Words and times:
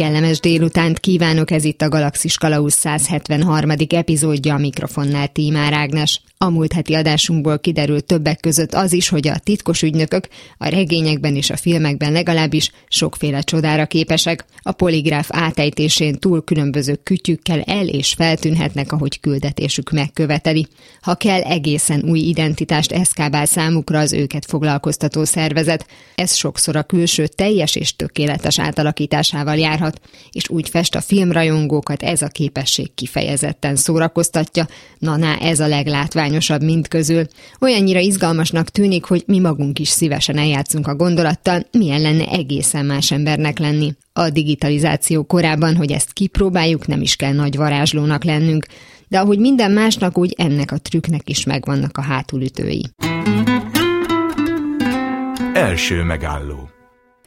Kellemes 0.00 0.40
délutánt 0.40 0.98
kívánok, 0.98 1.50
ez 1.50 1.64
itt 1.64 1.82
a 1.82 1.88
Galaxis 1.88 2.36
Kalauz 2.36 2.72
173. 2.72 3.70
epizódja 3.88 4.54
a 4.54 4.58
mikrofonnál 4.58 5.28
Tímár 5.28 5.72
Ágnes. 5.72 6.20
A 6.44 6.50
múlt 6.50 6.72
heti 6.72 6.94
adásunkból 6.94 7.58
kiderült 7.58 8.04
többek 8.04 8.40
között 8.40 8.74
az 8.74 8.92
is, 8.92 9.08
hogy 9.08 9.28
a 9.28 9.38
titkos 9.38 9.82
ügynökök 9.82 10.28
a 10.58 10.68
regényekben 10.68 11.36
és 11.36 11.50
a 11.50 11.56
filmekben 11.56 12.12
legalábbis 12.12 12.70
sokféle 12.88 13.40
csodára 13.40 13.86
képesek. 13.86 14.44
A 14.62 14.72
poligráf 14.72 15.28
átejtésén 15.32 16.18
túl 16.18 16.44
különböző 16.44 16.94
kütyükkel 17.02 17.60
el 17.60 17.88
és 17.88 18.12
feltűnhetnek, 18.12 18.92
ahogy 18.92 19.20
küldetésük 19.20 19.90
megköveteli. 19.90 20.66
Ha 21.00 21.14
kell, 21.14 21.40
egészen 21.40 22.02
új 22.08 22.18
identitást 22.18 22.92
eszkábál 22.92 23.46
számukra 23.46 23.98
az 23.98 24.12
őket 24.12 24.44
foglalkoztató 24.44 25.24
szervezet. 25.24 25.86
Ez 26.14 26.34
sokszor 26.34 26.76
a 26.76 26.82
külső 26.82 27.26
teljes 27.26 27.74
és 27.74 27.96
tökéletes 27.96 28.58
átalakításával 28.58 29.56
járhat, 29.56 29.89
és 30.32 30.48
úgy 30.48 30.68
fest 30.68 30.94
a 30.94 31.00
filmrajongókat 31.00 32.02
ez 32.02 32.22
a 32.22 32.28
képesség 32.28 32.94
kifejezetten 32.94 33.76
szórakoztatja. 33.76 34.68
Na, 34.98 35.16
na 35.16 35.36
ez 35.36 35.60
a 35.60 35.66
leglátvány 35.66 36.20
leglátványosabb 36.20 36.62
mind 36.62 36.88
közül. 36.88 37.26
Olyannyira 37.60 37.98
izgalmasnak 37.98 38.68
tűnik, 38.68 39.04
hogy 39.04 39.22
mi 39.26 39.38
magunk 39.38 39.78
is 39.78 39.88
szívesen 39.88 40.38
eljátszunk 40.38 40.86
a 40.86 40.94
gondolattal, 40.94 41.66
milyen 41.72 42.00
lenne 42.00 42.26
egészen 42.26 42.86
más 42.86 43.10
embernek 43.10 43.58
lenni. 43.58 43.92
A 44.12 44.30
digitalizáció 44.30 45.24
korában, 45.24 45.76
hogy 45.76 45.92
ezt 45.92 46.12
kipróbáljuk, 46.12 46.86
nem 46.86 47.00
is 47.00 47.16
kell 47.16 47.32
nagy 47.32 47.56
varázslónak 47.56 48.24
lennünk, 48.24 48.66
de 49.08 49.18
ahogy 49.18 49.38
minden 49.38 49.70
másnak, 49.70 50.18
úgy 50.18 50.34
ennek 50.38 50.72
a 50.72 50.78
trükknek 50.78 51.28
is 51.28 51.44
megvannak 51.44 51.98
a 51.98 52.02
hátulütői. 52.02 52.84
Első 55.54 56.02
megálló 56.02 56.70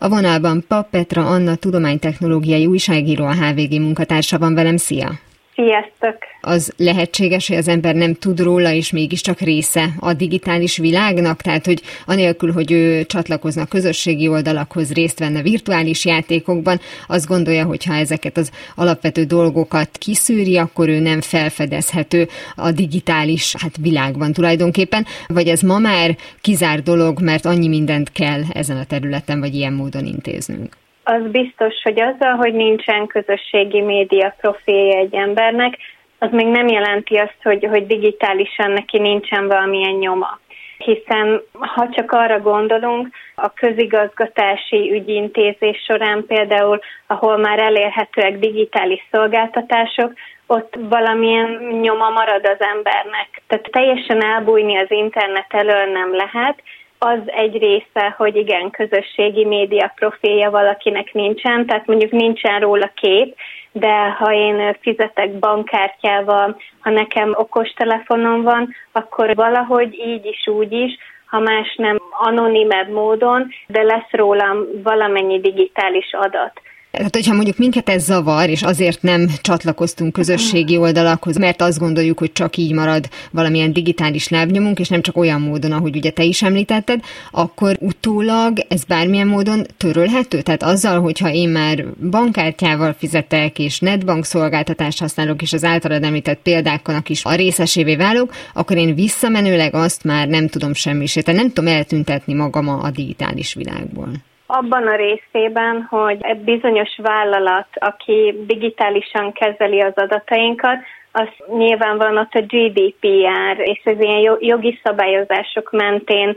a 0.03 0.09
vonalban 0.09 0.63
Pap 0.67 0.89
Petra 0.89 1.25
Anna 1.25 1.55
tudománytechnológiai 1.55 2.65
újságíró, 2.65 3.25
a 3.25 3.33
HVG 3.33 3.79
munkatársa 3.79 4.37
van 4.37 4.53
velem. 4.53 4.77
Szia! 4.77 5.19
Sziasztok! 5.55 6.17
Az 6.41 6.73
lehetséges, 6.77 7.47
hogy 7.47 7.57
az 7.57 7.67
ember 7.67 7.95
nem 7.95 8.13
tud 8.13 8.39
róla, 8.39 8.71
és 8.71 8.91
mégiscsak 8.91 9.39
része 9.39 9.89
a 9.99 10.13
digitális 10.13 10.77
világnak, 10.77 11.41
tehát 11.41 11.65
hogy 11.65 11.81
anélkül, 12.05 12.51
hogy 12.51 12.71
ő 12.71 13.05
csatlakozna 13.05 13.65
közösségi 13.65 14.27
oldalakhoz, 14.27 14.93
részt 14.93 15.19
venne 15.19 15.41
virtuális 15.41 16.05
játékokban, 16.05 16.79
azt 17.07 17.27
gondolja, 17.27 17.65
hogy 17.65 17.83
ha 17.83 17.93
ezeket 17.93 18.37
az 18.37 18.51
alapvető 18.75 19.23
dolgokat 19.23 19.89
kiszűri, 19.97 20.57
akkor 20.57 20.89
ő 20.89 20.99
nem 20.99 21.21
felfedezhető 21.21 22.27
a 22.55 22.71
digitális 22.71 23.55
hát 23.59 23.77
világban 23.81 24.33
tulajdonképpen, 24.33 25.05
vagy 25.27 25.47
ez 25.47 25.61
ma 25.61 25.77
már 25.77 26.15
kizár 26.41 26.83
dolog, 26.83 27.21
mert 27.21 27.45
annyi 27.45 27.67
mindent 27.67 28.11
kell 28.11 28.41
ezen 28.53 28.77
a 28.77 28.85
területen, 28.85 29.39
vagy 29.39 29.55
ilyen 29.55 29.73
módon 29.73 30.05
intéznünk 30.05 30.81
az 31.03 31.21
biztos, 31.31 31.73
hogy 31.83 31.99
azzal, 31.99 32.35
hogy 32.35 32.53
nincsen 32.53 33.07
közösségi 33.07 33.81
média 33.81 34.35
profilja 34.41 34.97
egy 34.97 35.13
embernek, 35.15 35.77
az 36.19 36.31
még 36.31 36.47
nem 36.47 36.67
jelenti 36.67 37.15
azt, 37.15 37.37
hogy, 37.43 37.67
hogy 37.69 37.87
digitálisan 37.87 38.71
neki 38.71 38.99
nincsen 38.99 39.47
valamilyen 39.47 39.93
nyoma. 39.93 40.39
Hiszen 40.77 41.41
ha 41.59 41.89
csak 41.89 42.11
arra 42.11 42.39
gondolunk, 42.39 43.07
a 43.35 43.53
közigazgatási 43.53 44.91
ügyintézés 44.91 45.83
során 45.87 46.25
például, 46.27 46.79
ahol 47.07 47.37
már 47.37 47.59
elérhetőek 47.59 48.39
digitális 48.39 49.07
szolgáltatások, 49.11 50.13
ott 50.47 50.77
valamilyen 50.79 51.49
nyoma 51.81 52.09
marad 52.09 52.45
az 52.45 52.61
embernek. 52.75 53.41
Tehát 53.47 53.69
teljesen 53.71 54.23
elbújni 54.23 54.77
az 54.77 54.91
internet 54.91 55.53
elől 55.53 55.91
nem 55.91 56.15
lehet, 56.15 56.61
az 57.03 57.19
egy 57.25 57.57
része, 57.57 58.13
hogy 58.17 58.35
igen, 58.35 58.69
közösségi 58.69 59.45
média 59.45 59.91
profilja 59.95 60.49
valakinek 60.49 61.13
nincsen, 61.13 61.65
tehát 61.65 61.87
mondjuk 61.87 62.11
nincsen 62.11 62.59
róla 62.59 62.91
kép, 62.95 63.35
de 63.71 64.09
ha 64.09 64.33
én 64.33 64.77
fizetek 64.81 65.39
bankkártyával, 65.39 66.57
ha 66.79 66.89
nekem 66.89 67.33
okostelefonom 67.35 68.41
van, 68.41 68.75
akkor 68.91 69.35
valahogy 69.35 69.93
így 69.93 70.25
is, 70.25 70.47
úgy 70.47 70.71
is, 70.71 70.97
ha 71.25 71.39
más 71.39 71.75
nem 71.75 71.97
anonimebb 72.11 72.89
módon, 72.89 73.47
de 73.67 73.81
lesz 73.81 74.11
rólam 74.11 74.65
valamennyi 74.83 75.39
digitális 75.39 76.13
adat. 76.13 76.61
Tehát, 76.97 77.15
hogyha 77.15 77.33
mondjuk 77.33 77.57
minket 77.57 77.89
ez 77.89 78.03
zavar, 78.03 78.49
és 78.49 78.61
azért 78.61 79.01
nem 79.01 79.29
csatlakoztunk 79.41 80.13
közösségi 80.13 80.77
oldalakhoz, 80.77 81.37
mert 81.37 81.61
azt 81.61 81.79
gondoljuk, 81.79 82.19
hogy 82.19 82.31
csak 82.31 82.57
így 82.57 82.73
marad 82.73 83.09
valamilyen 83.31 83.73
digitális 83.73 84.27
lábnyomunk, 84.27 84.79
és 84.79 84.87
nem 84.87 85.01
csak 85.01 85.17
olyan 85.17 85.41
módon, 85.41 85.71
ahogy 85.71 85.95
ugye 85.95 86.11
te 86.11 86.23
is 86.23 86.41
említetted, 86.41 86.99
akkor 87.31 87.77
utólag 87.79 88.57
ez 88.67 88.83
bármilyen 88.83 89.27
módon 89.27 89.65
törölhető? 89.77 90.41
Tehát 90.41 90.63
azzal, 90.63 91.01
hogyha 91.01 91.31
én 91.31 91.49
már 91.49 91.85
bankkártyával 92.09 92.95
fizetek, 92.97 93.59
és 93.59 93.79
netbank 93.79 94.25
szolgáltatást 94.25 94.99
használok, 94.99 95.41
és 95.41 95.53
az 95.53 95.63
általad 95.63 96.03
említett 96.03 96.39
példáknak 96.43 97.09
is 97.09 97.25
a 97.25 97.35
részesévé 97.35 97.95
válok, 97.95 98.33
akkor 98.53 98.77
én 98.77 98.95
visszamenőleg 98.95 99.75
azt 99.75 100.03
már 100.03 100.27
nem 100.27 100.47
tudom 100.47 100.73
semmisíteni, 100.73 101.37
nem 101.37 101.47
tudom 101.47 101.73
eltüntetni 101.73 102.33
magam 102.33 102.67
a 102.67 102.91
digitális 102.91 103.53
világból 103.53 104.11
abban 104.53 104.87
a 104.87 104.95
részében, 104.95 105.87
hogy 105.89 106.17
egy 106.21 106.39
bizonyos 106.39 106.97
vállalat, 106.97 107.67
aki 107.73 108.43
digitálisan 108.45 109.31
kezeli 109.31 109.81
az 109.81 109.93
adatainkat, 109.95 110.77
az 111.11 111.27
nyilván 111.57 111.97
van 111.97 112.17
ott 112.17 112.33
a 112.33 112.41
GDPR, 112.41 113.57
és 113.57 113.81
az 113.83 113.99
ilyen 113.99 114.37
jogi 114.39 114.79
szabályozások 114.83 115.71
mentén 115.71 116.35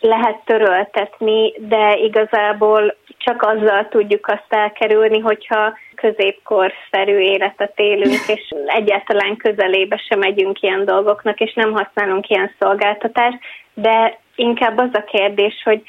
lehet 0.00 0.44
töröltetni, 0.44 1.52
de 1.58 1.96
igazából 1.96 2.96
csak 3.18 3.42
azzal 3.42 3.88
tudjuk 3.88 4.26
azt 4.26 4.46
elkerülni, 4.48 5.18
hogyha 5.18 5.76
középkorszerű 5.94 7.18
életet 7.18 7.72
élünk, 7.76 8.20
és 8.26 8.54
egyáltalán 8.66 9.36
közelébe 9.36 9.96
sem 9.96 10.18
megyünk 10.18 10.60
ilyen 10.60 10.84
dolgoknak, 10.84 11.40
és 11.40 11.54
nem 11.54 11.72
használunk 11.72 12.28
ilyen 12.28 12.54
szolgáltatást, 12.58 13.38
de 13.74 14.18
inkább 14.34 14.78
az 14.78 14.90
a 14.92 15.04
kérdés, 15.04 15.62
hogy 15.64 15.82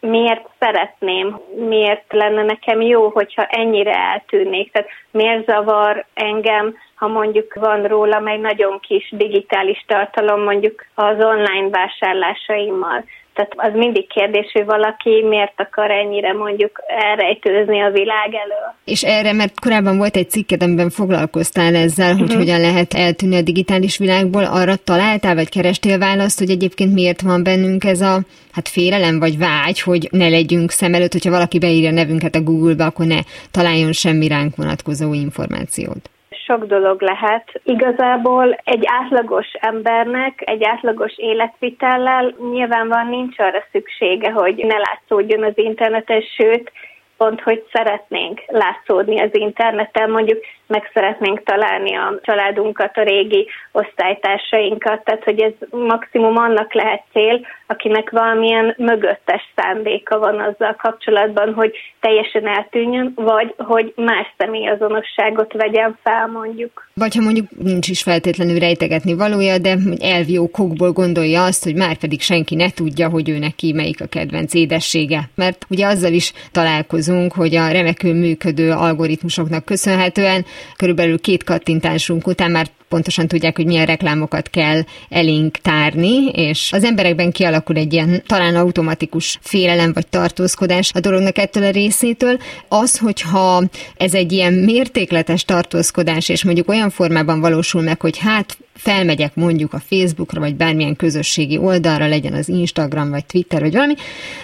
miért 0.00 0.48
szeretném, 0.58 1.40
miért 1.68 2.12
lenne 2.12 2.42
nekem 2.42 2.80
jó, 2.80 3.08
hogyha 3.08 3.44
ennyire 3.44 3.92
eltűnnék. 3.94 4.72
Tehát 4.72 4.88
miért 5.10 5.46
zavar 5.46 6.04
engem, 6.14 6.74
ha 6.94 7.08
mondjuk 7.08 7.54
van 7.54 7.82
rólam 7.82 8.26
egy 8.26 8.40
nagyon 8.40 8.80
kis 8.80 9.08
digitális 9.16 9.84
tartalom 9.86 10.42
mondjuk 10.42 10.84
az 10.94 11.16
online 11.24 11.68
vásárlásaimmal. 11.70 13.04
Tehát 13.38 13.72
az 13.72 13.78
mindig 13.78 14.08
kérdés, 14.08 14.50
hogy 14.52 14.64
valaki 14.64 15.24
miért 15.28 15.60
akar 15.60 15.90
ennyire 15.90 16.32
mondjuk 16.32 16.82
elrejtőzni 16.86 17.80
a 17.80 17.90
világ 17.90 18.28
elől. 18.28 18.74
És 18.84 19.02
erre, 19.02 19.32
mert 19.32 19.60
korábban 19.60 19.96
volt 19.96 20.16
egy 20.16 20.30
cikked, 20.30 20.62
amiben 20.62 20.90
foglalkoztál 20.90 21.74
ezzel, 21.74 22.12
hogy 22.12 22.22
uh-huh. 22.22 22.36
hogyan 22.36 22.60
lehet 22.60 22.94
eltűnni 22.94 23.36
a 23.36 23.42
digitális 23.42 23.98
világból, 23.98 24.44
arra 24.44 24.76
találtál, 24.76 25.34
vagy 25.34 25.48
kerestél 25.48 25.98
választ, 25.98 26.38
hogy 26.38 26.50
egyébként 26.50 26.92
miért 26.92 27.20
van 27.20 27.42
bennünk 27.42 27.84
ez 27.84 28.00
a 28.00 28.20
hát 28.52 28.68
félelem, 28.68 29.18
vagy 29.18 29.38
vágy, 29.38 29.80
hogy 29.80 30.08
ne 30.10 30.28
legyünk 30.28 30.70
szem 30.70 30.94
előtt, 30.94 31.12
hogyha 31.12 31.30
valaki 31.30 31.58
beírja 31.58 31.90
nevünket 31.90 32.34
a 32.34 32.42
Google-ba, 32.42 32.84
akkor 32.84 33.06
ne 33.06 33.18
találjon 33.50 33.92
semmi 33.92 34.28
ránk 34.28 34.56
vonatkozó 34.56 35.14
információt 35.14 36.10
sok 36.48 36.64
dolog 36.64 37.00
lehet. 37.02 37.60
Igazából 37.64 38.58
egy 38.64 38.84
átlagos 38.86 39.46
embernek, 39.52 40.42
egy 40.44 40.64
átlagos 40.64 41.12
életvitellel 41.16 42.34
nyilvánvalóan 42.50 43.08
nincs 43.08 43.38
arra 43.38 43.62
szüksége, 43.72 44.30
hogy 44.30 44.56
ne 44.56 44.76
látszódjon 44.76 45.42
az 45.42 45.58
interneten, 45.58 46.20
sőt, 46.20 46.72
pont, 47.18 47.40
hogy 47.40 47.64
szeretnénk 47.72 48.40
látszódni 48.46 49.20
az 49.20 49.30
interneten, 49.32 50.10
mondjuk 50.10 50.38
meg 50.68 50.90
szeretnénk 50.94 51.42
találni 51.42 51.96
a 51.96 52.18
családunkat, 52.22 52.96
a 52.96 53.02
régi 53.02 53.46
osztálytársainkat, 53.72 55.04
tehát 55.04 55.24
hogy 55.24 55.40
ez 55.40 55.52
maximum 55.70 56.36
annak 56.36 56.74
lehet 56.74 57.02
cél, 57.12 57.46
akinek 57.66 58.10
valamilyen 58.10 58.74
mögöttes 58.76 59.42
szándéka 59.56 60.18
van 60.18 60.40
azzal 60.40 60.74
kapcsolatban, 60.74 61.54
hogy 61.54 61.72
teljesen 62.00 62.46
eltűnjön, 62.46 63.12
vagy 63.16 63.54
hogy 63.56 63.92
más 63.96 64.26
személyazonosságot 64.38 65.52
vegyen 65.52 65.98
fel 66.02 66.26
mondjuk. 66.26 66.88
Vagy 66.94 67.14
ha 67.14 67.22
mondjuk 67.22 67.46
nincs 67.62 67.88
is 67.88 68.02
feltétlenül 68.02 68.58
rejtegetni 68.58 69.14
valója, 69.14 69.58
de 69.58 69.76
elvi 70.00 70.38
okokból 70.38 70.92
gondolja 70.92 71.44
azt, 71.44 71.64
hogy 71.64 71.74
már 71.74 71.96
pedig 71.96 72.20
senki 72.20 72.54
ne 72.54 72.70
tudja, 72.70 73.08
hogy 73.08 73.28
ő 73.28 73.38
neki 73.38 73.72
melyik 73.72 74.00
a 74.00 74.06
kedvenc 74.06 74.54
édessége. 74.54 75.20
Mert 75.34 75.66
ugye 75.70 75.86
azzal 75.86 76.12
is 76.12 76.32
találkozunk, 76.52 77.07
hogy 77.32 77.54
a 77.56 77.68
remekül 77.68 78.14
működő 78.14 78.70
algoritmusoknak 78.70 79.64
köszönhetően 79.64 80.44
körülbelül 80.76 81.20
két 81.20 81.44
kattintásunk 81.44 82.26
után 82.26 82.50
már 82.50 82.70
pontosan 82.88 83.28
tudják, 83.28 83.56
hogy 83.56 83.66
milyen 83.66 83.86
reklámokat 83.86 84.50
kell 84.50 84.82
elénk 85.08 85.56
tárni, 85.56 86.28
és 86.28 86.72
az 86.72 86.84
emberekben 86.84 87.32
kialakul 87.32 87.76
egy 87.76 87.92
ilyen 87.92 88.22
talán 88.26 88.56
automatikus 88.56 89.38
félelem 89.40 89.92
vagy 89.92 90.06
tartózkodás 90.06 90.90
a 90.94 91.00
dolognak 91.00 91.38
ettől 91.38 91.64
a 91.64 91.70
részétől. 91.70 92.38
Az, 92.68 92.98
hogyha 92.98 93.62
ez 93.96 94.14
egy 94.14 94.32
ilyen 94.32 94.52
mértékletes 94.52 95.44
tartózkodás, 95.44 96.28
és 96.28 96.44
mondjuk 96.44 96.68
olyan 96.68 96.90
formában 96.90 97.40
valósul 97.40 97.82
meg, 97.82 98.00
hogy 98.00 98.18
hát 98.18 98.58
felmegyek 98.74 99.34
mondjuk 99.34 99.72
a 99.72 99.82
Facebookra, 99.88 100.40
vagy 100.40 100.54
bármilyen 100.54 100.96
közösségi 100.96 101.58
oldalra, 101.58 102.06
legyen 102.06 102.32
az 102.32 102.48
Instagram, 102.48 103.10
vagy 103.10 103.26
Twitter, 103.26 103.60
vagy 103.60 103.72
valami, 103.72 103.94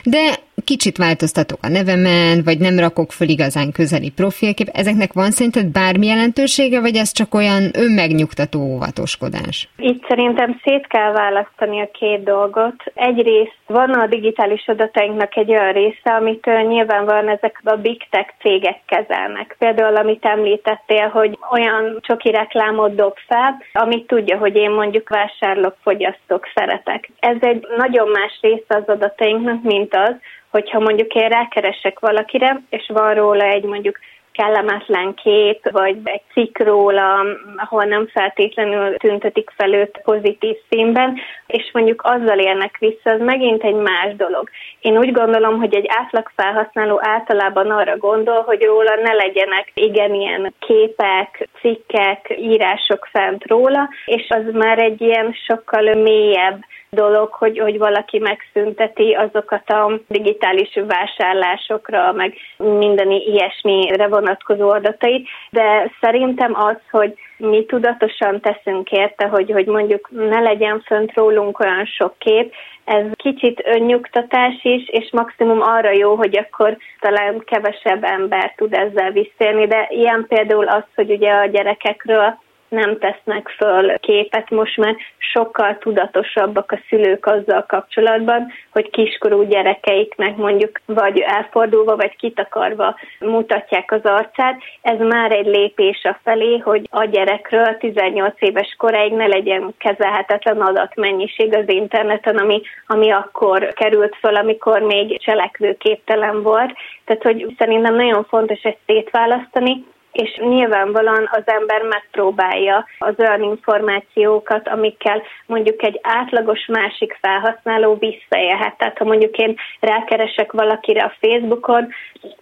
de 0.05 0.38
kicsit 0.64 0.96
változtatok 0.96 1.58
a 1.62 1.69
nevemen, 1.69 2.43
vagy 2.44 2.58
nem 2.58 2.78
rakok 2.78 3.12
föl 3.12 3.28
igazán 3.28 3.72
közeli 3.72 4.11
profilkép. 4.11 4.69
Ezeknek 4.72 5.12
van 5.12 5.31
szerinted 5.31 5.66
bármi 5.66 6.06
jelentősége, 6.06 6.81
vagy 6.81 6.96
ez 6.96 7.12
csak 7.12 7.34
olyan 7.34 7.62
önmegnyugtató 7.75 8.61
óvatoskodás? 8.61 9.69
Itt 9.76 10.05
szerintem 10.08 10.61
szét 10.64 10.87
kell 10.87 11.12
választani 11.12 11.81
a 11.81 11.88
két 11.93 12.22
dolgot. 12.25 12.75
Egyrészt 12.94 13.58
van 13.66 13.90
a 13.90 14.06
digitális 14.06 14.64
adatainknak 14.66 15.37
egy 15.37 15.50
olyan 15.50 15.72
része, 15.72 16.11
amit 16.20 16.44
nyilván 16.69 17.05
van 17.05 17.28
ezek 17.28 17.61
a 17.64 17.76
big 17.76 18.06
tech 18.11 18.31
cégek 18.40 18.81
kezelnek. 18.87 19.56
Például, 19.58 19.96
amit 19.96 20.25
említettél, 20.25 21.08
hogy 21.08 21.38
olyan 21.52 21.99
csoki 22.00 22.31
reklámot 22.31 22.94
dob 22.94 23.14
fel, 23.26 23.62
amit 23.72 24.06
tudja, 24.06 24.38
hogy 24.38 24.56
én 24.56 24.70
mondjuk 24.70 25.08
vásárlok, 25.08 25.76
fogyasztok, 25.82 26.46
szeretek. 26.55 27.11
Ez 27.20 27.37
egy 27.40 27.66
nagyon 27.76 28.08
más 28.08 28.38
része 28.40 28.64
az 28.76 28.87
adatainknak, 28.87 29.62
mint 29.62 29.94
az, 29.94 30.14
hogyha 30.54 30.80
mondjuk 30.80 31.14
én 31.14 31.28
rákeresek 31.28 31.98
valakire, 31.98 32.60
és 32.70 32.90
van 32.92 33.14
róla 33.14 33.44
egy 33.44 33.64
mondjuk 33.64 33.98
kellemetlen 34.32 35.14
kép, 35.14 35.70
vagy 35.70 35.96
egy 36.04 36.22
cikk 36.32 36.58
róla, 36.58 37.24
ahol 37.56 37.84
nem 37.84 38.06
feltétlenül 38.06 38.96
tüntetik 38.96 39.50
fel 39.56 39.72
őt 39.72 40.00
pozitív 40.04 40.56
színben, 40.68 41.18
és 41.46 41.70
mondjuk 41.72 42.02
azzal 42.02 42.38
érnek 42.38 42.78
vissza, 42.78 43.10
az 43.10 43.20
megint 43.20 43.62
egy 43.62 43.74
más 43.74 44.16
dolog. 44.16 44.48
Én 44.84 44.98
úgy 44.98 45.12
gondolom, 45.12 45.58
hogy 45.58 45.75
egy 45.75 45.86
átlag 45.88 46.31
felhasználó 46.36 46.98
általában 47.02 47.70
arra 47.70 47.96
gondol, 47.96 48.42
hogy 48.42 48.62
róla 48.62 48.94
ne 49.02 49.12
legyenek 49.12 49.70
igen 49.75 50.14
ilyen 50.14 50.54
képek, 50.58 51.48
cikkek, 51.60 52.34
írások 52.38 53.08
fent 53.12 53.46
róla, 53.46 53.88
és 54.04 54.28
az 54.28 54.52
már 54.52 54.78
egy 54.78 55.00
ilyen 55.00 55.34
sokkal 55.46 55.94
mélyebb 55.94 56.64
dolog, 56.90 57.32
hogy, 57.32 57.58
hogy 57.58 57.78
valaki 57.78 58.19
megszünteti 58.19 59.12
azokat 59.12 59.70
a 59.70 60.00
digitális 60.08 60.78
vásárlásokra, 60.87 62.12
meg 62.12 62.34
minden 62.56 63.10
ilyesmire 63.10 64.06
vonatkozó 64.06 64.70
adatait, 64.70 65.28
de 65.50 65.92
szerintem 66.00 66.52
az, 66.54 66.76
hogy 66.90 67.14
mi 67.36 67.64
tudatosan 67.64 68.40
teszünk 68.40 68.90
érte, 68.90 69.26
hogy, 69.26 69.50
hogy 69.50 69.66
mondjuk 69.66 70.08
ne 70.10 70.40
legyen 70.40 70.81
fönt 70.86 71.14
rólunk 71.14 71.58
olyan 71.58 71.84
sok 71.84 72.19
kép, 72.19 72.52
ez 72.84 73.04
kicsit 73.12 73.62
önnyugtatás 73.64 74.54
is, 74.62 74.88
és 74.88 75.08
maximum 75.12 75.60
arra 75.60 75.90
jó, 75.90 76.14
hogy 76.14 76.38
akkor 76.38 76.76
talán 77.00 77.42
kevesebb 77.44 78.04
ember 78.04 78.54
tud 78.56 78.75
ezzel 78.75 79.10
visszélni, 79.10 79.66
de 79.66 79.86
ilyen 79.90 80.26
például 80.28 80.69
az, 80.69 80.84
hogy 80.94 81.10
ugye 81.10 81.32
a 81.32 81.46
gyerekekről 81.46 82.38
nem 82.75 82.99
tesznek 82.99 83.49
föl 83.49 83.99
képet, 83.99 84.50
most 84.50 84.76
már 84.76 84.97
sokkal 85.19 85.79
tudatosabbak 85.79 86.73
a 86.73 86.81
szülők 86.88 87.26
azzal 87.26 87.65
kapcsolatban, 87.69 88.53
hogy 88.71 88.91
kiskorú 88.91 89.43
gyerekeiknek 89.43 90.37
mondjuk 90.37 90.81
vagy 90.87 91.19
elfordulva, 91.19 91.97
vagy 91.97 92.17
kitakarva 92.17 92.97
mutatják 93.19 93.93
az 93.93 94.00
arcát. 94.03 94.62
Ez 94.82 94.99
már 94.99 95.32
egy 95.32 95.47
lépés 95.47 96.05
a 96.05 96.19
felé, 96.25 96.59
hogy 96.59 96.87
a 96.91 97.05
gyerekről 97.05 97.76
18 97.76 98.35
éves 98.38 98.75
koráig 98.79 99.12
ne 99.12 99.26
legyen 99.26 99.75
kezelhetetlen 99.79 100.61
adatmennyiség 100.61 101.56
az 101.56 101.65
interneten, 101.67 102.37
ami, 102.37 102.62
ami 102.87 103.11
akkor 103.11 103.73
került 103.73 104.17
föl, 104.17 104.37
amikor 104.37 104.81
még 104.81 105.21
cselekvőképtelen 105.21 106.43
volt. 106.43 106.73
Tehát, 107.05 107.23
hogy 107.23 107.55
szerintem 107.59 107.94
nagyon 107.94 108.25
fontos 108.25 108.62
ezt 108.62 108.79
szétválasztani, 108.87 109.85
és 110.14 110.37
nyilvánvalóan 110.37 111.28
az 111.32 111.43
ember 111.44 111.82
megpróbálja 111.82 112.87
az 112.99 113.14
olyan 113.19 113.43
információkat, 113.43 114.69
amikkel 114.69 115.22
mondjuk 115.46 115.82
egy 115.82 116.00
átlagos 116.02 116.66
másik 116.66 117.19
felhasználó 117.20 117.94
visszaélhet. 117.94 118.76
Tehát 118.76 118.99
ha 118.99 119.05
mondjuk 119.05 119.37
én 119.37 119.56
rákeresek 119.81 120.52
valakire 120.52 121.02
a 121.02 121.14
Facebookon, 121.20 121.88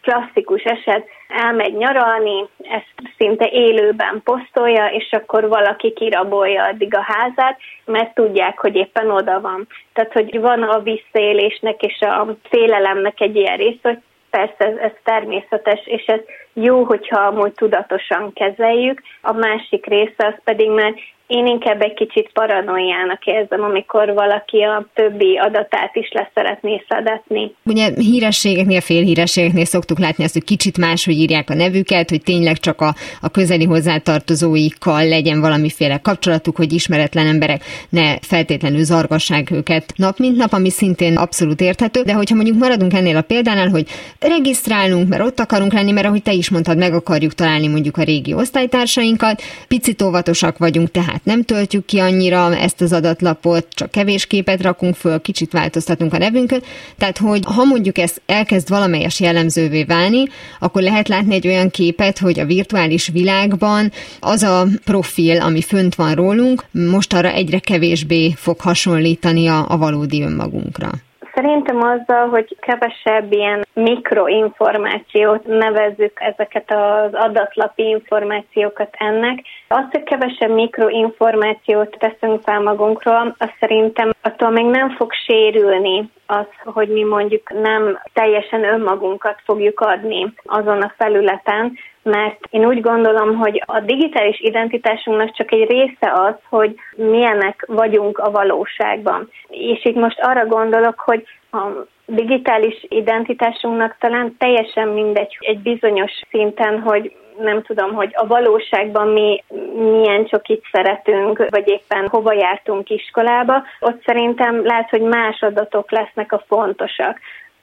klasszikus 0.00 0.62
eset, 0.62 1.06
elmegy 1.28 1.74
nyaralni, 1.74 2.46
ezt 2.62 2.94
szinte 3.18 3.48
élőben 3.52 4.20
posztolja, 4.24 4.86
és 4.86 5.12
akkor 5.12 5.48
valaki 5.48 5.92
kirabolja 5.92 6.64
addig 6.64 6.94
a 6.94 7.06
házát, 7.06 7.58
mert 7.84 8.14
tudják, 8.14 8.58
hogy 8.58 8.76
éppen 8.76 9.10
oda 9.10 9.40
van. 9.40 9.66
Tehát, 9.92 10.12
hogy 10.12 10.40
van 10.40 10.62
a 10.62 10.80
visszaélésnek 10.80 11.82
és 11.82 12.00
a 12.00 12.26
félelemnek 12.48 13.20
egy 13.20 13.36
ilyen 13.36 13.56
rész, 13.56 13.78
hogy 13.82 13.98
persze 14.36 14.64
ez, 14.64 14.76
ez 14.76 14.92
természetes, 15.04 15.80
és 15.86 16.04
ez 16.04 16.20
jó, 16.52 16.84
hogyha 16.84 17.20
amúgy 17.20 17.52
tudatosan 17.52 18.32
kezeljük. 18.32 19.02
A 19.22 19.32
másik 19.32 19.86
része 19.86 20.26
az 20.26 20.34
pedig 20.44 20.70
már 20.70 20.94
én 21.32 21.46
inkább 21.46 21.82
egy 21.82 21.94
kicsit 21.94 22.30
paranoiának 22.32 23.24
érzem, 23.24 23.62
amikor 23.62 24.12
valaki 24.14 24.62
a 24.62 24.86
többi 24.94 25.38
adatát 25.38 25.96
is 25.96 26.10
leszeretné 26.12 26.84
szedetni. 26.88 27.54
Ugye 27.64 27.88
hírességeknél, 27.96 28.80
félhírességeknél 28.80 29.64
szoktuk 29.64 29.98
látni 29.98 30.24
azt, 30.24 30.32
hogy 30.32 30.44
kicsit 30.44 30.78
máshogy 30.78 31.14
írják 31.14 31.50
a 31.50 31.54
nevüket, 31.54 32.10
hogy 32.10 32.22
tényleg 32.22 32.56
csak 32.56 32.80
a, 32.80 32.94
a 33.20 33.30
közeli 33.30 33.64
hozzátartozóikkal 33.64 35.08
legyen 35.08 35.40
valamiféle 35.40 35.98
kapcsolatuk, 35.98 36.56
hogy 36.56 36.72
ismeretlen 36.72 37.26
emberek 37.26 37.62
ne 37.88 38.18
feltétlenül 38.18 38.84
zargassák 38.84 39.50
őket 39.50 39.92
nap 39.96 40.18
mint 40.18 40.36
nap, 40.36 40.52
ami 40.52 40.70
szintén 40.70 41.16
abszolút 41.16 41.60
érthető. 41.60 42.02
De 42.02 42.12
hogyha 42.12 42.34
mondjuk 42.34 42.58
maradunk 42.58 42.94
ennél 42.94 43.16
a 43.16 43.22
példánál, 43.22 43.68
hogy 43.68 43.86
regisztrálunk, 44.20 45.08
mert 45.08 45.22
ott 45.22 45.40
akarunk 45.40 45.72
lenni, 45.72 45.92
mert 45.92 46.06
ahogy 46.06 46.22
te 46.22 46.32
is 46.32 46.50
mondtad, 46.50 46.78
meg 46.78 46.94
akarjuk 46.94 47.34
találni 47.34 47.68
mondjuk 47.68 47.96
a 47.96 48.02
régi 48.02 48.34
osztálytársainkat, 48.34 49.42
picit 49.68 50.02
óvatosak 50.02 50.58
vagyunk, 50.58 50.90
tehát 50.90 51.21
nem 51.22 51.42
töltjük 51.42 51.84
ki 51.84 51.98
annyira 51.98 52.56
ezt 52.56 52.80
az 52.80 52.92
adatlapot, 52.92 53.66
csak 53.70 53.90
kevés 53.90 54.26
képet 54.26 54.62
rakunk 54.62 54.94
föl, 54.94 55.20
kicsit 55.20 55.52
változtatunk 55.52 56.14
a 56.14 56.18
nevünkön. 56.18 56.62
Tehát, 56.98 57.18
hogy 57.18 57.42
ha 57.44 57.64
mondjuk 57.64 57.98
ez 57.98 58.14
elkezd 58.26 58.68
valamelyes 58.68 59.20
jellemzővé 59.20 59.84
válni, 59.84 60.22
akkor 60.60 60.82
lehet 60.82 61.08
látni 61.08 61.34
egy 61.34 61.46
olyan 61.46 61.70
képet, 61.70 62.18
hogy 62.18 62.40
a 62.40 62.46
virtuális 62.46 63.08
világban 63.08 63.92
az 64.20 64.42
a 64.42 64.66
profil, 64.84 65.40
ami 65.40 65.62
fönt 65.62 65.94
van 65.94 66.14
rólunk, 66.14 66.64
most 66.70 67.12
arra 67.12 67.32
egyre 67.32 67.58
kevésbé 67.58 68.32
fog 68.36 68.60
hasonlítani 68.60 69.46
a, 69.46 69.64
a 69.68 69.76
valódi 69.76 70.22
önmagunkra. 70.22 70.90
Szerintem 71.34 71.82
azzal, 71.82 72.28
hogy 72.28 72.56
kevesebb 72.60 73.32
ilyen 73.32 73.66
mikroinformációt 73.72 75.46
nevezzük 75.46 76.20
ezeket 76.20 76.70
az 76.72 77.10
adatlapi 77.12 77.82
információkat 77.82 78.94
ennek, 78.98 79.42
az, 79.68 79.84
hogy 79.90 80.02
kevesebb 80.02 80.50
mikroinformációt 80.50 81.96
teszünk 81.98 82.42
fel 82.42 82.60
magunkról, 82.60 83.34
az 83.38 83.48
szerintem 83.60 84.12
attól 84.22 84.50
még 84.50 84.64
nem 84.64 84.90
fog 84.90 85.12
sérülni 85.12 86.10
az, 86.26 86.46
hogy 86.64 86.88
mi 86.88 87.02
mondjuk 87.02 87.52
nem 87.52 88.00
teljesen 88.12 88.64
önmagunkat 88.64 89.40
fogjuk 89.44 89.80
adni 89.80 90.32
azon 90.44 90.82
a 90.82 90.94
felületen, 90.96 91.78
mert 92.02 92.38
én 92.50 92.66
úgy 92.66 92.80
gondolom, 92.80 93.36
hogy 93.36 93.62
a 93.66 93.80
digitális 93.80 94.40
identitásunknak 94.40 95.36
csak 95.36 95.52
egy 95.52 95.70
része 95.70 96.12
az, 96.12 96.34
hogy 96.48 96.74
milyenek 96.96 97.64
vagyunk 97.68 98.18
a 98.18 98.30
valóságban. 98.30 99.30
És 99.48 99.84
itt 99.84 99.96
most 99.96 100.20
arra 100.20 100.46
gondolok, 100.46 101.00
hogy 101.00 101.24
a 101.50 101.66
digitális 102.14 102.86
identitásunknak 102.88 103.96
talán 103.98 104.36
teljesen 104.38 104.88
mindegy 104.88 105.36
egy 105.40 105.58
bizonyos 105.58 106.12
szinten, 106.30 106.80
hogy 106.80 107.16
nem 107.38 107.62
tudom, 107.62 107.94
hogy 107.94 108.10
a 108.14 108.26
valóságban 108.26 109.08
mi 109.08 109.44
milyen 109.74 110.26
csokit 110.26 110.64
szeretünk, 110.72 111.46
vagy 111.48 111.68
éppen 111.68 112.08
hova 112.08 112.32
jártunk 112.32 112.90
iskolába, 112.90 113.62
ott 113.80 114.02
szerintem 114.04 114.64
lehet, 114.64 114.90
hogy 114.90 115.00
más 115.00 115.40
adatok 115.40 115.90
lesznek 115.90 116.32
a 116.32 116.44
fontosak. 116.46 117.18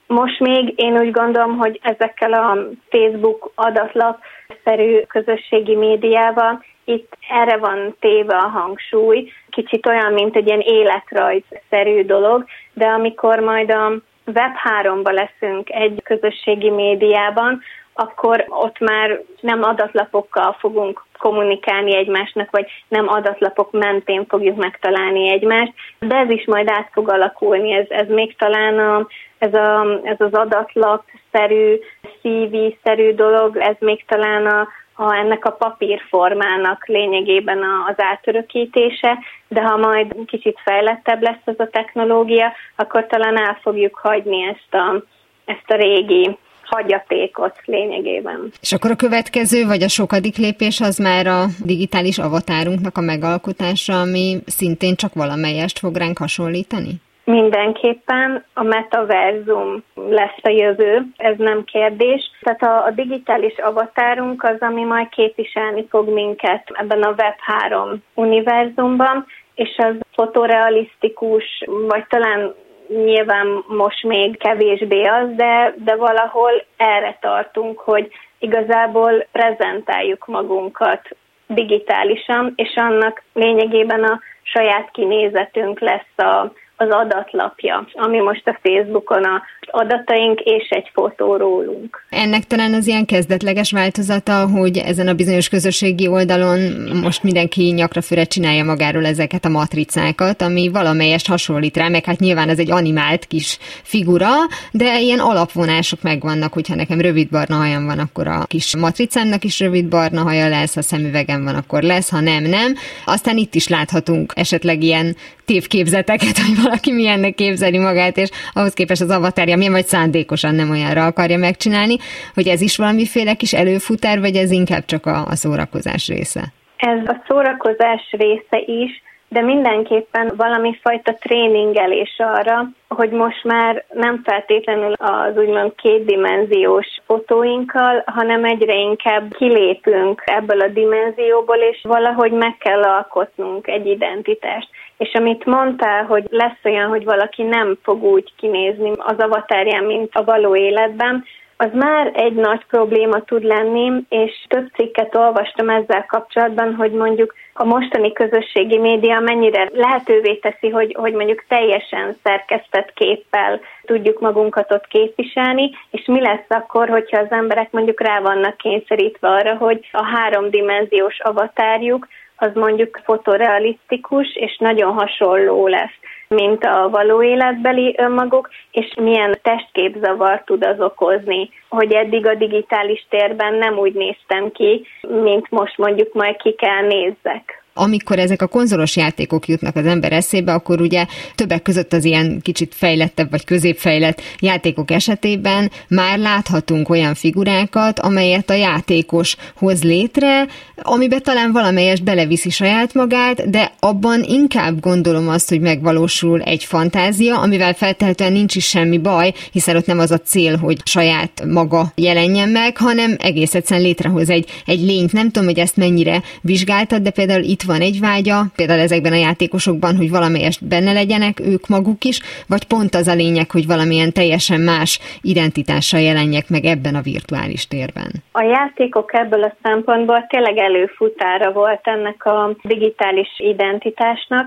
Most 0.06 0.40
még 0.40 0.72
én 0.76 0.98
úgy 0.98 1.10
gondolom, 1.10 1.56
hogy 1.56 1.78
ezekkel 1.82 2.32
a 2.32 2.58
Facebook 2.88 3.50
adatlap-szerű 3.54 5.00
közösségi 5.00 5.76
médiával 5.76 6.64
itt 6.84 7.16
erre 7.28 7.56
van 7.56 7.96
téve 8.00 8.36
a 8.36 8.48
hangsúly, 8.48 9.32
kicsit 9.50 9.86
olyan, 9.86 10.12
mint 10.12 10.36
egy 10.36 10.46
ilyen 10.46 10.60
életrajz-szerű 10.60 12.04
dolog, 12.04 12.44
de 12.72 12.86
amikor 12.86 13.38
majd 13.38 13.70
a 13.70 13.92
Web3-ba 14.26 15.12
leszünk 15.12 15.70
egy 15.70 16.02
közösségi 16.04 16.70
médiában, 16.70 17.62
akkor 17.92 18.44
ott 18.48 18.78
már 18.78 19.20
nem 19.40 19.62
adatlapokkal 19.62 20.56
fogunk 20.58 21.04
kommunikálni 21.18 21.96
egymásnak, 21.96 22.50
vagy 22.50 22.66
nem 22.88 23.08
adatlapok 23.08 23.70
mentén 23.72 24.26
fogjuk 24.28 24.56
megtalálni 24.56 25.30
egymást, 25.32 25.72
de 25.98 26.16
ez 26.16 26.30
is 26.30 26.46
majd 26.46 26.68
át 26.70 26.88
fog 26.92 27.10
alakulni, 27.10 27.72
ez, 27.72 27.86
ez 27.88 28.08
még 28.08 28.36
talán 28.36 28.78
a, 28.78 29.06
ez, 29.38 29.54
a, 29.54 30.00
ez 30.02 30.20
az 30.20 30.32
adatlap-szerű, 30.32 31.78
CV-szerű 32.20 33.14
dolog, 33.14 33.56
ez 33.56 33.76
még 33.78 34.04
talán 34.06 34.46
a 34.46 34.68
a, 35.00 35.14
ennek 35.14 35.44
a 35.44 35.50
papírformának 35.50 36.86
lényegében 36.86 37.58
az 37.88 37.94
átörökítése, 37.96 39.18
de 39.48 39.62
ha 39.62 39.76
majd 39.76 40.14
kicsit 40.26 40.58
fejlettebb 40.64 41.22
lesz 41.22 41.44
ez 41.44 41.58
a 41.58 41.68
technológia, 41.70 42.52
akkor 42.76 43.06
talán 43.06 43.38
el 43.38 43.58
fogjuk 43.62 43.98
hagyni 44.02 44.42
ezt 44.42 44.74
a, 44.74 45.04
ezt 45.44 45.70
a 45.70 45.74
régi 45.74 46.38
hagyatékot 46.62 47.56
lényegében. 47.64 48.52
És 48.60 48.72
akkor 48.72 48.90
a 48.90 48.96
következő, 48.96 49.66
vagy 49.66 49.82
a 49.82 49.88
sokadik 49.88 50.36
lépés 50.36 50.80
az 50.80 50.98
már 50.98 51.26
a 51.26 51.44
digitális 51.64 52.18
avatárunknak 52.18 52.96
a 52.96 53.00
megalkotása, 53.00 54.00
ami 54.00 54.38
szintén 54.46 54.94
csak 54.94 55.14
valamelyest 55.14 55.78
fog 55.78 55.96
ránk 55.96 56.18
hasonlítani? 56.18 57.00
Mindenképpen 57.30 58.44
a 58.54 58.62
metaverzum 58.62 59.82
lesz 59.94 60.38
a 60.42 60.48
jövő, 60.48 61.06
ez 61.16 61.34
nem 61.36 61.64
kérdés. 61.64 62.30
Tehát 62.40 62.62
a, 62.62 62.84
a 62.84 62.90
digitális 62.90 63.58
avatárunk 63.58 64.42
az, 64.42 64.56
ami 64.60 64.84
majd 64.84 65.08
képviselni 65.08 65.86
fog 65.88 66.08
minket 66.08 66.70
ebben 66.72 67.02
a 67.02 67.14
Web3 67.14 67.96
univerzumban, 68.14 69.26
és 69.54 69.76
az 69.76 69.94
fotorealisztikus, 70.12 71.64
vagy 71.88 72.06
talán 72.08 72.54
nyilván 72.88 73.64
most 73.66 74.02
még 74.02 74.38
kevésbé 74.38 75.04
az, 75.04 75.28
de, 75.36 75.74
de 75.76 75.96
valahol 75.96 76.64
erre 76.76 77.18
tartunk, 77.20 77.78
hogy 77.78 78.08
igazából 78.38 79.26
prezentáljuk 79.32 80.26
magunkat 80.26 81.16
digitálisan, 81.46 82.52
és 82.56 82.72
annak 82.76 83.22
lényegében 83.32 84.04
a 84.04 84.20
saját 84.42 84.90
kinézetünk 84.90 85.80
lesz 85.80 86.18
a, 86.18 86.52
az 86.80 86.88
adatlapja, 86.90 87.86
ami 87.92 88.18
most 88.18 88.48
a 88.48 88.58
Facebookon 88.62 89.24
a 89.24 89.42
adataink 89.70 90.40
és 90.40 90.68
egy 90.68 90.90
fotó 90.92 91.36
rólunk. 91.36 92.04
Ennek 92.08 92.44
talán 92.44 92.74
az 92.74 92.86
ilyen 92.86 93.06
kezdetleges 93.06 93.72
változata, 93.72 94.48
hogy 94.48 94.76
ezen 94.76 95.08
a 95.08 95.14
bizonyos 95.14 95.48
közösségi 95.48 96.08
oldalon 96.08 96.58
most 97.02 97.22
mindenki 97.22 97.62
nyakra 97.70 98.00
füre 98.00 98.24
csinálja 98.24 98.64
magáról 98.64 99.06
ezeket 99.06 99.44
a 99.44 99.48
matricákat, 99.48 100.42
ami 100.42 100.68
valamelyest 100.68 101.28
hasonlít 101.28 101.76
rá, 101.76 101.88
meg 101.88 102.04
hát 102.04 102.18
nyilván 102.18 102.48
ez 102.48 102.58
egy 102.58 102.70
animált 102.70 103.24
kis 103.24 103.58
figura, 103.82 104.28
de 104.72 105.00
ilyen 105.00 105.18
alapvonások 105.18 106.02
megvannak, 106.02 106.52
hogyha 106.52 106.74
nekem 106.74 107.00
rövid 107.00 107.28
barna 107.28 107.56
hajam 107.56 107.86
van, 107.86 107.98
akkor 107.98 108.26
a 108.26 108.44
kis 108.46 108.76
matricámnak 108.76 109.44
is 109.44 109.60
rövid 109.60 109.88
barna 109.88 110.22
haja 110.22 110.48
lesz, 110.48 110.74
ha 110.74 110.82
szemüvegem 110.82 111.44
van, 111.44 111.54
akkor 111.54 111.82
lesz, 111.82 112.10
ha 112.10 112.20
nem, 112.20 112.42
nem. 112.42 112.74
Aztán 113.04 113.36
itt 113.36 113.54
is 113.54 113.68
láthatunk 113.68 114.32
esetleg 114.36 114.82
ilyen 114.82 115.16
tévképzeteket, 115.52 116.36
hogy 116.46 116.62
valaki 116.62 116.92
milyennek 116.92 117.34
képzeli 117.34 117.78
magát, 117.78 118.16
és 118.16 118.30
ahhoz 118.52 118.74
képest 118.74 119.00
az 119.00 119.10
avatárja 119.10 119.56
milyen 119.56 119.72
vagy 119.72 119.84
szándékosan 119.84 120.54
nem 120.54 120.70
olyanra 120.70 121.04
akarja 121.04 121.38
megcsinálni, 121.38 121.96
hogy 122.34 122.46
ez 122.46 122.60
is 122.60 122.76
valamiféle 122.76 123.34
kis 123.34 123.52
előfutár, 123.52 124.20
vagy 124.20 124.36
ez 124.36 124.50
inkább 124.50 124.84
csak 124.84 125.06
a, 125.06 125.16
a 125.26 125.34
szórakozás 125.34 126.08
része? 126.08 126.42
Ez 126.76 126.98
a 127.06 127.22
szórakozás 127.28 128.02
része 128.10 128.58
is, 128.66 129.02
de 129.28 129.40
mindenképpen 129.40 130.32
valami 130.36 130.78
fajta 130.82 131.14
tréningelés 131.20 132.16
arra, 132.18 132.68
hogy 132.88 133.10
most 133.10 133.44
már 133.44 133.84
nem 133.92 134.20
feltétlenül 134.24 134.92
az 134.92 135.36
úgymond 135.36 135.72
kétdimenziós 135.74 136.86
fotóinkkal, 137.06 138.02
hanem 138.06 138.44
egyre 138.44 138.74
inkább 138.74 139.32
kilépünk 139.32 140.22
ebből 140.24 140.60
a 140.60 140.68
dimenzióból, 140.68 141.56
és 141.56 141.80
valahogy 141.82 142.32
meg 142.32 142.56
kell 142.58 142.82
alkotnunk 142.82 143.66
egy 143.66 143.86
identitást. 143.86 144.68
És 145.00 145.12
amit 145.12 145.44
mondtál, 145.44 146.04
hogy 146.04 146.24
lesz 146.30 146.64
olyan, 146.64 146.88
hogy 146.88 147.04
valaki 147.04 147.42
nem 147.42 147.78
fog 147.82 148.02
úgy 148.02 148.32
kinézni 148.36 148.92
az 148.96 149.18
avatárján, 149.18 149.84
mint 149.84 150.14
a 150.14 150.24
való 150.24 150.56
életben, 150.56 151.24
az 151.56 151.70
már 151.72 152.10
egy 152.14 152.34
nagy 152.34 152.64
probléma 152.66 153.20
tud 153.20 153.42
lenni, 153.42 154.04
és 154.08 154.44
több 154.48 154.70
cikket 154.74 155.14
olvastam 155.14 155.68
ezzel 155.68 156.06
kapcsolatban, 156.06 156.74
hogy 156.74 156.92
mondjuk 156.92 157.34
a 157.52 157.64
mostani 157.64 158.12
közösségi 158.12 158.78
média 158.78 159.20
mennyire 159.20 159.68
lehetővé 159.72 160.34
teszi, 160.34 160.68
hogy, 160.68 160.94
hogy 160.98 161.12
mondjuk 161.12 161.44
teljesen 161.48 162.16
szerkesztett 162.22 162.92
képpel 162.92 163.60
tudjuk 163.84 164.20
magunkat 164.20 164.72
ott 164.72 164.86
képviselni, 164.86 165.70
és 165.90 166.06
mi 166.06 166.20
lesz 166.20 166.48
akkor, 166.48 166.88
hogyha 166.88 167.20
az 167.20 167.30
emberek 167.30 167.70
mondjuk 167.70 168.00
rá 168.00 168.20
vannak 168.20 168.56
kényszerítve 168.56 169.28
arra, 169.28 169.56
hogy 169.56 169.88
a 169.92 170.04
háromdimenziós 170.04 171.20
avatárjuk 171.20 172.06
az 172.40 172.50
mondjuk 172.54 173.00
fotorealisztikus 173.04 174.34
és 174.34 174.56
nagyon 174.58 174.92
hasonló 174.92 175.66
lesz 175.66 175.98
mint 176.34 176.64
a 176.64 176.88
való 176.90 177.22
életbeli 177.22 177.94
önmaguk, 177.98 178.48
és 178.70 178.94
milyen 179.00 179.38
testképzavar 179.42 180.42
tud 180.44 180.64
az 180.64 180.80
okozni, 180.80 181.50
hogy 181.68 181.92
eddig 181.92 182.26
a 182.26 182.34
digitális 182.34 183.06
térben 183.08 183.54
nem 183.54 183.78
úgy 183.78 183.94
néztem 183.94 184.50
ki, 184.52 184.86
mint 185.08 185.50
most 185.50 185.78
mondjuk 185.78 186.12
majd 186.12 186.36
ki 186.36 186.52
kell 186.52 186.86
nézzek 186.86 187.59
amikor 187.74 188.18
ezek 188.18 188.42
a 188.42 188.46
konzolos 188.46 188.96
játékok 188.96 189.48
jutnak 189.48 189.76
az 189.76 189.86
ember 189.86 190.12
eszébe, 190.12 190.52
akkor 190.52 190.80
ugye 190.80 191.06
többek 191.34 191.62
között 191.62 191.92
az 191.92 192.04
ilyen 192.04 192.40
kicsit 192.42 192.74
fejlettebb 192.74 193.30
vagy 193.30 193.44
középfejlett 193.44 194.22
játékok 194.38 194.90
esetében 194.90 195.70
már 195.88 196.18
láthatunk 196.18 196.88
olyan 196.88 197.14
figurákat, 197.14 197.98
amelyet 197.98 198.50
a 198.50 198.54
játékos 198.54 199.36
hoz 199.54 199.82
létre, 199.82 200.46
amiben 200.82 201.22
talán 201.22 201.52
valamelyest 201.52 202.04
beleviszi 202.04 202.50
saját 202.50 202.94
magát, 202.94 203.50
de 203.50 203.72
abban 203.78 204.22
inkább 204.22 204.80
gondolom 204.80 205.28
azt, 205.28 205.48
hogy 205.48 205.60
megvalósul 205.60 206.42
egy 206.42 206.64
fantázia, 206.64 207.40
amivel 207.40 207.74
feltehetően 207.74 208.32
nincs 208.32 208.56
is 208.56 208.68
semmi 208.68 208.98
baj, 208.98 209.32
hiszen 209.52 209.76
ott 209.76 209.86
nem 209.86 209.98
az 209.98 210.10
a 210.10 210.18
cél, 210.18 210.56
hogy 210.56 210.78
saját 210.84 211.44
maga 211.46 211.92
jelenjen 211.94 212.48
meg, 212.48 212.76
hanem 212.76 213.16
egész 213.18 213.54
egyszerűen 213.54 213.86
létrehoz 213.86 214.30
egy, 214.30 214.48
egy 214.66 214.80
lényt. 214.80 215.12
Nem 215.12 215.30
tudom, 215.30 215.48
hogy 215.48 215.58
ezt 215.58 215.76
mennyire 215.76 216.22
vizsgáltad, 216.40 217.02
de 217.02 217.10
például 217.10 217.42
itt 217.42 217.62
van 217.72 217.80
egy 217.80 217.98
vágya, 218.00 218.38
például 218.56 218.80
ezekben 218.80 219.12
a 219.12 219.24
játékosokban, 219.26 219.96
hogy 219.96 220.10
valamelyest 220.10 220.68
benne 220.72 220.92
legyenek 220.92 221.40
ők 221.52 221.68
maguk 221.68 222.04
is, 222.04 222.18
vagy 222.48 222.64
pont 222.72 222.94
az 222.94 223.06
a 223.08 223.14
lényeg, 223.22 223.50
hogy 223.50 223.66
valamilyen 223.66 224.12
teljesen 224.12 224.60
más 224.60 224.90
identitással 225.32 226.00
jelenjek 226.00 226.46
meg 226.48 226.64
ebben 226.64 226.94
a 226.94 227.06
virtuális 227.12 227.62
térben? 227.74 228.10
A 228.32 228.42
játékok 228.42 229.14
ebből 229.14 229.42
a 229.42 229.54
szempontból 229.62 230.26
tényleg 230.28 230.56
előfutára 230.58 231.52
volt 231.52 231.80
ennek 231.82 232.24
a 232.24 232.56
digitális 232.62 233.32
identitásnak, 233.36 234.46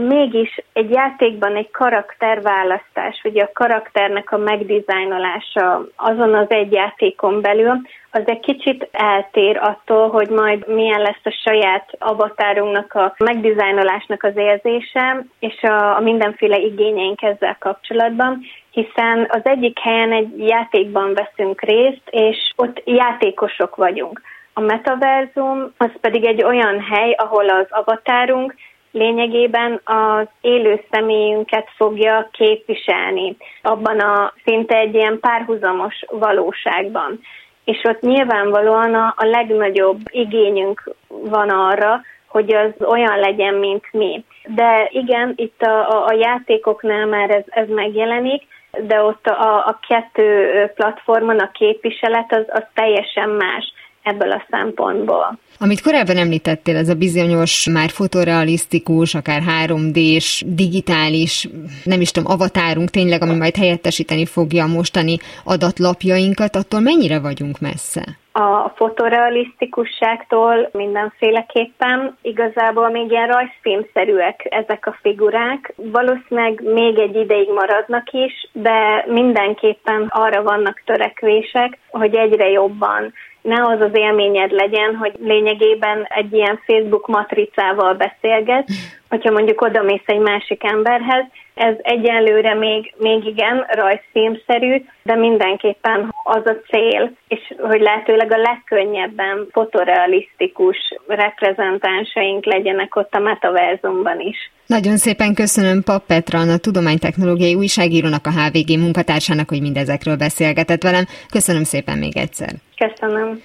mégis 0.00 0.60
egy 0.72 0.90
játékban 0.90 1.56
egy 1.56 1.70
karakterválasztás, 1.70 3.20
vagy 3.22 3.38
a 3.38 3.50
karakternek 3.52 4.32
a 4.32 4.36
megdizájnolása 4.36 5.86
azon 5.96 6.34
az 6.34 6.50
egy 6.50 6.72
játékon 6.72 7.40
belül, 7.40 7.80
az 8.10 8.22
egy 8.24 8.40
kicsit 8.40 8.88
eltér 8.92 9.56
attól, 9.56 10.08
hogy 10.10 10.28
majd 10.28 10.68
milyen 10.68 11.00
lesz 11.00 11.24
a 11.24 11.38
saját 11.44 11.90
avatárunknak 11.98 12.94
a 12.94 13.14
megdizájnolásnak 13.18 14.22
az 14.22 14.36
érzése, 14.36 15.24
és 15.38 15.62
a, 15.62 15.96
a 15.96 16.00
mindenféle 16.00 16.56
igényeink 16.56 17.22
ezzel 17.22 17.56
kapcsolatban, 17.58 18.40
hiszen 18.70 19.26
az 19.28 19.40
egyik 19.42 19.78
helyen 19.78 20.12
egy 20.12 20.38
játékban 20.38 21.14
veszünk 21.14 21.60
részt, 21.60 22.08
és 22.10 22.52
ott 22.56 22.82
játékosok 22.84 23.76
vagyunk. 23.76 24.20
A 24.52 24.60
metaverzum 24.60 25.72
az 25.76 25.90
pedig 26.00 26.24
egy 26.24 26.42
olyan 26.42 26.80
hely, 26.80 27.12
ahol 27.12 27.48
az 27.48 27.66
avatárunk 27.68 28.54
lényegében 28.92 29.80
az 29.84 30.26
élő 30.40 30.80
személyünket 30.90 31.68
fogja 31.76 32.28
képviselni 32.32 33.36
abban 33.62 33.98
a 34.00 34.32
szinte 34.44 34.76
egy 34.76 34.94
ilyen 34.94 35.20
párhuzamos 35.20 36.04
valóságban. 36.08 37.20
És 37.64 37.80
ott 37.84 38.00
nyilvánvalóan 38.00 38.94
a, 38.94 39.14
a 39.16 39.24
legnagyobb 39.24 40.00
igényünk 40.10 40.94
van 41.08 41.48
arra, 41.48 42.00
hogy 42.26 42.54
az 42.54 42.86
olyan 42.86 43.18
legyen, 43.18 43.54
mint 43.54 43.84
mi. 43.92 44.24
De 44.46 44.88
igen, 44.90 45.32
itt 45.36 45.62
a, 45.62 45.88
a, 45.88 46.06
a 46.06 46.12
játékoknál 46.12 47.06
már 47.06 47.30
ez, 47.30 47.44
ez 47.48 47.68
megjelenik, 47.68 48.42
de 48.86 49.02
ott 49.02 49.26
a, 49.26 49.56
a 49.66 49.78
kettő 49.88 50.50
platformon 50.74 51.38
a 51.38 51.50
képviselet 51.50 52.32
az, 52.32 52.44
az 52.48 52.64
teljesen 52.74 53.28
más 53.28 53.72
ebből 54.02 54.30
a 54.30 54.44
szempontból. 54.50 55.38
Amit 55.58 55.82
korábban 55.82 56.16
említettél, 56.16 56.76
ez 56.76 56.88
a 56.88 56.94
bizonyos, 56.94 57.68
már 57.72 57.90
fotorealisztikus, 57.90 59.14
akár 59.14 59.42
3D-s, 59.66 60.44
digitális, 60.46 61.48
nem 61.84 62.00
is 62.00 62.10
tudom, 62.10 62.32
avatárunk 62.32 62.90
tényleg, 62.90 63.22
ami 63.22 63.34
majd 63.36 63.56
helyettesíteni 63.56 64.26
fogja 64.26 64.64
a 64.64 64.66
mostani 64.66 65.16
adatlapjainkat, 65.44 66.56
attól 66.56 66.80
mennyire 66.80 67.20
vagyunk 67.20 67.58
messze? 67.60 68.18
a 68.32 68.72
fotorealisztikusságtól 68.76 70.68
mindenféleképpen. 70.72 72.16
Igazából 72.22 72.90
még 72.90 73.10
ilyen 73.10 73.26
rajzfilmszerűek 73.26 74.46
ezek 74.50 74.86
a 74.86 74.96
figurák. 75.00 75.72
Valószínűleg 75.76 76.62
még 76.62 76.98
egy 76.98 77.16
ideig 77.16 77.48
maradnak 77.48 78.10
is, 78.10 78.48
de 78.52 79.04
mindenképpen 79.06 80.06
arra 80.08 80.42
vannak 80.42 80.82
törekvések, 80.84 81.78
hogy 81.90 82.14
egyre 82.14 82.48
jobban 82.48 83.12
ne 83.42 83.66
az 83.66 83.80
az 83.80 83.90
élményed 83.92 84.50
legyen, 84.50 84.96
hogy 84.96 85.12
lényegében 85.20 86.06
egy 86.08 86.32
ilyen 86.32 86.60
Facebook 86.66 87.06
matricával 87.06 87.94
beszélget, 87.94 88.68
hogyha 89.08 89.30
mondjuk 89.30 89.60
oda 89.60 89.82
mész 89.82 90.06
egy 90.06 90.18
másik 90.18 90.64
emberhez, 90.64 91.24
ez 91.60 91.74
egyelőre 91.82 92.54
még, 92.54 92.94
még 92.98 93.24
igen 93.24 93.66
rajzfilmszerű, 93.68 94.84
de 95.02 95.16
mindenképpen 95.16 96.14
az 96.24 96.42
a 96.44 96.56
cél, 96.70 97.12
és 97.28 97.54
hogy 97.58 97.80
lehetőleg 97.80 98.32
a 98.32 98.36
legkönnyebben 98.36 99.46
fotorealisztikus 99.52 100.76
reprezentánsaink 101.06 102.44
legyenek 102.44 102.96
ott 102.96 103.14
a 103.14 103.18
metaverzumban 103.18 104.20
is. 104.20 104.50
Nagyon 104.66 104.96
szépen 104.96 105.34
köszönöm 105.34 105.82
Pap 105.82 106.06
Petra, 106.06 106.38
a 106.38 106.58
tudománytechnológiai 106.58 107.54
újságírónak, 107.54 108.26
a 108.26 108.30
HVG 108.30 108.78
munkatársának, 108.78 109.48
hogy 109.48 109.60
mindezekről 109.60 110.16
beszélgetett 110.16 110.82
velem. 110.82 111.04
Köszönöm 111.30 111.64
szépen 111.64 111.98
még 111.98 112.16
egyszer. 112.16 112.50
Köszönöm. 112.76 113.40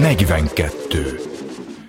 42. 0.00 0.98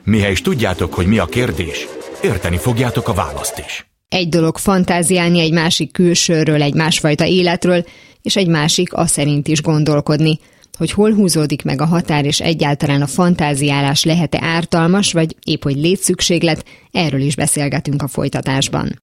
Mihez 0.04 0.32
is 0.32 0.42
tudjátok, 0.42 0.94
hogy 0.94 1.06
mi 1.08 1.18
a 1.20 1.26
kérdés, 1.26 1.88
érteni 2.24 2.58
fogjátok 2.58 3.08
a 3.08 3.14
választ 3.14 3.60
is. 3.60 3.91
Egy 4.12 4.30
dolog 4.30 4.58
fantáziálni 4.58 5.40
egy 5.40 5.54
másik 5.54 5.92
külsőről, 5.92 6.62
egy 6.62 6.74
másfajta 6.74 7.26
életről, 7.26 7.86
és 8.22 8.36
egy 8.36 8.48
másik 8.48 8.94
a 8.94 9.06
szerint 9.06 9.48
is 9.48 9.62
gondolkodni, 9.62 10.40
hogy 10.78 10.92
hol 10.92 11.14
húzódik 11.14 11.64
meg 11.64 11.82
a 11.82 11.86
határ, 11.86 12.26
és 12.26 12.40
egyáltalán 12.40 13.02
a 13.02 13.08
fantáziálás 13.08 14.04
lehet-e 14.04 14.40
ártalmas, 14.42 15.14
vagy 15.14 15.36
épp 15.44 15.64
hogy 15.64 15.76
létszükséglet, 15.76 16.66
erről 16.92 17.22
is 17.22 17.36
beszélgetünk 17.36 18.02
a 18.02 18.08
folytatásban. 18.08 19.02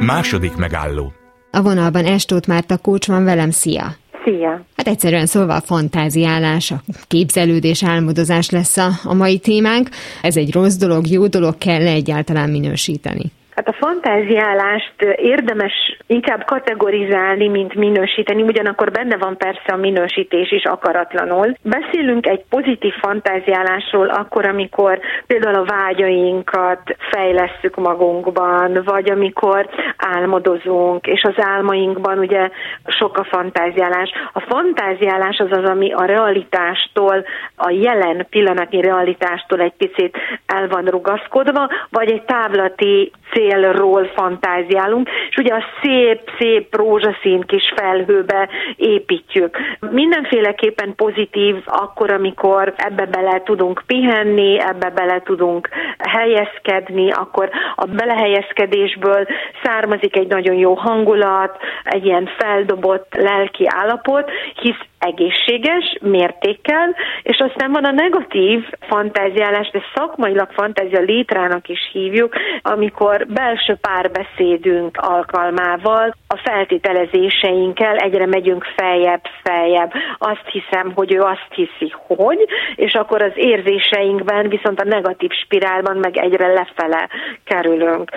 Második 0.00 0.56
megálló. 0.56 1.12
A 1.50 1.62
vonalban 1.62 2.04
Estót 2.04 2.46
Márta 2.46 2.76
Kócs 2.76 3.06
van 3.06 3.24
velem, 3.24 3.50
szia! 3.50 3.96
Szia! 4.28 4.64
Hát 4.76 4.88
egyszerűen 4.88 5.26
szólva 5.26 5.54
a 5.54 5.60
fantáziálás, 5.60 6.70
a 6.70 6.82
képzelődés, 7.06 7.84
álmodozás 7.84 8.50
lesz 8.50 8.76
a, 8.76 8.90
a 9.04 9.14
mai 9.14 9.38
témánk. 9.38 9.88
Ez 10.22 10.36
egy 10.36 10.52
rossz 10.52 10.74
dolog, 10.76 11.06
jó 11.06 11.26
dolog, 11.26 11.58
kell 11.58 11.86
egyáltalán 11.86 12.50
minősíteni? 12.50 13.32
Hát 13.58 13.68
a 13.68 13.86
fantáziálást 13.86 15.02
érdemes 15.16 15.72
inkább 16.06 16.44
kategorizálni, 16.44 17.48
mint 17.48 17.74
minősíteni, 17.74 18.42
ugyanakkor 18.42 18.90
benne 18.90 19.16
van 19.16 19.36
persze 19.36 19.72
a 19.72 19.76
minősítés 19.76 20.52
is 20.52 20.64
akaratlanul. 20.64 21.56
Beszélünk 21.62 22.26
egy 22.26 22.44
pozitív 22.48 22.92
fantáziálásról 23.00 24.08
akkor, 24.08 24.46
amikor 24.46 25.00
például 25.26 25.54
a 25.54 25.64
vágyainkat 25.64 26.96
fejlesszük 27.10 27.76
magunkban, 27.76 28.82
vagy 28.84 29.10
amikor 29.10 29.68
álmodozunk, 29.96 31.06
és 31.06 31.22
az 31.22 31.44
álmainkban 31.44 32.18
ugye 32.18 32.50
sok 32.86 33.18
a 33.18 33.24
fantáziálás. 33.24 34.10
A 34.32 34.40
fantáziálás 34.40 35.38
az 35.38 35.58
az, 35.58 35.64
ami 35.70 35.92
a 35.92 36.04
realitástól, 36.04 37.24
a 37.56 37.70
jelen 37.70 38.26
pillanatnyi 38.30 38.80
realitástól 38.80 39.60
egy 39.60 39.76
picit 39.78 40.16
el 40.46 40.68
van 40.68 40.84
rugaszkodva, 40.84 41.68
vagy 41.90 42.10
egy 42.10 42.22
távlati 42.22 43.12
célról 43.48 44.10
fantáziálunk, 44.14 45.08
és 45.30 45.36
ugye 45.36 45.54
a 45.54 45.64
szép-szép 45.82 46.76
rózsaszín 46.76 47.40
kis 47.40 47.72
felhőbe 47.76 48.48
építjük. 48.76 49.56
Mindenféleképpen 49.90 50.94
pozitív 50.94 51.54
akkor, 51.64 52.10
amikor 52.10 52.74
ebbe 52.76 53.06
bele 53.06 53.42
tudunk 53.44 53.82
pihenni, 53.86 54.60
ebbe 54.60 54.90
bele 54.90 55.22
tudunk 55.24 55.68
helyezkedni, 55.98 57.10
akkor 57.10 57.50
a 57.76 57.84
belehelyezkedésből 57.84 59.26
származik 59.62 60.16
egy 60.16 60.28
nagyon 60.28 60.56
jó 60.56 60.74
hangulat, 60.74 61.56
egy 61.84 62.04
ilyen 62.04 62.30
feldobott 62.38 63.14
lelki 63.14 63.64
állapot, 63.66 64.30
hisz 64.60 64.86
egészséges 64.98 65.98
mértékkel, 66.00 66.94
és 67.22 67.38
aztán 67.38 67.72
van 67.72 67.84
a 67.84 67.90
negatív 67.90 68.64
fantáziálás, 68.80 69.70
de 69.70 69.82
szakmailag 69.94 70.50
fantázia 70.52 71.00
létrának 71.00 71.68
is 71.68 71.90
hívjuk, 71.92 72.34
amikor 72.62 73.26
belső 73.26 73.76
párbeszédünk 73.80 74.96
alkalmával, 74.96 76.14
a 76.26 76.36
feltételezéseinkkel 76.36 77.96
egyre 77.96 78.26
megyünk 78.26 78.64
feljebb, 78.76 79.22
feljebb. 79.42 79.92
Azt 80.18 80.46
hiszem, 80.50 80.92
hogy 80.94 81.12
ő 81.12 81.20
azt 81.20 81.52
hiszi, 81.54 81.92
hogy, 82.06 82.46
és 82.74 82.92
akkor 82.92 83.22
az 83.22 83.32
érzéseinkben 83.34 84.48
viszont 84.48 84.80
a 84.80 84.84
negatív 84.84 85.30
spirálban 85.30 85.96
meg 85.96 86.16
egyre 86.16 86.46
lefele 86.46 87.08
kerülünk. 87.44 88.10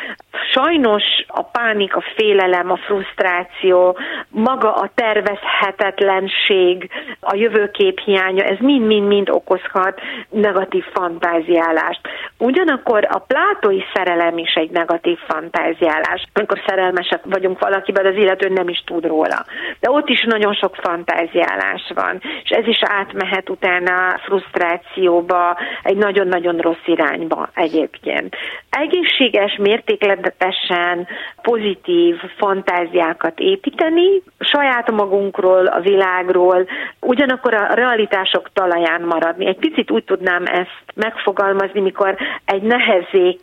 Sajnos 0.52 1.04
a 1.28 1.44
pánik, 1.44 1.96
a 1.96 2.04
félelem, 2.16 2.72
a 2.72 2.78
frusztráció, 2.78 3.98
maga 4.30 4.74
a 4.74 4.90
tervezhetetlenség, 4.96 6.71
feszültség, 6.72 6.90
a 7.20 7.36
jövőkép 7.36 8.00
hiánya, 8.00 8.44
ez 8.44 8.58
mind-mind-mind 8.60 9.30
okozhat 9.30 10.02
negatív 10.30 10.84
fantáziálást. 10.94 12.02
Ugyanakkor 12.38 13.08
a 13.10 13.20
plátói 13.20 13.82
szerelem 13.94 14.38
is 14.38 14.54
egy 14.54 14.70
negatív 14.70 15.18
fantáziálás. 15.28 16.24
Amikor 16.34 16.62
szerelmesek 16.66 17.22
vagyunk 17.24 17.60
valakiben, 17.60 18.06
az 18.06 18.16
illető 18.16 18.50
nem 18.50 18.68
is 18.68 18.84
tud 18.86 19.06
róla. 19.06 19.46
De 19.80 19.90
ott 19.90 20.10
is 20.10 20.24
nagyon 20.24 20.54
sok 20.54 20.76
fantáziálás 20.76 21.92
van, 21.96 22.22
és 22.44 22.50
ez 22.50 22.68
is 22.68 22.80
átmehet 22.82 23.50
utána 23.50 24.20
frusztrációba, 24.26 25.58
egy 25.84 25.98
nagyon-nagyon 25.98 26.58
rossz 26.58 26.86
irányba 26.86 27.50
egyébként. 27.54 28.36
Egészséges, 28.70 29.56
mértékletesen 29.58 31.08
pozitív 31.42 32.16
fantáziákat 32.38 33.40
építeni, 33.40 34.22
saját 34.40 34.92
magunkról, 34.92 35.66
a 35.66 35.80
világról, 35.80 36.61
ugyanakkor 37.00 37.54
a 37.54 37.74
realitások 37.74 38.50
talaján 38.54 39.02
maradni. 39.02 39.48
Egy 39.48 39.58
picit 39.58 39.92
úgy 39.92 40.04
tudnám 40.04 40.46
ezt 40.46 40.84
megfogalmazni, 40.96 41.82
mikor 41.82 42.18
egy 42.46 42.62
nehezék 42.62 43.40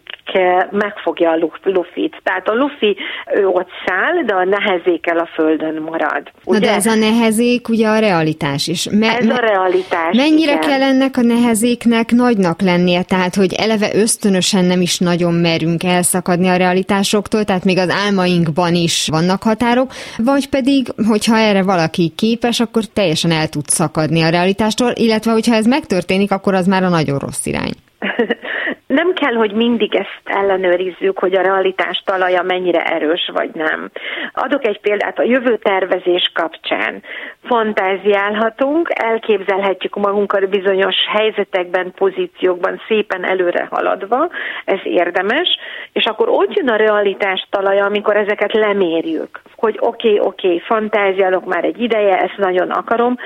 megfogja 0.70 1.31
a 1.31 1.38
lufit. 1.62 2.20
Tehát 2.22 2.48
a 2.48 2.54
lufi 2.54 2.96
ő 3.35 3.46
ott 3.46 3.68
száll, 3.87 4.22
de 4.26 4.35
a 4.35 4.44
nehezékel 4.44 5.18
a 5.18 5.28
földön 5.35 5.83
marad. 5.83 6.22
Ugye? 6.44 6.59
Na 6.59 6.64
de 6.66 6.74
ez 6.74 6.87
a 6.87 6.94
nehezék 6.94 7.68
ugye 7.68 7.88
a 7.88 7.98
realitás 7.98 8.66
is. 8.66 8.88
Me- 8.90 9.18
ez 9.18 9.28
a 9.28 9.40
realitás. 9.40 10.16
Mennyire 10.16 10.52
igen. 10.52 10.68
kell 10.68 10.83
ennek 10.83 11.16
a 11.16 11.20
nehezéknek 11.22 12.11
nagynak 12.11 12.61
lennie? 12.61 13.02
Tehát, 13.02 13.35
hogy 13.35 13.52
eleve 13.52 13.88
ösztönösen 13.94 14.64
nem 14.64 14.81
is 14.81 14.98
nagyon 14.98 15.35
merünk 15.35 15.85
elszakadni 15.85 16.48
a 16.48 16.57
realitásoktól, 16.57 17.44
tehát 17.44 17.64
még 17.64 17.78
az 17.78 17.90
álmainkban 17.90 18.74
is 18.74 19.09
vannak 19.11 19.42
határok, 19.42 19.92
vagy 20.16 20.48
pedig, 20.48 20.87
hogyha 21.09 21.37
erre 21.37 21.62
valaki 21.62 22.12
képes, 22.16 22.61
akkor 22.61 22.85
teljesen 23.09 23.40
el 23.40 23.49
tud 23.49 23.68
szakadni 23.68 24.23
a 24.23 24.29
realitástól, 24.29 24.92
illetve 24.94 25.33
hogyha 25.33 25.55
ez 25.55 25.66
megtörténik, 25.66 26.31
akkor 26.31 26.55
az 26.55 26.66
már 26.66 26.83
a 26.83 26.88
nagyon 26.88 27.18
rossz 27.18 27.47
irány. 27.47 27.73
nem 28.88 29.12
kell, 29.12 29.35
hogy 29.35 29.53
mindig 29.53 29.94
ezt 29.94 30.20
ellenőrizzük, 30.24 31.18
hogy 31.18 31.35
a 31.35 31.42
realitás 31.42 32.03
talaja 32.05 32.42
mennyire 32.42 32.83
erős 32.83 33.31
vagy 33.33 33.51
nem. 33.55 33.90
Adok 34.33 34.66
egy 34.66 34.81
példát 34.81 35.18
a 35.18 35.22
jövő 35.22 35.57
tervezés 35.57 36.31
kapcsán. 36.35 37.03
Fantáziálhatunk, 37.44 38.90
elképzelhetjük 38.94 39.94
magunkat 39.96 40.48
bizonyos 40.48 40.96
helyzetekben, 41.09 41.92
pozíciókban 41.94 42.81
szépen 42.88 43.24
előre 43.24 43.68
haladva, 43.70 44.29
ez 44.64 44.81
érdemes, 44.83 45.48
és 45.92 46.05
akkor 46.05 46.29
ott 46.29 46.55
jön 46.55 46.68
a 46.68 46.77
realitás 46.77 47.46
talaja, 47.51 47.85
amikor 47.85 48.16
ezeket 48.16 48.53
lemérjük, 48.53 49.40
hogy 49.57 49.77
oké, 49.81 50.09
okay, 50.09 50.27
oké, 50.27 50.46
okay, 50.46 50.59
fantáziálok 50.59 51.44
már 51.44 51.64
egy 51.64 51.83
ideje, 51.83 52.16
ezt 52.16 52.37
nagyon 52.37 52.70
akarom, 52.70 53.16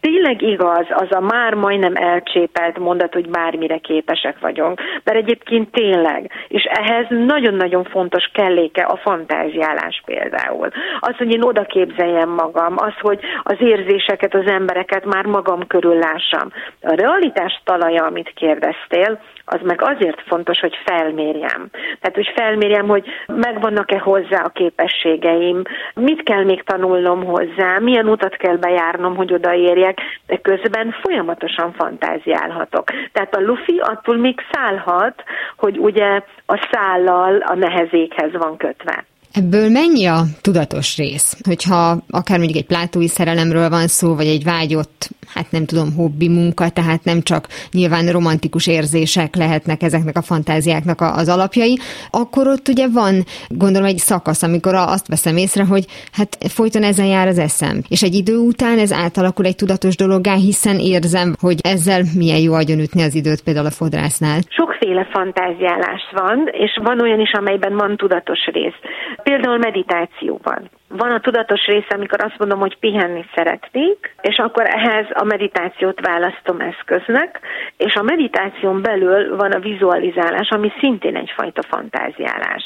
tényleg 0.00 0.42
igaz 0.42 0.86
az 0.88 1.08
a 1.10 1.20
már 1.20 1.54
majdnem 1.54 1.94
elcsépelt 1.94 2.78
mondat, 2.78 3.12
hogy 3.12 3.28
bármire 3.28 3.78
képesek 3.78 4.38
vagyunk, 4.40 4.80
mert 5.04 5.18
egyébként 5.18 5.70
tényleg, 5.70 6.30
és 6.48 6.62
ehhez 6.62 7.06
nagyon-nagyon 7.08 7.84
fontos 7.84 8.30
kelléke 8.32 8.82
a 8.82 8.96
fantáziálás 8.96 10.02
például. 10.04 10.68
Az, 11.00 11.16
hogy 11.16 11.32
én 11.32 11.42
oda 11.42 11.64
képzeljem 11.64 12.28
magam, 12.28 12.74
az, 12.76 12.94
hogy 13.00 13.20
az 13.42 13.56
érzéseket, 13.58 14.34
az 14.34 14.46
embereket 14.46 15.04
már 15.04 15.24
magam 15.24 15.66
körül 15.66 15.94
lássam. 15.98 16.52
A 16.82 16.94
realitás 16.94 17.60
talaja, 17.64 18.04
amit 18.04 18.32
kérdeztél, 18.34 19.20
az 19.48 19.60
meg 19.62 19.82
azért 19.82 20.22
fontos, 20.26 20.60
hogy 20.60 20.76
felmérjem. 20.84 21.68
Tehát, 21.72 22.14
hogy 22.14 22.32
felmérjem, 22.36 22.86
hogy 22.86 23.06
megvannak-e 23.26 23.98
hozzá 23.98 24.42
a 24.42 24.48
képességeim, 24.48 25.62
mit 25.94 26.22
kell 26.22 26.44
még 26.44 26.62
tanulnom 26.62 27.24
hozzá, 27.24 27.78
milyen 27.78 28.08
utat 28.08 28.36
kell 28.36 28.56
bejárnom, 28.56 29.16
hogy 29.16 29.32
odaérjek, 29.32 29.98
de 30.26 30.36
közben 30.36 30.94
folyamatosan 31.02 31.72
fantáziálhatok. 31.72 32.84
Tehát 33.12 33.36
a 33.36 33.40
lufi 33.40 33.78
attól 33.78 34.16
még 34.16 34.40
szállhat, 34.50 35.24
hogy 35.56 35.78
ugye 35.78 36.20
a 36.46 36.68
szállal 36.70 37.36
a 37.36 37.54
nehezékhez 37.54 38.32
van 38.32 38.56
kötve. 38.56 39.04
Ebből 39.42 39.68
mennyi 39.70 40.06
a 40.06 40.20
tudatos 40.42 40.96
rész? 40.96 41.40
Hogyha 41.48 41.96
akár 42.10 42.38
mondjuk 42.38 42.58
egy 42.58 42.66
plátói 42.66 43.08
szerelemről 43.08 43.68
van 43.68 43.86
szó, 43.86 44.14
vagy 44.14 44.26
egy 44.26 44.44
vágyott, 44.44 45.08
hát 45.34 45.50
nem 45.50 45.64
tudom, 45.64 45.94
hobbi 45.96 46.28
munka, 46.28 46.68
tehát 46.68 47.04
nem 47.04 47.20
csak 47.22 47.46
nyilván 47.72 48.06
romantikus 48.12 48.66
érzések 48.66 49.36
lehetnek 49.36 49.82
ezeknek 49.82 50.16
a 50.16 50.22
fantáziáknak 50.22 51.00
az 51.00 51.28
alapjai, 51.28 51.78
akkor 52.10 52.46
ott 52.46 52.68
ugye 52.68 52.86
van, 52.88 53.14
gondolom, 53.48 53.88
egy 53.88 53.96
szakasz, 53.96 54.42
amikor 54.42 54.74
azt 54.74 55.08
veszem 55.08 55.36
észre, 55.36 55.64
hogy 55.64 55.84
hát 56.12 56.36
folyton 56.48 56.82
ezen 56.82 57.06
jár 57.06 57.26
az 57.26 57.38
eszem. 57.38 57.82
És 57.88 58.02
egy 58.02 58.14
idő 58.14 58.36
után 58.36 58.78
ez 58.78 58.92
átalakul 58.92 59.44
egy 59.44 59.56
tudatos 59.56 59.96
dologgá, 59.96 60.34
hiszen 60.34 60.78
érzem, 60.78 61.34
hogy 61.40 61.58
ezzel 61.62 62.02
milyen 62.18 62.40
jó 62.40 62.52
agyonütni 62.54 63.02
az 63.02 63.14
időt 63.14 63.42
például 63.42 63.66
a 63.66 63.78
fodrásznál. 63.80 64.38
Sokféle 64.48 65.08
fantáziálás 65.12 66.02
van, 66.12 66.48
és 66.52 66.80
van 66.82 67.00
olyan 67.00 67.20
is, 67.20 67.32
amelyben 67.32 67.76
van 67.76 67.96
tudatos 67.96 68.46
rész. 68.52 68.78
Például 69.26 69.58
meditációban. 69.58 70.70
Van 70.88 71.10
a 71.10 71.20
tudatos 71.20 71.66
része, 71.66 71.94
amikor 71.94 72.20
azt 72.20 72.38
mondom, 72.38 72.58
hogy 72.58 72.78
pihenni 72.78 73.24
szeretnék, 73.34 74.14
és 74.20 74.38
akkor 74.38 74.66
ehhez 74.66 75.06
a 75.10 75.24
meditációt 75.24 76.00
választom 76.00 76.60
eszköznek, 76.60 77.40
és 77.76 77.94
a 77.94 78.02
meditáción 78.02 78.82
belül 78.82 79.36
van 79.36 79.52
a 79.52 79.58
vizualizálás, 79.58 80.48
ami 80.48 80.72
szintén 80.78 81.16
egyfajta 81.16 81.62
fantáziálás. 81.62 82.64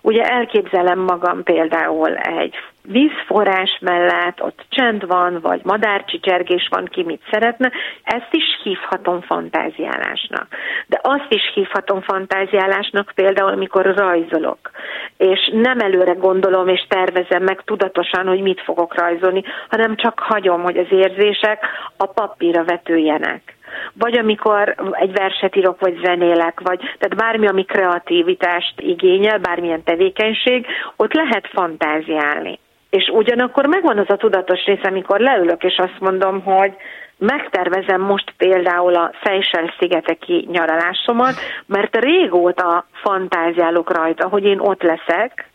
Ugye 0.00 0.22
elképzelem 0.22 0.98
magam 0.98 1.42
például 1.42 2.16
egy 2.16 2.54
vízforrás 2.82 3.78
mellett, 3.80 4.42
ott 4.42 4.64
csend 4.68 5.06
van, 5.06 5.38
vagy 5.40 5.60
madárcsicsergés 5.64 6.68
van, 6.70 6.84
ki 6.84 7.02
mit 7.02 7.22
szeretne, 7.30 7.70
ezt 8.02 8.28
is 8.30 8.44
hívhatom 8.62 9.20
fantáziálásnak. 9.20 10.46
De 10.86 11.00
azt 11.02 11.26
is 11.28 11.50
hívhatom 11.54 12.00
fantáziálásnak 12.00 13.12
például, 13.14 13.52
amikor 13.52 13.94
rajzolok, 13.96 14.70
és 15.16 15.50
nem 15.52 15.78
előre 15.78 16.12
gondolom 16.12 16.68
és 16.68 16.86
tervezem 16.88 17.42
meg 17.42 17.59
tudatosan, 17.64 18.26
hogy 18.26 18.40
mit 18.40 18.60
fogok 18.60 18.94
rajzolni, 18.94 19.42
hanem 19.68 19.96
csak 19.96 20.18
hagyom, 20.18 20.62
hogy 20.62 20.76
az 20.76 20.86
érzések 20.90 21.66
a 21.96 22.06
papírra 22.06 22.64
vetüljenek 22.64 23.58
vagy 23.92 24.18
amikor 24.18 24.74
egy 24.92 25.12
verset 25.12 25.56
írok, 25.56 25.80
vagy 25.80 26.00
zenélek, 26.04 26.60
vagy 26.60 26.78
tehát 26.78 27.16
bármi, 27.16 27.46
ami 27.46 27.64
kreativitást 27.64 28.80
igényel, 28.80 29.38
bármilyen 29.38 29.82
tevékenység, 29.82 30.66
ott 30.96 31.12
lehet 31.12 31.48
fantáziálni. 31.52 32.58
És 32.90 33.10
ugyanakkor 33.12 33.66
megvan 33.66 33.98
az 33.98 34.10
a 34.10 34.16
tudatos 34.16 34.64
rész, 34.64 34.84
amikor 34.84 35.20
leülök, 35.20 35.62
és 35.62 35.76
azt 35.76 36.00
mondom, 36.00 36.42
hogy 36.42 36.72
megtervezem 37.18 38.00
most 38.00 38.34
például 38.36 38.94
a 38.94 39.12
Seychelles 39.22 39.74
szigeteki 39.78 40.48
nyaralásomat, 40.50 41.34
mert 41.66 41.96
régóta 41.96 42.86
fantáziálok 42.92 43.96
rajta, 43.96 44.28
hogy 44.28 44.44
én 44.44 44.58
ott 44.58 44.82
leszek, 44.82 45.48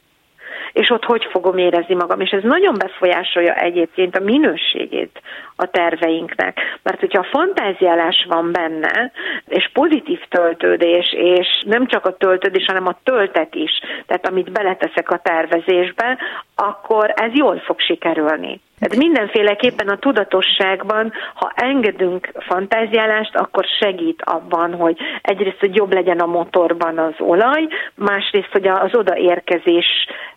és 0.73 0.89
ott 0.89 1.03
hogy 1.03 1.27
fogom 1.31 1.57
érezni 1.57 1.95
magam. 1.95 2.19
És 2.19 2.29
ez 2.29 2.43
nagyon 2.43 2.75
befolyásolja 2.77 3.53
egyébként 3.53 4.15
a 4.15 4.23
minőségét 4.23 5.21
a 5.55 5.65
terveinknek. 5.65 6.57
Mert 6.83 6.99
hogyha 6.99 7.19
a 7.19 7.37
fantáziálás 7.37 8.25
van 8.29 8.51
benne, 8.51 9.11
és 9.47 9.69
pozitív 9.73 10.19
töltődés, 10.29 11.13
és 11.17 11.63
nem 11.65 11.87
csak 11.87 12.05
a 12.05 12.17
töltődés, 12.17 12.65
hanem 12.65 12.87
a 12.87 12.99
töltet 13.03 13.55
is, 13.55 13.71
tehát 14.05 14.27
amit 14.27 14.51
beleteszek 14.51 15.09
a 15.09 15.21
tervezésbe, 15.23 16.17
akkor 16.55 17.13
ez 17.15 17.33
jól 17.33 17.59
fog 17.59 17.79
sikerülni. 17.79 18.61
Tehát 18.79 18.97
mindenféleképpen 18.97 19.87
a 19.87 19.97
tudatosságban, 19.97 21.13
ha 21.33 21.51
engedünk 21.55 22.31
fantáziálást, 22.39 23.35
akkor 23.35 23.65
segít 23.79 24.21
abban, 24.25 24.73
hogy 24.73 24.97
egyrészt, 25.21 25.59
hogy 25.59 25.75
jobb 25.75 25.93
legyen 25.93 26.19
a 26.19 26.25
motorban 26.25 26.97
az 26.97 27.13
olaj, 27.17 27.67
másrészt, 27.95 28.51
hogy 28.51 28.67
az 28.67 28.95
odaérkezés 28.95 29.85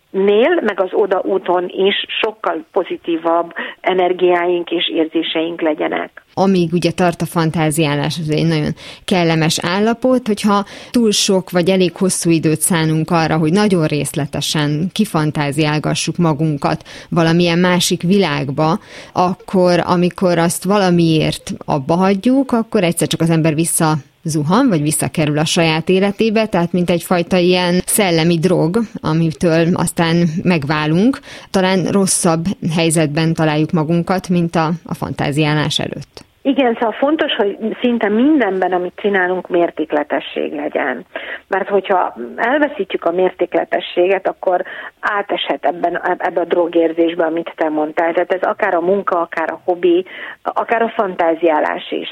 nél, 0.09 0.59
meg 0.61 0.79
az 0.79 0.89
oda 0.91 1.21
úton 1.23 1.65
is 1.67 2.05
sokkal 2.21 2.65
pozitívabb 2.71 3.53
energiáink 3.81 4.71
és 4.71 4.89
érzéseink 4.89 5.61
legyenek. 5.61 6.23
Amíg 6.39 6.73
ugye 6.73 6.91
tart 6.91 7.21
a 7.21 7.25
fantáziálás, 7.25 8.17
az 8.19 8.29
egy 8.29 8.45
nagyon 8.45 8.75
kellemes 9.05 9.59
állapot, 9.61 10.27
hogyha 10.27 10.65
túl 10.91 11.11
sok 11.11 11.49
vagy 11.49 11.69
elég 11.69 11.95
hosszú 11.95 12.29
időt 12.29 12.61
szánunk 12.61 13.11
arra, 13.11 13.37
hogy 13.37 13.51
nagyon 13.51 13.85
részletesen 13.85 14.89
kifantáziálgassuk 14.91 16.17
magunkat 16.17 16.87
valamilyen 17.09 17.59
másik 17.59 18.01
világba, 18.01 18.79
akkor 19.13 19.83
amikor 19.85 20.37
azt 20.37 20.63
valamiért 20.63 21.53
abba 21.65 21.95
hagyjuk, 21.95 22.51
akkor 22.51 22.83
egyszer 22.83 23.07
csak 23.07 23.21
az 23.21 23.29
ember 23.29 23.55
vissza 23.55 23.97
zuhan, 24.23 24.67
vagy 24.67 24.81
visszakerül 24.81 25.37
a 25.37 25.45
saját 25.45 25.89
életébe, 25.89 26.45
tehát 26.45 26.71
mint 26.71 26.89
egyfajta 26.89 27.37
ilyen 27.37 27.81
szellemi 27.85 28.39
drog, 28.39 28.81
amitől 29.01 29.75
aztán 29.75 30.29
megválunk, 30.43 31.19
talán 31.49 31.85
rosszabb 31.85 32.45
helyzetben 32.71 33.33
találjuk 33.33 33.71
magunkat, 33.71 34.29
mint 34.29 34.55
a, 34.55 34.73
a 34.83 34.93
fantáziálás 34.93 35.79
előtt. 35.79 36.27
Igen, 36.41 36.73
szóval 36.73 36.91
fontos, 36.91 37.35
hogy 37.35 37.57
szinte 37.81 38.09
mindenben, 38.09 38.71
amit 38.71 38.93
csinálunk, 38.95 39.47
mértékletesség 39.47 40.53
legyen. 40.53 41.05
Mert 41.47 41.69
hogyha 41.69 42.15
elveszítjük 42.35 43.05
a 43.05 43.11
mértékletességet, 43.11 44.27
akkor 44.27 44.63
áteshet 44.99 45.65
ebben, 45.65 46.01
ebbe 46.17 46.41
a 46.41 46.45
drogérzésbe, 46.45 47.25
amit 47.25 47.53
te 47.55 47.69
mondtál. 47.69 48.13
Tehát 48.13 48.33
ez 48.33 48.41
akár 48.41 48.73
a 48.73 48.81
munka, 48.81 49.21
akár 49.21 49.51
a 49.51 49.61
hobbi, 49.63 50.05
akár 50.43 50.81
a 50.81 50.93
fantáziálás 50.95 51.91
is. 51.91 52.09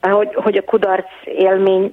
Hogy, 0.00 0.34
hogy 0.34 0.56
a 0.56 0.64
kudarc 0.64 1.08
élmény 1.24 1.92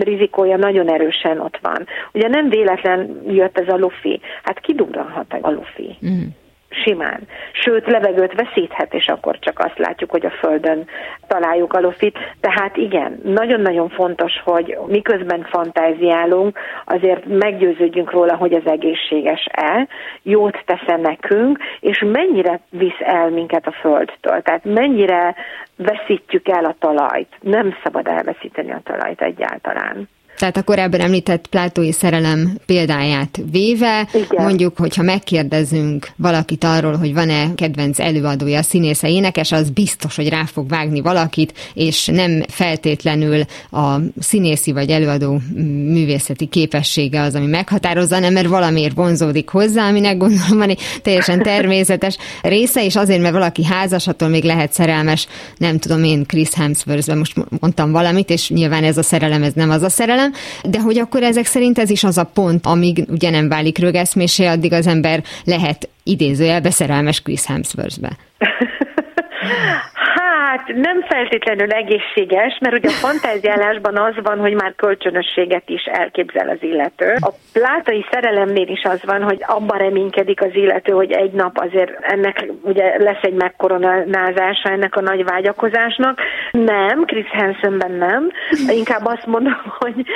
rizikója 0.00 0.56
nagyon 0.56 0.88
erősen 0.88 1.40
ott 1.40 1.58
van. 1.62 1.86
Ugye 2.12 2.28
nem 2.28 2.48
véletlen 2.48 3.22
jött 3.26 3.58
ez 3.58 3.68
a 3.68 3.76
lufi. 3.76 4.20
Hát 4.42 4.60
kidurranhat 4.60 5.36
a 5.40 5.50
lufi. 5.50 5.96
Mm 6.06 6.26
simán. 6.70 7.20
Sőt, 7.52 7.86
levegőt 7.86 8.34
veszíthet, 8.34 8.94
és 8.94 9.06
akkor 9.06 9.38
csak 9.38 9.58
azt 9.58 9.78
látjuk, 9.78 10.10
hogy 10.10 10.26
a 10.26 10.30
Földön 10.30 10.88
találjuk 11.26 11.72
a 11.72 11.80
lofit. 11.80 12.18
Tehát 12.40 12.76
igen, 12.76 13.20
nagyon-nagyon 13.24 13.88
fontos, 13.88 14.32
hogy 14.44 14.78
miközben 14.86 15.46
fantáziálunk, 15.50 16.58
azért 16.84 17.24
meggyőződjünk 17.26 18.10
róla, 18.10 18.36
hogy 18.36 18.52
ez 18.52 18.64
egészséges-e, 18.64 19.88
jót 20.22 20.62
tesz 20.64 21.00
nekünk, 21.02 21.58
és 21.80 22.04
mennyire 22.12 22.60
visz 22.70 23.00
el 23.00 23.30
minket 23.30 23.66
a 23.66 23.72
Földtől. 23.80 24.42
Tehát 24.42 24.64
mennyire 24.64 25.34
veszítjük 25.76 26.48
el 26.48 26.64
a 26.64 26.76
talajt. 26.78 27.36
Nem 27.40 27.76
szabad 27.82 28.06
elveszíteni 28.06 28.72
a 28.72 28.80
talajt 28.84 29.20
egyáltalán. 29.20 30.08
Tehát 30.38 30.56
a 30.56 30.62
korábban 30.62 31.00
említett 31.00 31.46
plátói 31.46 31.92
szerelem 31.92 32.58
példáját 32.66 33.40
véve, 33.50 34.08
Igen. 34.12 34.44
mondjuk, 34.44 34.76
hogyha 34.76 35.02
megkérdezünk 35.02 36.08
valakit 36.16 36.64
arról, 36.64 36.96
hogy 36.96 37.14
van-e 37.14 37.54
kedvenc 37.54 37.98
előadója, 37.98 38.62
színésze, 38.62 39.08
énekes, 39.08 39.52
az 39.52 39.70
biztos, 39.70 40.16
hogy 40.16 40.28
rá 40.28 40.44
fog 40.44 40.68
vágni 40.68 41.00
valakit, 41.00 41.52
és 41.74 42.06
nem 42.06 42.42
feltétlenül 42.48 43.44
a 43.70 43.96
színészi 44.20 44.72
vagy 44.72 44.90
előadó 44.90 45.40
művészeti 45.92 46.46
képessége 46.46 47.20
az, 47.20 47.34
ami 47.34 47.46
meghatározza, 47.46 48.14
hanem 48.14 48.32
mert 48.32 48.46
valamiért 48.46 48.94
vonzódik 48.94 49.48
hozzá, 49.48 49.88
aminek 49.88 50.16
gondolom 50.16 50.58
van 50.58 50.68
egy 50.68 50.80
teljesen 51.02 51.42
természetes 51.42 52.16
része, 52.42 52.84
és 52.84 52.96
azért, 52.96 53.20
mert 53.20 53.34
valaki 53.34 53.64
házas, 53.64 54.06
attól 54.06 54.28
még 54.28 54.44
lehet 54.44 54.72
szerelmes, 54.72 55.26
nem 55.56 55.78
tudom 55.78 56.04
én, 56.04 56.26
Chris 56.26 56.54
hemsworth 56.54 57.14
most 57.14 57.34
mondtam 57.60 57.92
valamit, 57.92 58.30
és 58.30 58.50
nyilván 58.50 58.84
ez 58.84 58.98
a 58.98 59.02
szerelem, 59.02 59.42
ez 59.42 59.52
nem 59.52 59.70
az 59.70 59.82
a 59.82 59.88
szerelem, 59.88 60.27
de 60.64 60.80
hogy 60.80 60.98
akkor 60.98 61.22
ezek 61.22 61.46
szerint 61.46 61.78
ez 61.78 61.90
is 61.90 62.04
az 62.04 62.18
a 62.18 62.24
pont, 62.24 62.66
amíg 62.66 63.04
ugye 63.08 63.30
nem 63.30 63.48
válik 63.48 63.78
rögeszmésé, 63.78 64.46
addig 64.46 64.72
az 64.72 64.86
ember 64.86 65.22
lehet 65.44 65.88
idézőjelbe 66.02 66.70
szerelmes 66.70 67.22
Chris 67.22 67.46
Hemsworthbe. 67.46 68.16
Hát 70.48 70.66
nem 70.74 71.02
feltétlenül 71.02 71.70
egészséges, 71.70 72.58
mert 72.60 72.74
ugye 72.74 72.88
a 72.88 73.00
fantáziálásban 73.06 73.96
az 73.96 74.14
van, 74.22 74.38
hogy 74.38 74.54
már 74.54 74.74
kölcsönösséget 74.76 75.68
is 75.68 75.84
elképzel 75.84 76.48
az 76.48 76.56
illető. 76.60 77.14
A 77.20 77.32
plátai 77.52 78.04
szerelemnél 78.10 78.68
is 78.68 78.82
az 78.82 79.00
van, 79.04 79.22
hogy 79.22 79.38
abban 79.46 79.78
reménykedik 79.78 80.42
az 80.42 80.50
illető, 80.52 80.92
hogy 80.92 81.12
egy 81.12 81.32
nap 81.32 81.58
azért 81.58 81.90
ennek 82.00 82.52
ugye 82.62 82.98
lesz 82.98 83.22
egy 83.22 83.34
megkoronázása 83.34 84.68
ennek 84.68 84.96
a 84.96 85.00
nagy 85.00 85.24
vágyakozásnak. 85.24 86.20
Nem, 86.50 87.04
Chris 87.04 87.28
Hansenben 87.30 87.92
nem. 87.92 88.30
Inkább 88.68 89.06
azt 89.06 89.26
mondom, 89.26 89.56
hogy 89.78 90.06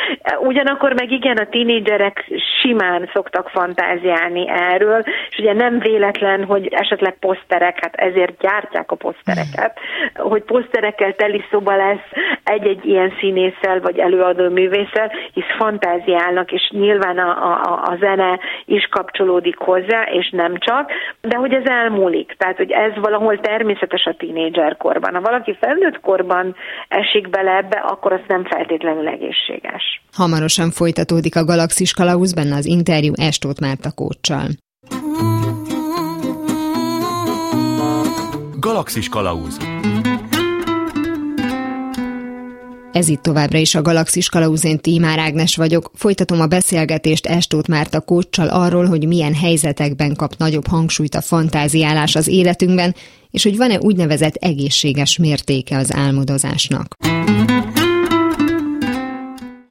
ugyanakkor 0.40 0.92
meg 0.92 1.10
igen, 1.10 1.36
a 1.36 1.48
tínédzserek 1.48 2.24
simán 2.62 3.10
szoktak 3.12 3.48
fantáziálni 3.48 4.48
erről, 4.48 5.02
és 5.30 5.38
ugye 5.38 5.52
nem 5.52 5.78
véletlen, 5.78 6.44
hogy 6.44 6.66
esetleg 6.66 7.16
poszterek, 7.18 7.78
hát 7.80 7.94
ezért 7.94 8.38
gyártják 8.38 8.90
a 8.90 8.96
posztereket, 8.96 9.78
hogy 10.32 10.42
poszterekkel 10.42 11.12
teli 11.14 11.44
szoba 11.50 11.76
lesz 11.76 12.08
egy-egy 12.44 12.84
ilyen 12.84 13.12
színésszel 13.20 13.80
vagy 13.80 13.98
előadó 13.98 14.48
művésszel, 14.48 15.12
hisz 15.32 15.52
fantáziálnak, 15.58 16.52
és 16.52 16.70
nyilván 16.70 17.18
a, 17.18 17.30
a, 17.50 17.82
a 17.90 17.96
zene 18.00 18.40
is 18.64 18.84
kapcsolódik 18.90 19.56
hozzá, 19.58 20.02
és 20.02 20.30
nem 20.30 20.52
csak, 20.58 20.90
de 21.20 21.36
hogy 21.36 21.52
ez 21.52 21.64
elmúlik. 21.64 22.34
Tehát, 22.38 22.56
hogy 22.56 22.70
ez 22.70 22.92
valahol 23.00 23.40
természetes 23.40 24.04
a 24.04 24.14
tínédzser 24.14 24.76
korban. 24.76 25.14
Ha 25.14 25.20
valaki 25.20 25.56
felnőtt 25.60 26.00
korban 26.00 26.54
esik 26.88 27.30
bele 27.30 27.56
ebbe, 27.56 27.76
akkor 27.76 28.12
az 28.12 28.24
nem 28.28 28.44
feltétlenül 28.44 29.08
egészséges. 29.08 30.02
Hamarosan 30.12 30.70
folytatódik 30.70 31.36
a 31.36 31.44
Galaxis 31.44 31.92
Kalauz, 31.92 32.34
benne 32.34 32.56
az 32.56 32.66
interjú 32.66 33.12
Estót 33.16 33.60
Márta 33.60 33.90
kócsal. 33.94 34.48
Galaxis 38.60 39.08
Kalauz 39.08 39.56
ez 42.92 43.08
itt 43.08 43.22
továbbra 43.22 43.58
is 43.58 43.74
a 43.74 43.82
Galaxis 43.82 44.28
Kalauzén 44.28 44.78
Tímár 44.78 45.18
Ágnes 45.18 45.56
vagyok. 45.56 45.90
Folytatom 45.94 46.40
a 46.40 46.46
beszélgetést 46.46 47.26
Estót 47.26 47.68
Márta 47.68 48.00
kócsal 48.00 48.48
arról, 48.48 48.86
hogy 48.86 49.06
milyen 49.06 49.34
helyzetekben 49.34 50.14
kap 50.14 50.34
nagyobb 50.36 50.66
hangsúlyt 50.66 51.14
a 51.14 51.20
fantáziálás 51.20 52.14
az 52.14 52.26
életünkben, 52.26 52.94
és 53.30 53.42
hogy 53.42 53.56
van-e 53.56 53.78
úgynevezett 53.80 54.34
egészséges 54.34 55.16
mértéke 55.16 55.76
az 55.76 55.94
álmodozásnak. 55.94 56.96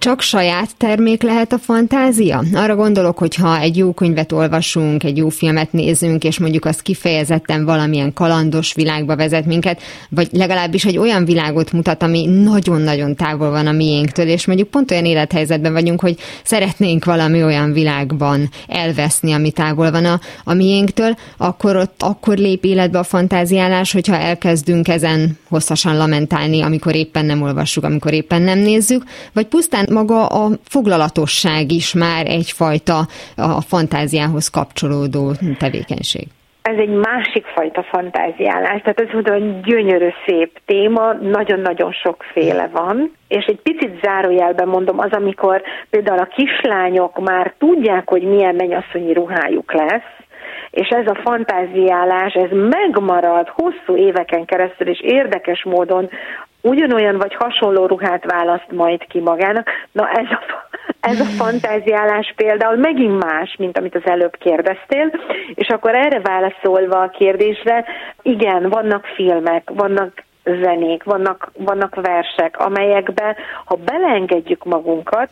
Csak 0.01 0.21
saját 0.21 0.69
termék 0.77 1.21
lehet 1.21 1.53
a 1.53 1.57
fantázia? 1.57 2.43
Arra 2.53 2.75
gondolok, 2.75 3.17
hogy 3.17 3.35
ha 3.35 3.59
egy 3.59 3.77
jó 3.77 3.93
könyvet 3.93 4.31
olvasunk, 4.31 5.03
egy 5.03 5.17
jó 5.17 5.29
filmet 5.29 5.71
nézünk, 5.71 6.23
és 6.23 6.39
mondjuk 6.39 6.65
az 6.65 6.81
kifejezetten 6.81 7.65
valamilyen 7.65 8.13
kalandos 8.13 8.73
világba 8.73 9.15
vezet 9.15 9.45
minket, 9.45 9.81
vagy 10.09 10.27
legalábbis 10.31 10.85
egy 10.85 10.97
olyan 10.97 11.25
világot 11.25 11.71
mutat, 11.71 12.03
ami 12.03 12.25
nagyon-nagyon 12.25 13.15
távol 13.15 13.49
van 13.49 13.67
a 13.67 13.71
miénktől, 13.71 14.27
és 14.27 14.45
mondjuk 14.45 14.69
pont 14.69 14.91
olyan 14.91 15.05
élethelyzetben 15.05 15.73
vagyunk, 15.73 16.01
hogy 16.01 16.17
szeretnénk 16.43 17.05
valami 17.05 17.43
olyan 17.43 17.73
világban 17.73 18.49
elveszni, 18.67 19.33
ami 19.33 19.51
távol 19.51 19.91
van 19.91 20.05
a, 20.05 20.19
a 20.43 20.53
miénktől, 20.53 21.15
akkor 21.37 21.75
ott 21.75 22.01
akkor 22.01 22.37
lép 22.37 22.63
életbe 22.63 22.99
a 22.99 23.03
fantáziálás, 23.03 23.91
hogyha 23.91 24.15
elkezdünk 24.15 24.87
ezen 24.87 25.37
hosszasan 25.49 25.97
lamentálni, 25.97 26.61
amikor 26.61 26.95
éppen 26.95 27.25
nem 27.25 27.41
olvassuk, 27.41 27.83
amikor 27.83 28.13
éppen 28.13 28.41
nem 28.41 28.59
nézzük, 28.59 29.03
vagy 29.33 29.45
pusztán 29.45 29.89
maga 29.91 30.25
a 30.25 30.47
foglalatosság 30.63 31.71
is 31.71 31.93
már 31.93 32.25
egyfajta 32.25 32.97
a 33.35 33.61
fantáziához 33.61 34.49
kapcsolódó 34.49 35.31
tevékenység. 35.57 36.27
Ez 36.61 36.77
egy 36.77 36.89
másik 36.89 37.45
fajta 37.45 37.83
fantáziálás, 37.83 38.81
tehát 38.81 38.99
ez 38.99 39.07
mondom, 39.13 39.61
gyönyörű 39.61 40.09
szép 40.25 40.59
téma, 40.65 41.13
nagyon-nagyon 41.13 41.91
sokféle 41.91 42.67
van, 42.71 43.11
és 43.27 43.45
egy 43.45 43.59
picit 43.61 43.99
zárójelben 44.03 44.67
mondom, 44.67 44.99
az, 44.99 45.11
amikor 45.11 45.61
például 45.89 46.19
a 46.19 46.29
kislányok 46.35 47.19
már 47.19 47.53
tudják, 47.57 48.09
hogy 48.09 48.21
milyen 48.21 48.55
mennyasszonyi 48.55 49.13
ruhájuk 49.13 49.73
lesz, 49.73 50.11
és 50.71 50.87
ez 50.87 51.07
a 51.07 51.19
fantáziálás, 51.23 52.33
ez 52.33 52.49
megmarad 52.51 53.47
hosszú 53.47 53.95
éveken 53.95 54.45
keresztül, 54.45 54.87
és 54.87 54.99
érdekes 55.01 55.63
módon 55.63 56.09
ugyanolyan 56.61 57.17
vagy 57.17 57.35
hasonló 57.35 57.85
ruhát 57.85 58.25
választ 58.25 58.71
majd 58.71 59.07
ki 59.07 59.19
magának. 59.19 59.69
Na 59.91 60.09
ez 60.09 60.25
a, 60.25 60.69
ez 60.99 61.19
a 61.19 61.43
fantáziálás 61.43 62.33
például 62.35 62.75
megint 62.75 63.23
más, 63.23 63.55
mint 63.57 63.77
amit 63.77 63.95
az 63.95 64.05
előbb 64.05 64.37
kérdeztél, 64.37 65.11
és 65.53 65.67
akkor 65.67 65.95
erre 65.95 66.19
válaszolva 66.19 67.01
a 67.01 67.09
kérdésre, 67.09 67.85
igen, 68.21 68.69
vannak 68.69 69.05
filmek, 69.05 69.69
vannak 69.73 70.23
zenék, 70.43 71.03
vannak, 71.03 71.51
vannak 71.57 71.95
versek, 71.95 72.59
amelyekbe, 72.59 73.35
ha 73.65 73.75
beleengedjük 73.75 74.63
magunkat, 74.63 75.29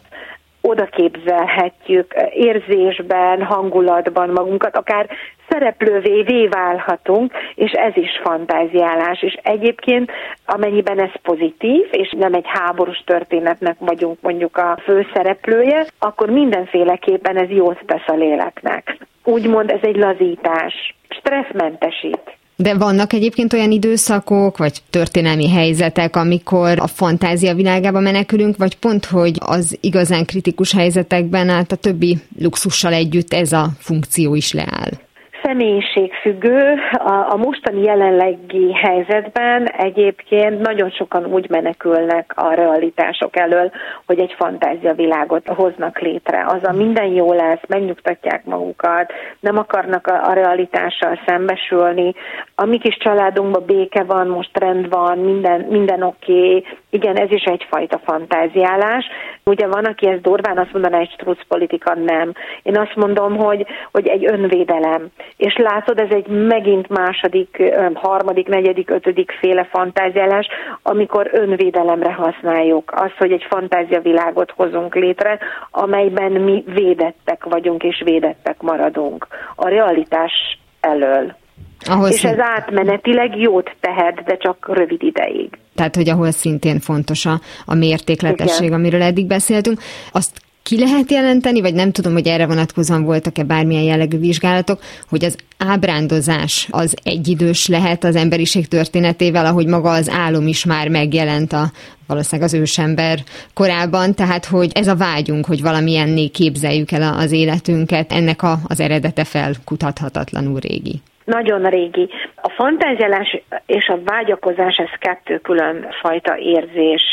oda 0.62 0.86
képzelhetjük 0.86 2.14
érzésben, 2.34 3.44
hangulatban 3.44 4.30
magunkat, 4.30 4.76
akár 4.76 5.10
szereplővé 5.50 6.48
válhatunk, 6.48 7.34
és 7.56 7.72
ez 7.72 7.96
is 7.96 8.20
fantáziálás. 8.24 9.22
És 9.22 9.38
egyébként, 9.44 10.12
amennyiben 10.46 11.00
ez 11.00 11.12
pozitív, 11.22 11.88
és 11.92 12.14
nem 12.18 12.34
egy 12.34 12.46
háborús 12.48 13.04
történetnek 13.06 13.76
vagyunk 13.80 14.22
mondjuk 14.22 14.58
a 14.58 14.78
főszereplője, 14.84 15.86
akkor 16.00 16.30
mindenféleképpen 16.30 17.38
ez 17.38 17.50
jót 17.50 17.80
tesz 17.86 18.08
a 18.08 18.16
léleknek. 18.16 18.98
Úgymond 19.24 19.70
ez 19.70 19.80
egy 19.82 19.96
lazítás, 19.96 20.96
stresszmentesít. 21.10 22.38
De 22.62 22.78
vannak 22.78 23.14
egyébként 23.14 23.54
olyan 23.54 23.72
időszakok, 23.72 24.58
vagy 24.58 24.78
történelmi 24.90 25.50
helyzetek, 25.50 26.16
amikor 26.16 26.80
a 26.80 26.88
fantázia 26.88 27.54
világába 27.54 28.00
menekülünk, 28.00 28.58
vagy 28.58 28.78
pont, 28.78 29.06
hogy 29.06 29.38
az 29.40 29.78
igazán 29.82 30.26
kritikus 30.26 30.74
helyzetekben 30.74 31.50
át 31.50 31.72
a 31.72 31.76
többi 31.76 32.18
luxussal 32.40 32.94
együtt 32.94 33.34
ez 33.34 33.52
a 33.52 33.68
funkció 33.78 34.36
is 34.36 34.54
leáll? 34.54 35.09
Személyiségfüggő. 35.50 36.76
A, 36.92 37.32
a 37.32 37.36
mostani 37.36 37.82
jelenlegi 37.82 38.74
helyzetben 38.74 39.66
egyébként 39.68 40.60
nagyon 40.60 40.90
sokan 40.90 41.26
úgy 41.26 41.50
menekülnek 41.50 42.34
a 42.36 42.54
realitások 42.54 43.38
elől, 43.38 43.72
hogy 44.06 44.20
egy 44.20 44.34
fantázia 44.38 44.94
világot 44.94 45.48
hoznak 45.48 46.00
létre. 46.00 46.46
Az 46.48 46.64
a 46.64 46.72
minden 46.72 47.08
jó 47.08 47.34
lesz, 47.34 47.62
megnyugtatják 47.68 48.46
magukat, 48.46 49.12
nem 49.40 49.58
akarnak 49.58 50.08
a, 50.08 50.28
a 50.30 50.34
realitással 50.34 51.20
szembesülni. 51.26 52.14
A 52.56 52.66
mi 52.66 52.78
kis 52.78 52.98
családunkban 52.98 53.64
béke 53.66 54.04
van, 54.04 54.28
most 54.28 54.60
rend 54.60 54.90
van, 54.90 55.18
minden, 55.18 55.62
minden 55.62 56.02
oké. 56.02 56.56
Okay. 56.56 56.66
Igen, 56.90 57.16
ez 57.16 57.32
is 57.32 57.44
egyfajta 57.44 58.00
fantáziálás. 58.04 59.06
Ugye 59.44 59.68
van, 59.68 59.86
aki 59.86 60.08
ezt 60.08 60.22
durván 60.22 60.58
azt 60.58 60.74
mondaná, 60.74 61.00
egy 61.00 61.12
struc 61.12 61.48
politika, 61.48 61.94
nem. 61.96 62.34
Én 62.64 62.78
azt 62.78 62.96
mondom, 62.96 63.38
hogy, 63.38 63.66
hogy 63.92 64.08
egy 64.08 64.26
önvédelem 64.26 65.08
és 65.38 65.58
látod, 65.58 66.00
ez 66.00 66.10
egy 66.10 66.28
megint 66.28 66.90
második, 66.90 67.64
harmadik, 67.94 68.48
negyedik, 68.48 68.90
ötödik 68.90 69.32
féle 69.32 69.64
fantáziálás, 69.64 70.48
amikor 70.82 71.30
önvédelemre 71.32 72.14
használjuk. 72.14 72.92
Az, 72.96 73.12
hogy 73.18 73.32
egy 73.32 73.46
fantáziavilágot 73.50 74.52
hozunk 74.52 74.96
létre, 74.96 75.40
amelyben 75.72 76.32
mi 76.32 76.64
védettek 76.68 77.44
vagyunk 77.44 77.84
és 77.84 78.02
védettek 78.06 78.62
maradunk. 78.62 79.28
A 79.56 79.68
realitás 79.68 80.60
elől. 80.80 81.36
Ahol 81.86 82.10
és 82.10 82.16
szint... 82.16 82.34
ez 82.34 82.40
átmenetileg 82.40 83.38
jót 83.38 83.76
tehet, 83.80 84.24
de 84.24 84.38
csak 84.38 84.70
rövid 84.74 85.04
ideig. 85.04 85.50
Tehát, 85.76 85.96
hogy 85.96 86.10
ahol 86.10 86.32
szintén 86.32 86.80
fontos 86.80 87.26
a, 87.26 87.40
a 87.66 87.76
mértékletesség, 87.76 88.66
Igen. 88.66 88.80
amiről 88.80 89.02
eddig 89.02 89.26
beszéltünk. 89.26 89.80
Azt 90.12 90.42
ki 90.64 90.80
lehet 90.80 91.12
jelenteni, 91.12 91.62
vagy 91.62 91.74
nem 91.74 91.92
tudom, 91.92 92.14
hogy 92.14 92.28
erre 92.28 92.46
vonatkozóan 92.46 93.04
voltak-e 93.04 93.44
bármilyen 93.44 93.84
jellegű 93.84 94.18
vizsgálatok, 94.18 94.80
hogy 95.10 95.26
az 95.26 95.36
ábrándozás 95.58 96.68
az 96.72 96.96
egyidős 97.04 97.68
lehet 97.68 98.04
az 98.04 98.16
emberiség 98.16 98.68
történetével, 98.68 99.46
ahogy 99.46 99.68
maga 99.68 99.90
az 99.90 100.10
álom 100.10 100.48
is 100.48 100.66
már 100.66 100.88
megjelent 100.88 101.54
a 101.54 101.72
valószínűleg 102.08 102.50
az 102.50 102.56
ősember 102.56 103.20
korában, 103.54 104.16
tehát 104.16 104.46
hogy 104.46 104.72
ez 104.74 104.88
a 104.88 104.96
vágyunk, 104.96 105.46
hogy 105.46 105.62
valamilyenné 105.62 106.28
képzeljük 106.28 106.92
el 106.92 107.14
az 107.14 107.32
életünket, 107.32 108.12
ennek 108.12 108.44
a, 108.44 108.60
az 108.68 108.80
eredete 108.80 109.24
felkutathatatlanul 109.24 110.60
régi 110.60 111.02
nagyon 111.30 111.70
régi. 111.70 112.10
A 112.36 112.50
fantáziálás 112.50 113.42
és 113.66 113.88
a 113.88 114.00
vágyakozás, 114.04 114.76
ez 114.76 115.00
kettő 115.00 115.38
külön 115.38 115.88
fajta 116.02 116.38
érzés 116.38 117.04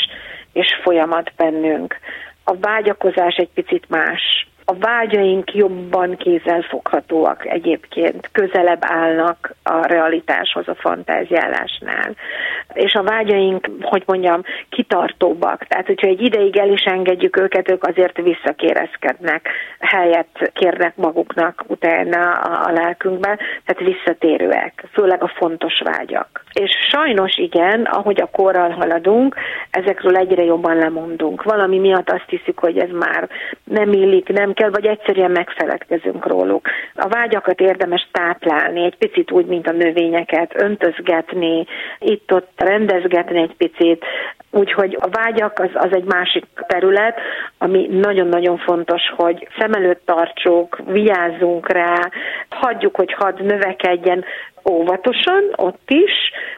és 0.52 0.66
folyamat 0.83 1.33
bennünk 1.37 1.96
a 2.48 2.57
vágyakozás 2.61 3.37
egy 3.37 3.50
picit 3.55 3.88
más 3.88 4.48
a 4.68 4.74
vágyaink 4.74 5.55
jobban 5.55 6.16
kézzelfoghatóak 6.16 7.46
egyébként, 7.46 8.29
közelebb 8.33 8.79
állnak 8.81 9.55
a 9.62 9.87
realitáshoz 9.87 10.68
a 10.68 10.74
fantáziálásnál. 10.74 12.14
És 12.72 12.94
a 12.94 13.02
vágyaink, 13.02 13.68
hogy 13.81 14.02
mondjam, 14.07 14.42
kitartóbbak. 14.68 15.66
Tehát, 15.66 15.87
hogyha 15.87 16.07
egy 16.07 16.20
ideig 16.20 16.57
el 16.57 16.68
is 16.68 16.83
engedjük 16.83 17.37
őket, 17.37 17.70
ők 17.70 17.85
azért 17.85 18.22
visszakérezkednek, 18.22 19.48
helyet 19.79 20.50
kérnek 20.52 20.96
maguknak 20.96 21.64
utána 21.66 22.33
a, 22.33 22.68
a 22.68 22.72
lelkünkben, 22.72 23.38
tehát 23.64 23.94
visszatérőek, 23.94 24.85
főleg 24.92 25.22
a 25.22 25.33
fontos 25.37 25.83
vágyak. 25.85 26.44
És 26.52 26.70
sajnos 26.90 27.37
igen, 27.37 27.83
ahogy 27.83 28.20
a 28.20 28.31
korral 28.33 28.70
haladunk, 28.70 29.35
ezekről 29.70 30.16
egyre 30.16 30.44
jobban 30.44 30.76
lemondunk. 30.76 31.42
Valami 31.42 31.79
miatt 31.79 32.11
azt 32.11 32.29
hiszük, 32.29 32.59
hogy 32.59 32.79
ez 32.79 32.90
már 32.90 33.29
nem 33.64 33.92
illik, 33.92 34.29
nem 34.29 34.55
kell, 34.57 34.71
vagy 34.71 34.87
egyszerűen 34.87 35.31
megfeledkezünk 35.31 36.27
róluk. 36.27 36.69
A 36.95 37.09
vágyakat 37.09 37.61
érdemes 37.61 38.09
táplálni, 38.12 38.85
egy 38.85 38.97
picit 38.97 39.31
úgy, 39.31 39.47
mint 39.47 39.66
a 39.66 39.73
növényeket, 39.73 40.62
öntözgetni, 40.62 41.66
itt-ott 41.99 42.51
rendezgetni 42.57 43.40
egy 43.40 43.55
picit, 43.57 44.05
Úgyhogy 44.51 44.97
a 45.01 45.09
vágyak 45.09 45.59
az, 45.59 45.71
az 45.75 45.92
egy 45.92 46.05
másik 46.05 46.45
terület, 46.55 47.19
ami 47.59 47.87
nagyon-nagyon 47.90 48.59
fontos, 48.59 49.03
hogy 49.16 49.49
szem 49.59 49.73
előtt 49.73 50.03
tartsuk, 50.05 50.79
vigyázzunk 50.87 51.73
rá, 51.73 52.11
hagyjuk, 52.49 52.97
hogy 52.97 53.12
hadd 53.12 53.42
növekedjen, 53.42 54.25
óvatosan 54.70 55.42
ott 55.57 55.90
is, 55.90 56.12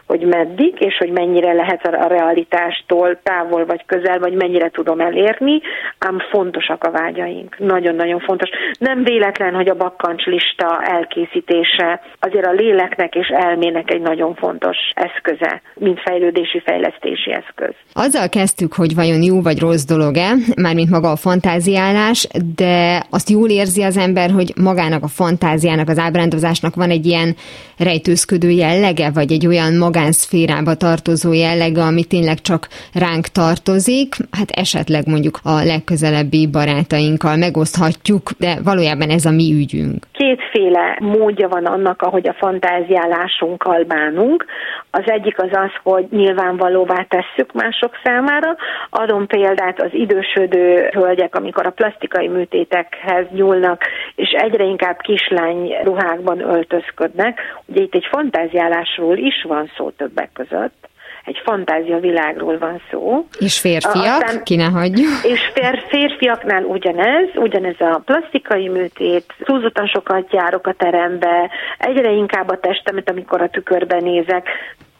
hogy 0.06 0.20
meddig, 0.20 0.74
és 0.78 0.96
hogy 0.98 1.10
mennyire 1.10 1.52
lehet 1.52 1.86
a 1.86 2.06
realitástól 2.06 3.18
távol 3.22 3.66
vagy 3.66 3.82
közel, 3.86 4.18
vagy 4.18 4.32
mennyire 4.32 4.70
tudom 4.70 5.00
elérni, 5.00 5.60
ám 5.98 6.18
fontosak 6.30 6.84
a 6.84 6.90
vágyaink. 6.90 7.58
Nagyon-nagyon 7.58 8.20
fontos. 8.20 8.48
Nem 8.78 9.02
véletlen, 9.02 9.54
hogy 9.54 9.68
a 9.68 9.74
bakkancslista 9.74 10.82
elkészítése 10.82 12.00
azért 12.20 12.46
a 12.46 12.52
léleknek 12.52 13.14
és 13.14 13.28
elmének 13.28 13.90
egy 13.90 14.00
nagyon 14.00 14.34
fontos 14.34 14.76
eszköze, 14.94 15.62
mint 15.74 16.00
fejlődési, 16.00 16.60
fejlesztési 16.60 17.32
eszköz. 17.32 17.74
Azzal 17.92 18.28
kezdtük, 18.28 18.72
hogy 18.72 18.94
vajon 18.94 19.22
jó 19.22 19.42
vagy 19.42 19.58
rossz 19.58 19.84
dolog-e, 19.84 20.30
mármint 20.56 20.90
maga 20.90 21.10
a 21.10 21.16
fantáziálás, 21.16 22.28
de 22.54 23.02
azt 23.10 23.30
jól 23.30 23.48
érzi 23.48 23.82
az 23.82 23.96
ember, 23.96 24.30
hogy 24.30 24.52
magának 24.56 25.02
a 25.02 25.08
fantáziának, 25.08 25.88
az 25.88 25.98
ábrándozásnak 25.98 26.74
van 26.74 26.90
egy 26.90 27.06
ilyen 27.06 27.36
rej 27.78 27.97
rejtőzködő 27.98 28.48
jellege, 28.48 29.10
vagy 29.14 29.32
egy 29.32 29.46
olyan 29.46 29.76
magánszférába 29.76 30.74
tartozó 30.74 31.32
jellege, 31.32 31.82
ami 31.82 32.04
tényleg 32.04 32.38
csak 32.40 32.68
ránk 32.94 33.26
tartozik, 33.26 34.10
hát 34.38 34.50
esetleg 34.50 35.02
mondjuk 35.06 35.36
a 35.44 35.54
legközelebbi 35.72 36.48
barátainkkal 36.58 37.36
megoszthatjuk, 37.36 38.24
de 38.38 38.52
valójában 38.64 39.10
ez 39.10 39.24
a 39.24 39.30
mi 39.30 39.48
ügyünk. 39.62 39.98
Kétféle 40.12 40.96
módja 41.00 41.48
van 41.48 41.64
annak, 41.64 42.02
ahogy 42.02 42.28
a 42.28 42.36
fantáziálásunkkal 42.38 43.84
bánunk. 43.84 44.44
Az 44.90 45.04
egyik 45.06 45.38
az 45.42 45.50
az, 45.52 45.72
hogy 45.82 46.06
nyilvánvalóvá 46.10 47.06
tesszük 47.08 47.52
mások 47.52 47.92
számára. 48.04 48.56
Adom 48.90 49.26
példát 49.26 49.82
az 49.82 49.90
idősödő 49.92 50.88
hölgyek, 50.92 51.34
amikor 51.34 51.66
a 51.66 51.70
plastikai 51.70 52.28
műtétekhez 52.28 53.26
nyúlnak, 53.30 53.82
és 54.14 54.30
egyre 54.30 54.64
inkább 54.64 54.98
kislány 55.00 55.72
ruhákban 55.84 56.40
öltözködnek. 56.40 57.40
Ugye 57.66 57.80
itt 57.88 57.94
egy 57.94 58.08
fantáziálásról 58.10 59.16
is 59.16 59.44
van 59.48 59.70
szó 59.76 59.90
többek 59.90 60.30
között 60.32 60.88
egy 61.24 61.40
fantázia 61.44 61.98
világról 61.98 62.58
van 62.58 62.80
szó. 62.90 63.26
És 63.38 63.60
férfiak, 63.60 64.22
Aztán, 64.22 64.44
ki 64.44 64.56
ne 64.56 64.64
hagyjuk. 64.64 65.08
És 65.22 65.50
fér, 65.54 65.84
férfiaknál 65.88 66.64
ugyanez, 66.64 67.28
ugyanez 67.34 67.80
a 67.80 68.02
plastikai 68.04 68.68
műtét, 68.68 69.24
túlzottan 69.44 69.86
sokat 69.86 70.32
járok 70.32 70.66
a 70.66 70.72
terembe, 70.72 71.50
egyre 71.78 72.10
inkább 72.10 72.48
a 72.48 72.60
testemet, 72.60 73.10
amikor 73.10 73.42
a 73.42 73.48
tükörben 73.48 74.02
nézek, 74.02 74.48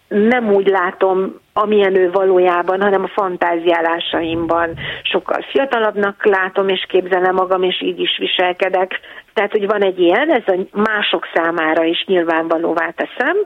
nem 0.09 0.53
úgy 0.53 0.66
látom, 0.66 1.40
amilyen 1.53 1.96
ő 1.96 2.11
valójában, 2.11 2.81
hanem 2.81 3.03
a 3.03 3.09
fantáziálásaimban 3.14 4.74
sokkal 5.03 5.44
fiatalabbnak 5.51 6.24
látom, 6.24 6.68
és 6.68 6.87
képzelem 6.88 7.35
magam, 7.35 7.62
és 7.62 7.83
így 7.83 8.01
is 8.01 8.18
viselkedek. 8.18 9.01
Tehát, 9.38 9.53
hogy 9.53 9.66
van 9.66 9.83
egy 9.83 9.98
ilyen, 9.98 10.31
ez 10.31 10.42
a 10.46 10.66
mások 10.72 11.27
számára 11.35 11.85
is 11.85 12.05
nyilvánvalóvá 12.07 12.90
teszem, 12.90 13.37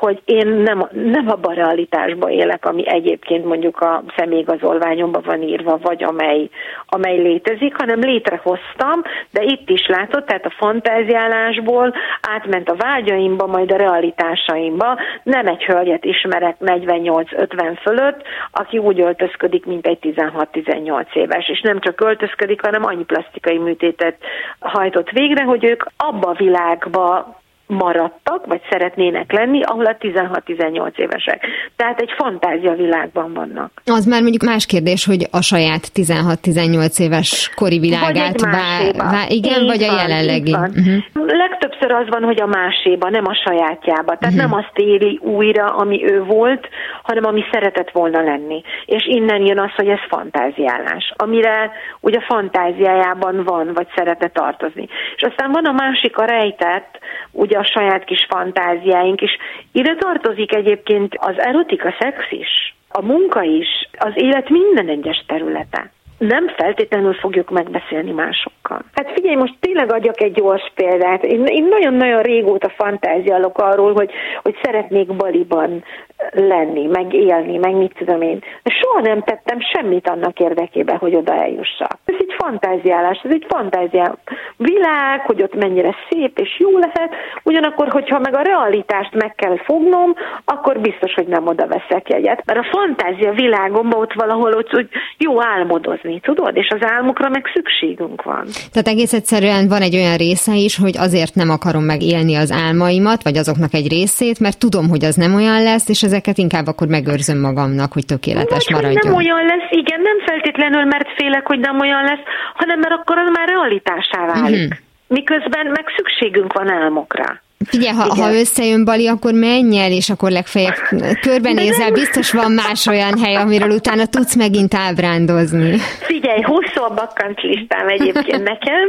hogy 0.00 0.22
én 0.24 0.46
nem, 0.46 0.88
nem 0.92 1.28
a 1.42 1.52
realitásba 1.52 2.30
élek, 2.30 2.64
ami 2.66 2.88
egyébként 2.88 3.44
mondjuk 3.44 3.80
a 3.80 4.02
személyigazolványomban 4.16 5.22
van 5.24 5.42
írva, 5.42 5.78
vagy 5.82 6.04
amely, 6.04 6.48
amely 6.86 7.16
létezik, 7.16 7.74
hanem 7.78 8.00
létrehoztam, 8.00 9.02
de 9.30 9.42
itt 9.42 9.70
is 9.70 9.86
látod, 9.86 10.24
tehát 10.24 10.44
a 10.44 10.54
fantáziálásból 10.58 11.94
átment 12.20 12.68
a 12.68 12.76
vágyaimba, 12.76 13.46
majd 13.46 13.72
a 13.72 13.76
realitásaimba. 13.76 14.98
Nem 15.22 15.46
egy 15.46 15.64
hölgyet 15.64 16.04
ismerek 16.04 16.56
48-50 16.60 17.78
fölött, 17.82 18.22
aki 18.50 18.78
úgy 18.78 19.00
öltözködik, 19.00 19.66
mint 19.66 19.86
egy 19.86 19.98
16-18 20.02 21.14
éves, 21.14 21.48
és 21.48 21.60
nem 21.60 21.80
csak 21.80 22.00
öltözködik, 22.00 22.60
hanem 22.64 22.84
annyi 22.84 23.04
plastikai 23.04 23.58
műtétet 23.58 24.16
hajtott 24.60 25.10
végre, 25.10 25.44
hogy 25.44 25.64
ők 25.64 25.84
abba 25.96 26.28
a 26.28 26.34
világba 26.34 27.39
maradtak, 27.70 28.46
vagy 28.46 28.60
szeretnének 28.70 29.32
lenni, 29.32 29.62
ahol 29.62 29.84
a 29.84 29.96
16-18 30.00 30.98
évesek. 30.98 31.46
Tehát 31.76 32.00
egy 32.00 32.10
fantázia 32.16 32.72
világban 32.72 33.32
vannak. 33.32 33.82
Az 33.84 34.06
már 34.06 34.20
mondjuk 34.20 34.42
más 34.42 34.66
kérdés, 34.66 35.04
hogy 35.04 35.26
a 35.30 35.42
saját 35.42 35.90
16-18 35.94 37.00
éves 37.00 37.50
kori 37.54 37.78
világát 37.78 38.40
vá, 38.40 38.78
vá, 38.96 39.24
igen, 39.28 39.60
így 39.60 39.66
vagy 39.66 39.86
van, 39.86 39.96
a 39.96 40.00
jelenlegi. 40.00 40.52
Uh-huh. 40.52 41.26
Legtöbbször 41.26 41.90
az 41.90 42.08
van, 42.08 42.22
hogy 42.22 42.40
a 42.40 42.46
máséba, 42.46 43.10
nem 43.10 43.26
a 43.26 43.34
sajátjába. 43.34 44.16
Tehát 44.18 44.34
uh-huh. 44.34 44.50
nem 44.50 44.54
azt 44.54 44.78
éli 44.78 45.18
újra, 45.22 45.66
ami 45.66 46.04
ő 46.12 46.22
volt, 46.22 46.68
hanem 47.02 47.24
ami 47.24 47.44
szeretett 47.52 47.90
volna 47.90 48.22
lenni. 48.22 48.62
És 48.86 49.06
innen 49.06 49.46
jön 49.46 49.58
az, 49.58 49.70
hogy 49.76 49.88
ez 49.88 49.98
fantáziálás, 50.08 51.12
amire 51.16 51.72
ugye 52.00 52.18
a 52.18 52.24
fantáziájában 52.28 53.44
van, 53.44 53.70
vagy 53.74 53.86
szeretne 53.96 54.28
tartozni. 54.28 54.88
És 55.16 55.22
aztán 55.22 55.50
van 55.50 55.64
a 55.64 55.72
másik, 55.72 56.16
a 56.16 56.24
rejtett, 56.24 56.98
ugye 57.30 57.58
a 57.60 57.64
saját 57.64 58.04
kis 58.04 58.26
fantáziáink, 58.28 59.20
és 59.20 59.36
ide 59.72 59.94
tartozik 59.94 60.54
egyébként 60.54 61.14
az 61.16 61.38
erotika, 61.38 61.94
szex 61.98 62.16
is, 62.30 62.74
a 62.88 63.02
munka 63.02 63.42
is, 63.42 63.88
az 63.98 64.12
élet 64.14 64.48
minden 64.48 64.88
egyes 64.88 65.24
területe 65.26 65.90
nem 66.20 66.48
feltétlenül 66.48 67.14
fogjuk 67.14 67.50
megbeszélni 67.50 68.10
másokkal. 68.10 68.82
Hát 68.94 69.10
figyelj, 69.14 69.34
most 69.36 69.56
tényleg 69.60 69.92
adjak 69.92 70.20
egy 70.20 70.32
gyors 70.32 70.72
példát. 70.74 71.24
Én, 71.24 71.44
én 71.44 71.64
nagyon-nagyon 71.64 72.22
régóta 72.22 72.68
fantáziálok 72.68 73.58
arról, 73.58 73.92
hogy, 73.92 74.10
hogy 74.42 74.58
szeretnék 74.62 75.16
Baliban 75.16 75.84
lenni, 76.32 76.86
meg 76.86 77.14
élni, 77.14 77.56
meg 77.56 77.74
mit 77.74 77.94
tudom 77.98 78.22
én. 78.22 78.38
De 78.62 78.70
soha 78.70 79.00
nem 79.00 79.22
tettem 79.22 79.58
semmit 79.60 80.08
annak 80.08 80.40
érdekében, 80.40 80.96
hogy 80.96 81.14
oda 81.14 81.34
eljussak. 81.34 81.98
Ez 82.04 82.14
egy 82.18 82.34
fantáziálás, 82.38 83.20
ez 83.24 83.30
egy 83.30 83.46
fantázia 83.48 84.16
világ, 84.56 85.20
hogy 85.20 85.42
ott 85.42 85.54
mennyire 85.54 85.94
szép 86.08 86.38
és 86.38 86.58
jó 86.58 86.78
lehet, 86.78 87.14
ugyanakkor, 87.42 87.88
hogyha 87.88 88.18
meg 88.18 88.34
a 88.34 88.42
realitást 88.42 89.14
meg 89.14 89.34
kell 89.34 89.56
fognom, 89.56 90.14
akkor 90.44 90.80
biztos, 90.80 91.14
hogy 91.14 91.26
nem 91.26 91.46
oda 91.46 91.66
veszek 91.66 92.08
jegyet. 92.08 92.42
Mert 92.44 92.58
a 92.58 92.68
fantázia 92.70 93.32
világomban 93.32 94.00
ott 94.00 94.12
valahol 94.12 94.52
ott 94.52 94.70
hogy 94.70 94.88
jó 95.18 95.42
álmodozni, 95.42 96.09
tudod? 96.18 96.56
És 96.56 96.68
az 96.68 96.80
álmokra 96.82 97.28
meg 97.28 97.44
szükségünk 97.54 98.22
van. 98.22 98.44
Tehát 98.72 98.88
egész 98.88 99.12
egyszerűen 99.12 99.68
van 99.68 99.82
egy 99.82 99.94
olyan 99.94 100.16
része 100.16 100.54
is, 100.54 100.76
hogy 100.76 100.96
azért 100.98 101.34
nem 101.34 101.50
akarom 101.50 101.84
megélni 101.84 102.34
az 102.34 102.52
álmaimat, 102.52 103.22
vagy 103.22 103.36
azoknak 103.36 103.74
egy 103.74 103.88
részét, 103.88 104.40
mert 104.40 104.58
tudom, 104.58 104.88
hogy 104.88 105.04
az 105.04 105.14
nem 105.14 105.34
olyan 105.34 105.62
lesz, 105.62 105.88
és 105.88 106.02
ezeket 106.02 106.38
inkább 106.38 106.66
akkor 106.66 106.86
megőrzöm 106.86 107.40
magamnak, 107.40 107.92
hogy 107.92 108.06
tökéletes 108.06 108.66
Vagy, 108.66 108.74
maradjon. 108.74 109.12
nem 109.12 109.14
olyan 109.14 109.44
lesz, 109.44 109.70
igen, 109.70 110.00
nem 110.00 110.18
feltétlenül, 110.26 110.84
mert 110.84 111.08
félek, 111.16 111.46
hogy 111.46 111.58
nem 111.58 111.80
olyan 111.80 112.04
lesz, 112.04 112.24
hanem 112.54 112.78
mert 112.78 112.94
akkor 112.94 113.18
az 113.18 113.30
már 113.32 113.48
realitásá 113.48 114.26
válik. 114.26 114.58
Mm-hmm. 114.58 114.88
Miközben 115.06 115.66
meg 115.66 115.84
szükségünk 115.96 116.52
van 116.52 116.68
álmokra. 116.70 117.40
Figyelj, 117.68 117.96
ha, 117.96 118.22
ha 118.22 118.32
összejön 118.32 118.84
Bali, 118.84 119.06
akkor 119.08 119.32
menj 119.32 119.78
el, 119.78 119.90
és 119.90 120.10
akkor 120.10 120.30
legfeljebb 120.30 120.74
körbenézel, 121.20 121.92
biztos 121.92 122.32
van 122.32 122.52
más 122.52 122.86
olyan 122.86 123.18
hely, 123.18 123.34
amiről 123.34 123.70
utána 123.70 124.06
tudsz 124.06 124.36
megint 124.36 124.74
ábrándozni. 124.74 125.78
Figyelj, 126.12 126.40
hosszú 126.40 126.82
a 126.82 126.94
bakkancs 126.94 127.40
listám 127.42 127.88
egyébként 127.88 128.42
nekem. 128.42 128.88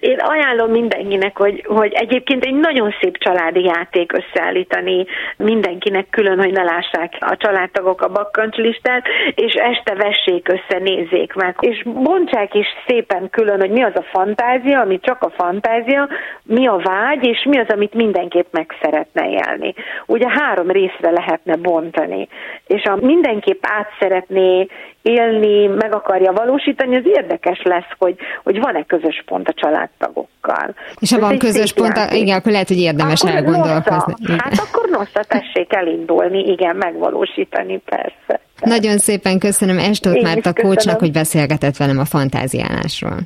Én 0.00 0.18
ajánlom 0.18 0.70
mindenkinek, 0.70 1.38
hogy, 1.38 1.64
hogy 1.68 1.92
egyébként 1.92 2.44
egy 2.44 2.54
nagyon 2.54 2.94
szép 3.00 3.16
családi 3.18 3.62
játék 3.64 4.12
összeállítani 4.12 5.06
mindenkinek 5.36 6.06
külön, 6.10 6.38
hogy 6.38 6.52
ne 6.52 6.62
lássák 6.62 7.16
a 7.20 7.36
családtagok 7.36 8.02
a 8.02 8.08
bakkancs 8.08 8.56
listát, 8.56 9.04
és 9.34 9.52
este 9.52 9.94
vessék 9.94 10.48
össze, 10.48 10.78
nézzék 10.82 11.32
meg, 11.32 11.56
és 11.60 11.82
bontsák 11.84 12.54
is 12.54 12.66
szépen 12.86 13.30
külön, 13.30 13.60
hogy 13.60 13.70
mi 13.70 13.82
az 13.82 13.94
a 13.94 14.06
fantázia, 14.12 14.80
ami 14.80 15.00
csak 15.00 15.22
a 15.22 15.32
fantázia, 15.36 16.08
mi 16.42 16.66
a 16.66 16.80
vágy, 16.84 17.24
és 17.24 17.46
mi 17.48 17.58
az, 17.58 17.68
amit 17.68 17.94
mindenképp 18.02 18.46
meg 18.50 18.66
szeretne 18.82 19.28
élni. 19.28 19.74
Ugye 20.06 20.26
három 20.28 20.70
részre 20.70 21.10
lehetne 21.10 21.56
bontani, 21.56 22.28
és 22.66 22.82
a 22.84 22.96
mindenképp 23.00 23.62
át 23.66 23.88
szeretné 24.00 24.66
élni, 25.02 25.66
meg 25.66 25.94
akarja 25.94 26.32
valósítani, 26.32 26.96
az 26.96 27.02
érdekes 27.04 27.62
lesz, 27.62 27.90
hogy, 27.98 28.16
hogy 28.42 28.60
van-e 28.60 28.84
közös 28.84 29.22
pont 29.26 29.48
a 29.48 29.52
családtagokkal. 29.52 30.74
És 31.00 31.12
ha 31.12 31.20
van 31.20 31.38
közös 31.38 31.72
pont, 31.72 31.96
a, 31.96 32.14
igen, 32.14 32.38
akkor 32.38 32.52
lehet, 32.52 32.68
hogy 32.68 32.80
érdemes 32.80 33.22
akkor 33.22 33.34
elgondolkozni. 33.34 34.14
Nosza. 34.16 34.42
Hát 34.42 34.58
akkor 34.68 34.88
nosza, 34.90 35.20
tessék 35.28 35.72
elindulni, 35.74 36.38
igen, 36.38 36.76
megvalósítani, 36.76 37.82
persze. 37.84 38.40
Nagyon 38.60 38.98
szépen 38.98 39.38
köszönöm 39.38 39.78
Estót 39.78 40.22
Márta 40.22 40.52
Kócsnak, 40.52 40.98
hogy 40.98 41.12
beszélgetett 41.12 41.76
velem 41.76 41.98
a 41.98 42.04
fantáziálásról. 42.04 43.18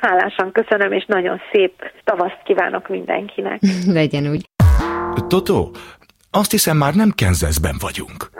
Hálásan 0.00 0.52
köszönöm, 0.52 0.92
és 0.92 1.04
nagyon 1.06 1.40
szép 1.52 1.72
tavaszt 2.04 2.40
kívánok 2.44 2.88
mindenkinek. 2.88 3.60
Legyen 3.86 4.30
úgy. 4.30 4.48
Toto, 5.26 5.70
azt 6.30 6.50
hiszem 6.50 6.76
már 6.76 6.94
nem 6.94 7.10
Kenzeszben 7.14 7.74
vagyunk. 7.80 8.30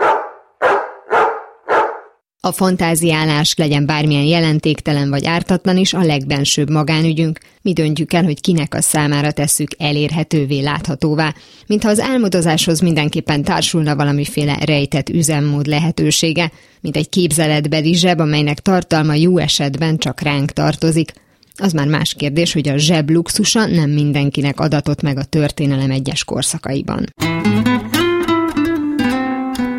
A 2.41 2.53
fantáziálás 2.53 3.55
legyen 3.57 3.87
bármilyen 3.87 4.25
jelentéktelen 4.25 5.11
vagy 5.11 5.27
ártatlan 5.27 5.77
is 5.77 5.95
a 5.95 6.03
legbensőbb 6.03 6.71
magánügyünk. 6.71 7.39
Mi 7.63 7.73
döntjük 7.73 8.13
el, 8.13 8.25
hogy 8.25 8.41
kinek 8.41 8.75
a 8.75 8.81
számára 8.81 9.31
tesszük 9.31 9.71
elérhetővé, 9.79 10.61
láthatóvá. 10.61 11.35
Mintha 11.67 11.89
az 11.89 12.01
álmodozáshoz 12.01 12.81
mindenképpen 12.81 13.43
társulna 13.43 13.97
valamiféle 13.97 14.57
rejtett 14.67 15.09
üzemmód 15.09 15.67
lehetősége, 15.67 16.51
mint 16.81 16.97
egy 16.97 17.09
képzeletbeli 17.09 17.95
zseb, 17.95 18.21
amelynek 18.21 18.59
tartalma 18.59 19.15
jó 19.15 19.39
esetben 19.39 19.97
csak 19.97 20.21
ránk 20.21 20.51
tartozik, 20.51 21.13
az 21.61 21.73
már 21.73 21.87
más 21.87 22.15
kérdés, 22.15 22.53
hogy 22.53 22.69
a 22.69 22.77
zseb 22.77 23.11
luxusa 23.11 23.67
nem 23.67 23.91
mindenkinek 23.91 24.61
adatott 24.61 25.03
meg 25.03 25.19
a 25.19 25.25
történelem 25.25 25.91
egyes 25.91 26.25
korszakaiban. 26.25 27.05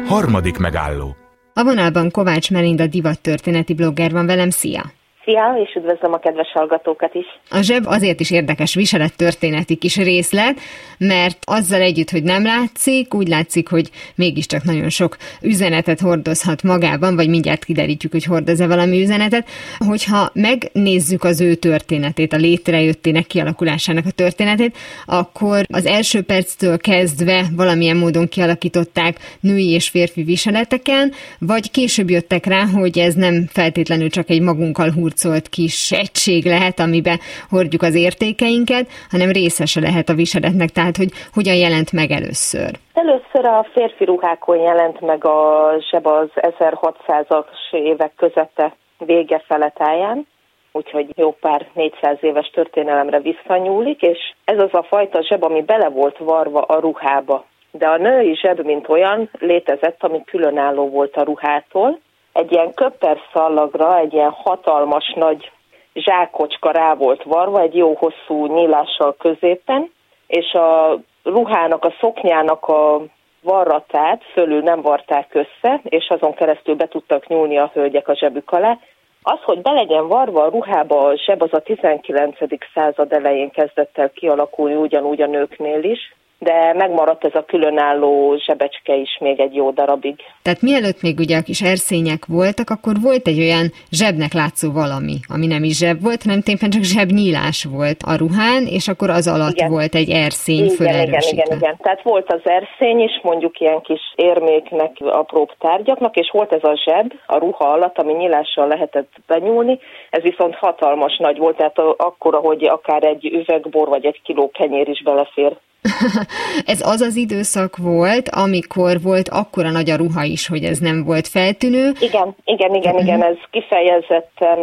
Harmadik 0.07 0.57
megálló. 0.57 1.15
A 1.53 1.63
vonalban 1.63 2.11
Kovács 2.11 2.51
Melinda 2.51 2.87
divattörténeti 2.87 3.73
blogger 3.73 4.11
van 4.11 4.25
velem, 4.25 4.49
szia! 4.49 4.83
Szia, 5.23 5.55
és 5.63 5.75
üdvözlöm 5.75 6.13
a 6.13 6.17
kedves 6.17 6.51
hallgatókat 6.53 7.13
is. 7.13 7.25
A 7.49 7.61
zseb 7.61 7.85
azért 7.85 8.19
is 8.19 8.31
érdekes 8.31 8.75
viselettörténeti 8.75 9.75
kis 9.75 9.95
részlet, 9.95 10.59
mert 10.97 11.37
azzal 11.41 11.81
együtt, 11.81 12.09
hogy 12.09 12.23
nem 12.23 12.43
látszik, 12.43 13.13
úgy 13.13 13.27
látszik, 13.27 13.67
hogy 13.67 13.89
mégiscsak 14.15 14.63
nagyon 14.63 14.89
sok 14.89 15.17
üzenetet 15.41 15.99
hordozhat 15.99 16.63
magában, 16.63 17.15
vagy 17.15 17.29
mindjárt 17.29 17.65
kiderítjük, 17.65 18.11
hogy 18.11 18.23
hordoz-e 18.23 18.67
valami 18.67 19.01
üzenetet. 19.01 19.47
Hogyha 19.77 20.31
megnézzük 20.33 21.23
az 21.23 21.41
ő 21.41 21.55
történetét, 21.55 22.33
a 22.33 22.37
létrejöttének, 22.37 23.27
kialakulásának 23.27 24.05
a 24.05 24.11
történetét, 24.11 24.77
akkor 25.05 25.65
az 25.67 25.85
első 25.85 26.21
perctől 26.21 26.77
kezdve 26.77 27.45
valamilyen 27.55 27.97
módon 27.97 28.27
kialakították 28.27 29.37
női 29.39 29.69
és 29.69 29.89
férfi 29.89 30.23
viseleteken, 30.23 31.13
vagy 31.39 31.71
később 31.71 32.09
jöttek 32.09 32.45
rá, 32.45 32.65
hogy 32.65 32.99
ez 32.99 33.13
nem 33.13 33.47
feltétlenül 33.51 34.09
csak 34.09 34.29
egy 34.29 34.41
magunkkal 34.41 34.91
hurcolt 34.91 35.49
kis 35.49 35.91
egység 35.91 36.45
lehet, 36.45 36.79
amiben 36.79 37.19
hordjuk 37.49 37.81
az 37.81 37.93
értékeinket, 37.93 38.89
hanem 39.09 39.31
részese 39.31 39.79
lehet 39.79 40.09
a 40.09 40.13
viseletnek, 40.13 40.69
tehát 40.69 40.86
hogy 40.95 41.09
hogyan 41.33 41.55
jelent 41.55 41.91
meg 41.91 42.11
először. 42.11 42.71
Először 42.93 43.45
a 43.45 43.65
férfi 43.73 44.05
ruhákon 44.05 44.57
jelent 44.57 45.01
meg 45.01 45.25
a 45.25 45.71
zseb 45.89 46.07
az 46.07 46.29
1600-as 46.35 47.71
évek 47.71 48.11
közete 48.15 48.75
vége 48.97 49.43
feletáján, 49.47 50.27
úgyhogy 50.71 51.07
jó 51.15 51.31
pár 51.31 51.67
400 51.73 52.17
éves 52.21 52.49
történelemre 52.49 53.19
visszanyúlik, 53.19 54.01
és 54.01 54.33
ez 54.45 54.59
az 54.59 54.73
a 54.73 54.83
fajta 54.83 55.23
zseb, 55.23 55.43
ami 55.43 55.61
bele 55.61 55.89
volt 55.89 56.17
varva 56.17 56.61
a 56.61 56.79
ruhába. 56.79 57.45
De 57.71 57.87
a 57.87 57.97
női 57.97 58.35
zseb, 58.35 58.65
mint 58.65 58.89
olyan, 58.89 59.29
létezett, 59.39 60.03
ami 60.03 60.23
különálló 60.23 60.89
volt 60.89 61.15
a 61.15 61.23
ruhától, 61.23 61.99
egy 62.33 62.51
ilyen 62.51 62.73
köpper 62.73 63.17
szallagra, 63.33 63.97
egy 63.97 64.13
ilyen 64.13 64.31
hatalmas 64.31 65.13
nagy 65.15 65.51
zsákocska 65.93 66.71
rá 66.71 66.93
volt 66.93 67.23
varva, 67.23 67.61
egy 67.61 67.75
jó 67.75 67.93
hosszú 67.95 68.45
nyílással 68.45 69.15
középen, 69.19 69.91
és 70.27 70.53
a 70.53 70.99
ruhának, 71.23 71.85
a 71.85 71.93
szoknyának 71.99 72.67
a 72.67 73.01
varratát 73.41 74.23
fölül 74.33 74.61
nem 74.61 74.81
varták 74.81 75.33
össze, 75.33 75.81
és 75.83 76.09
azon 76.09 76.33
keresztül 76.33 76.75
be 76.75 76.87
tudtak 76.87 77.27
nyúlni 77.27 77.57
a 77.57 77.71
hölgyek 77.73 78.07
a 78.07 78.15
zsebük 78.15 78.51
alá. 78.51 78.77
Az, 79.21 79.39
hogy 79.43 79.61
be 79.61 79.71
legyen 79.71 80.07
varva 80.07 80.43
a 80.43 80.49
ruhába 80.49 81.05
a 81.05 81.17
zseb, 81.17 81.41
az 81.41 81.53
a 81.53 81.59
19. 81.59 82.37
század 82.73 83.13
elején 83.13 83.49
kezdett 83.49 83.97
el 83.97 84.09
kialakulni 84.09 84.75
ugyanúgy 84.75 85.21
a 85.21 85.27
nőknél 85.27 85.83
is, 85.83 86.15
de 86.39 86.73
megmaradt 86.73 87.25
ez 87.25 87.35
a 87.35 87.45
különálló 87.45 88.37
zsebecske 88.37 88.95
is 88.95 89.17
még 89.19 89.39
egy 89.39 89.55
jó 89.55 89.71
darabig. 89.71 90.15
Tehát 90.41 90.61
mielőtt 90.61 91.01
még 91.01 91.19
ugye 91.19 91.37
a 91.37 91.41
kis 91.41 91.61
erszények 91.61 92.25
voltak, 92.25 92.69
akkor 92.69 92.93
volt 93.01 93.27
egy 93.27 93.39
olyan 93.39 93.71
zsebnek 93.91 94.33
látszó 94.33 94.71
valami, 94.71 95.15
ami 95.33 95.47
nem 95.47 95.63
is 95.63 95.77
zseb 95.77 96.01
volt, 96.01 96.23
hanem 96.23 96.41
tényleg 96.41 96.71
csak 96.71 96.83
zsebnyílás 96.83 97.67
volt 97.77 98.01
a 98.05 98.15
ruhán, 98.15 98.63
és 98.65 98.87
akkor 98.87 99.09
az 99.09 99.27
alatt 99.27 99.55
igen. 99.55 99.69
volt 99.69 99.95
egy 99.95 100.09
erszény 100.09 100.65
igen, 100.65 101.07
igen, 101.07 101.21
igen, 101.31 101.57
igen. 101.57 101.77
Tehát 101.81 102.01
volt 102.01 102.31
az 102.31 102.41
erszény 102.43 102.99
is, 102.99 103.19
mondjuk 103.23 103.59
ilyen 103.59 103.81
kis 103.81 104.01
érméknek, 104.15 104.91
apróbb 104.99 105.49
tárgyaknak, 105.59 106.15
és 106.15 106.29
volt 106.33 106.51
ez 106.51 106.63
a 106.63 106.81
zseb 106.85 107.13
a 107.25 107.37
ruha 107.37 107.65
alatt, 107.71 107.97
ami 107.97 108.13
nyílással 108.13 108.67
lehetett 108.67 109.11
benyúlni, 109.27 109.79
ez 110.17 110.23
viszont 110.23 110.55
hatalmas 110.55 111.17
nagy 111.17 111.37
volt, 111.37 111.57
tehát 111.57 111.79
akkor, 111.97 112.33
hogy 112.33 112.65
akár 112.65 113.03
egy 113.03 113.25
üvegbor 113.25 113.87
vagy 113.87 114.05
egy 114.05 114.21
kiló 114.23 114.51
kenyér 114.51 114.87
is 114.87 115.03
belefér 115.03 115.57
ez 116.73 116.81
az 116.81 117.01
az 117.01 117.15
időszak 117.15 117.77
volt, 117.77 118.29
amikor 118.29 119.01
volt 119.01 119.29
akkora 119.29 119.71
nagy 119.71 119.89
a 119.89 119.95
ruha 119.95 120.23
is, 120.23 120.47
hogy 120.47 120.63
ez 120.63 120.79
nem 120.79 121.03
volt 121.03 121.27
feltűnő. 121.27 121.91
Igen, 121.99 122.35
igen, 122.43 122.73
igen, 122.73 122.93
uh-huh. 122.93 123.07
igen, 123.07 123.23
ez 123.23 123.37
kifejezetten 123.51 124.59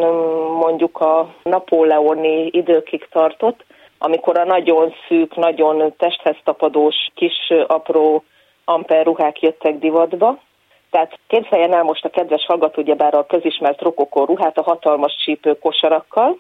mondjuk 0.61 1.01
a 1.01 1.35
napóleoni 1.43 2.49
időkig 2.53 3.09
tartott, 3.11 3.65
amikor 3.99 4.39
a 4.39 4.45
nagyon 4.45 4.95
szűk, 5.09 5.37
nagyon 5.37 5.95
testhez 5.99 6.37
tapadós, 6.45 6.95
kis, 7.15 7.53
apró 7.67 8.25
amper 8.65 9.05
ruhák 9.05 9.41
jöttek 9.41 9.79
divatba. 9.79 10.39
Tehát 10.95 11.19
képzeljen 11.27 11.73
el 11.73 11.83
most 11.83 12.05
a 12.05 12.09
kedves 12.09 12.47
hallgató, 12.47 12.83
ugyebár 12.83 13.15
a 13.15 13.27
közismert 13.27 13.81
rokokó 13.81 14.25
ruhát 14.25 14.59
a 14.59 14.63
hatalmas 14.63 15.15
csípő 15.25 15.59
kosarakkal, 15.59 16.39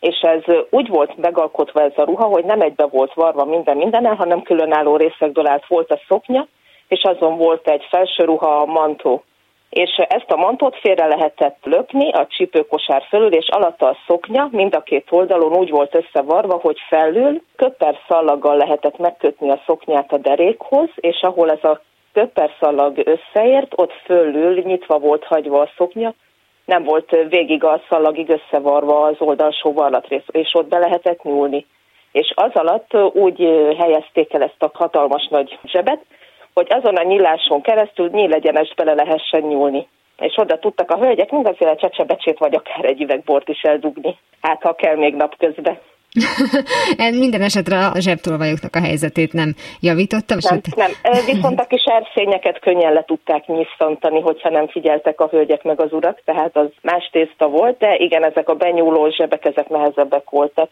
és 0.00 0.20
ez 0.20 0.54
úgy 0.70 0.88
volt 0.88 1.16
megalkotva 1.16 1.80
ez 1.80 1.92
a 1.96 2.04
ruha, 2.04 2.24
hogy 2.24 2.44
nem 2.44 2.60
egybe 2.60 2.86
volt 2.86 3.14
varva 3.14 3.44
minden 3.44 3.76
mindennel, 3.76 4.14
hanem 4.14 4.42
különálló 4.42 4.96
részekből 4.96 5.46
állt 5.46 5.66
volt 5.66 5.90
a 5.90 6.00
szoknya, 6.08 6.46
és 6.88 7.02
azon 7.02 7.36
volt 7.36 7.68
egy 7.68 7.86
felső 7.90 8.24
ruha, 8.24 8.60
a 8.60 8.64
mantó. 8.64 9.22
És 9.70 9.90
ezt 10.08 10.30
a 10.30 10.36
mantót 10.36 10.76
félre 10.76 11.06
lehetett 11.06 11.58
lökni 11.62 12.12
a 12.12 12.26
csípőkosár 12.26 13.02
fölül, 13.08 13.32
és 13.32 13.48
alatta 13.48 13.86
a 13.86 13.96
szoknya 14.06 14.48
mind 14.50 14.74
a 14.74 14.82
két 14.82 15.06
oldalon 15.10 15.52
úgy 15.52 15.70
volt 15.70 15.94
összevarva, 15.94 16.58
hogy 16.62 16.78
felül 16.88 17.42
köpper 17.56 17.98
szallaggal 18.08 18.56
lehetett 18.56 18.98
megkötni 18.98 19.50
a 19.50 19.62
szoknyát 19.66 20.12
a 20.12 20.18
derékhoz, 20.18 20.88
és 20.94 21.20
ahol 21.20 21.50
ez 21.50 21.64
a 21.64 21.80
köpper 22.12 22.50
szallag 22.60 23.02
összeért, 23.04 23.72
ott 23.76 23.92
fölül 24.04 24.62
nyitva 24.62 24.98
volt 24.98 25.24
hagyva 25.24 25.60
a 25.60 25.70
szoknya, 25.76 26.14
nem 26.64 26.84
volt 26.84 27.16
végig 27.28 27.64
a 27.64 27.80
szalagig 27.88 28.28
összevarva 28.28 29.02
az 29.02 29.16
oldalsó 29.18 29.72
varlatrész, 29.72 30.26
és 30.30 30.54
ott 30.54 30.68
be 30.68 30.78
lehetett 30.78 31.22
nyúlni. 31.22 31.66
És 32.12 32.32
az 32.34 32.50
alatt 32.54 32.94
úgy 33.12 33.38
helyezték 33.78 34.32
el 34.32 34.42
ezt 34.42 34.62
a 34.62 34.70
hatalmas 34.72 35.28
nagy 35.30 35.58
zsebet, 35.64 36.04
hogy 36.54 36.66
azon 36.70 36.96
a 36.96 37.02
nyíláson 37.02 37.60
keresztül 37.60 38.08
nyílegyenes 38.08 38.74
bele 38.74 38.94
lehessen 38.94 39.40
nyúlni. 39.40 39.88
És 40.18 40.36
oda 40.36 40.58
tudtak 40.58 40.90
a 40.90 40.98
hölgyek 40.98 41.30
mindenféle 41.30 41.74
csecsebecsét, 41.74 42.38
vagy 42.38 42.54
akár 42.54 42.84
egy 42.84 43.02
üvegbort 43.02 43.48
is 43.48 43.62
eldugni. 43.62 44.18
Hát, 44.40 44.62
ha 44.62 44.74
kell 44.74 44.96
még 44.96 45.14
napközben. 45.14 45.78
Minden 47.18 47.42
esetre 47.42 47.86
a 47.86 48.00
zsebtolvajoknak 48.00 48.76
a 48.76 48.80
helyzetét 48.80 49.32
nem 49.32 49.54
javította. 49.80 50.34
Nem, 50.50 50.60
nem. 50.76 50.90
Viszont 51.26 51.60
a 51.60 51.66
kis 51.66 51.84
erszényeket 51.84 52.58
könnyen 52.58 52.92
le 52.92 53.04
tudták 53.04 53.46
nyisszantani, 53.46 54.20
hogyha 54.20 54.50
nem 54.50 54.68
figyeltek 54.68 55.20
a 55.20 55.28
hölgyek 55.30 55.62
meg 55.62 55.80
az 55.80 55.92
urak, 55.92 56.20
tehát 56.24 56.56
az 56.56 56.68
más 56.82 57.08
tészta 57.12 57.48
volt, 57.48 57.78
de 57.78 57.96
igen, 57.96 58.24
ezek 58.24 58.48
a 58.48 58.54
benyúló 58.54 59.10
zsebek, 59.10 59.44
ezek 59.44 59.68
nehezebbek 59.68 60.30
voltak. 60.30 60.70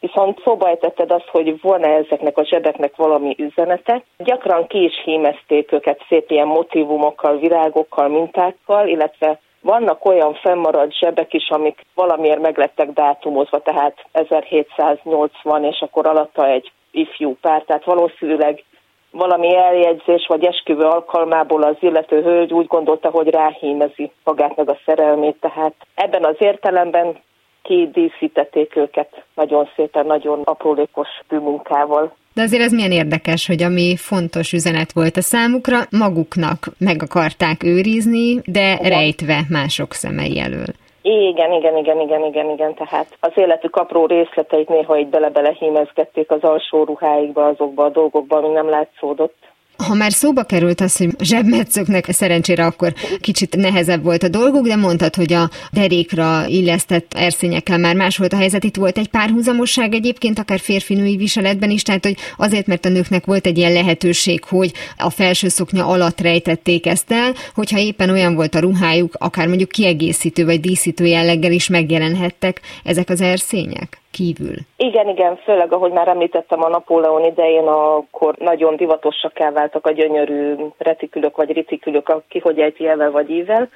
Viszont 0.00 0.40
szóba 0.44 0.68
ejtetted 0.68 1.10
azt, 1.10 1.28
hogy 1.28 1.60
volna 1.60 1.86
ezeknek 1.86 2.38
a 2.38 2.44
zsebeknek 2.44 2.96
valami 2.96 3.34
üzenete. 3.38 4.02
Gyakran 4.18 4.66
ki 4.66 4.82
is 4.82 5.02
hímezték 5.04 5.72
őket 5.72 6.04
szép 6.08 6.30
ilyen 6.30 6.46
motivumokkal, 6.46 7.38
virágokkal, 7.38 8.08
mintákkal, 8.08 8.88
illetve 8.88 9.40
vannak 9.62 10.04
olyan 10.04 10.34
fennmaradt 10.34 10.98
zsebek 10.98 11.32
is, 11.32 11.48
amik 11.50 11.86
valamiért 11.94 12.40
meglettek 12.40 12.90
dátumozva, 12.90 13.58
tehát 13.58 14.06
1780, 14.12 15.64
és 15.64 15.80
akkor 15.80 16.06
alatta 16.06 16.46
egy 16.46 16.72
ifjú 16.90 17.36
pár, 17.40 17.62
tehát 17.62 17.84
valószínűleg 17.84 18.64
valami 19.10 19.56
eljegyzés 19.56 20.26
vagy 20.26 20.44
esküvő 20.44 20.84
alkalmából 20.84 21.62
az 21.62 21.76
illető 21.80 22.22
hölgy 22.22 22.52
úgy 22.52 22.66
gondolta, 22.66 23.10
hogy 23.10 23.28
ráhímezi 23.28 24.10
magát 24.24 24.56
meg 24.56 24.68
a 24.68 24.78
szerelmét, 24.84 25.36
tehát 25.40 25.74
ebben 25.94 26.24
az 26.24 26.36
értelemben 26.38 27.16
kidíszítették 27.62 28.76
őket 28.76 29.24
nagyon 29.34 29.68
szépen, 29.76 30.06
nagyon 30.06 30.40
aprólékos 30.44 31.08
bűmunkával. 31.28 32.12
De 32.34 32.42
azért 32.42 32.62
ez 32.62 32.72
milyen 32.72 32.92
érdekes, 32.92 33.46
hogy 33.46 33.62
ami 33.62 33.96
fontos 33.96 34.52
üzenet 34.52 34.92
volt 34.92 35.16
a 35.16 35.20
számukra, 35.20 35.78
maguknak 35.90 36.58
meg 36.78 37.02
akarták 37.02 37.62
őrizni, 37.62 38.40
de 38.44 38.72
igen. 38.72 38.90
rejtve 38.90 39.40
mások 39.48 39.92
szemei 39.92 40.38
elől. 40.38 40.72
Igen, 41.02 41.52
igen, 41.52 41.76
igen, 41.76 42.00
igen, 42.00 42.24
igen, 42.24 42.50
igen, 42.50 42.74
tehát 42.74 43.06
az 43.20 43.32
életük 43.34 43.76
apró 43.76 44.06
részleteit 44.06 44.68
néha 44.68 44.98
így 44.98 45.08
bele-bele 45.08 45.56
hímezgették 45.58 46.30
az 46.30 46.42
alsó 46.42 46.84
ruháikba, 46.84 47.46
azokba 47.46 47.84
a 47.84 47.88
dolgokba, 47.88 48.36
ami 48.36 48.48
nem 48.48 48.68
látszódott. 48.68 49.36
Ha 49.76 49.94
már 49.94 50.12
szóba 50.12 50.42
került 50.42 50.80
az, 50.80 50.96
hogy 50.96 51.10
zsebmetszöknek 51.20 52.12
szerencsére 52.12 52.64
akkor 52.64 52.94
kicsit 53.20 53.56
nehezebb 53.56 54.02
volt 54.02 54.22
a 54.22 54.28
dolguk, 54.28 54.66
de 54.66 54.76
mondtad, 54.76 55.14
hogy 55.14 55.32
a 55.32 55.50
derékra 55.72 56.46
illesztett 56.46 57.14
erszényekkel 57.14 57.78
már 57.78 57.94
más 57.94 58.16
volt 58.16 58.32
a 58.32 58.36
helyzet. 58.36 58.64
Itt 58.64 58.76
volt 58.76 58.98
egy 58.98 59.08
párhuzamosság 59.08 59.94
egyébként, 59.94 60.38
akár 60.38 60.60
férfinői 60.60 61.16
viseletben 61.16 61.70
is, 61.70 61.82
tehát 61.82 62.04
hogy 62.04 62.16
azért, 62.36 62.66
mert 62.66 62.84
a 62.84 62.88
nőknek 62.88 63.24
volt 63.24 63.46
egy 63.46 63.58
ilyen 63.58 63.72
lehetőség, 63.72 64.44
hogy 64.44 64.72
a 64.96 65.10
felső 65.10 65.48
szoknya 65.48 65.86
alatt 65.86 66.20
rejtették 66.20 66.86
ezt 66.86 67.12
el, 67.12 67.34
hogyha 67.54 67.78
éppen 67.78 68.10
olyan 68.10 68.34
volt 68.34 68.54
a 68.54 68.60
ruhájuk, 68.60 69.14
akár 69.18 69.46
mondjuk 69.46 69.68
kiegészítő 69.68 70.44
vagy 70.44 70.60
díszítő 70.60 71.06
jelleggel 71.06 71.52
is 71.52 71.68
megjelenhettek 71.68 72.60
ezek 72.84 73.10
az 73.10 73.20
erszények 73.20 74.01
kívül. 74.12 74.54
Igen, 74.76 75.08
igen, 75.08 75.36
főleg 75.36 75.72
ahogy 75.72 75.92
már 75.92 76.08
említettem 76.08 76.62
a 76.62 76.68
Napóleon 76.68 77.24
idején, 77.24 77.66
akkor 77.66 78.34
nagyon 78.38 78.76
divatosak 78.76 79.38
váltak 79.38 79.86
a 79.86 79.92
gyönyörű 79.92 80.54
retikülök 80.78 81.36
vagy 81.36 81.52
ritikülök, 81.52 82.22
ki 82.28 82.38
hogy 82.38 82.58
ejti 82.58 82.88
vagy 83.10 83.30
ível, 83.30 83.68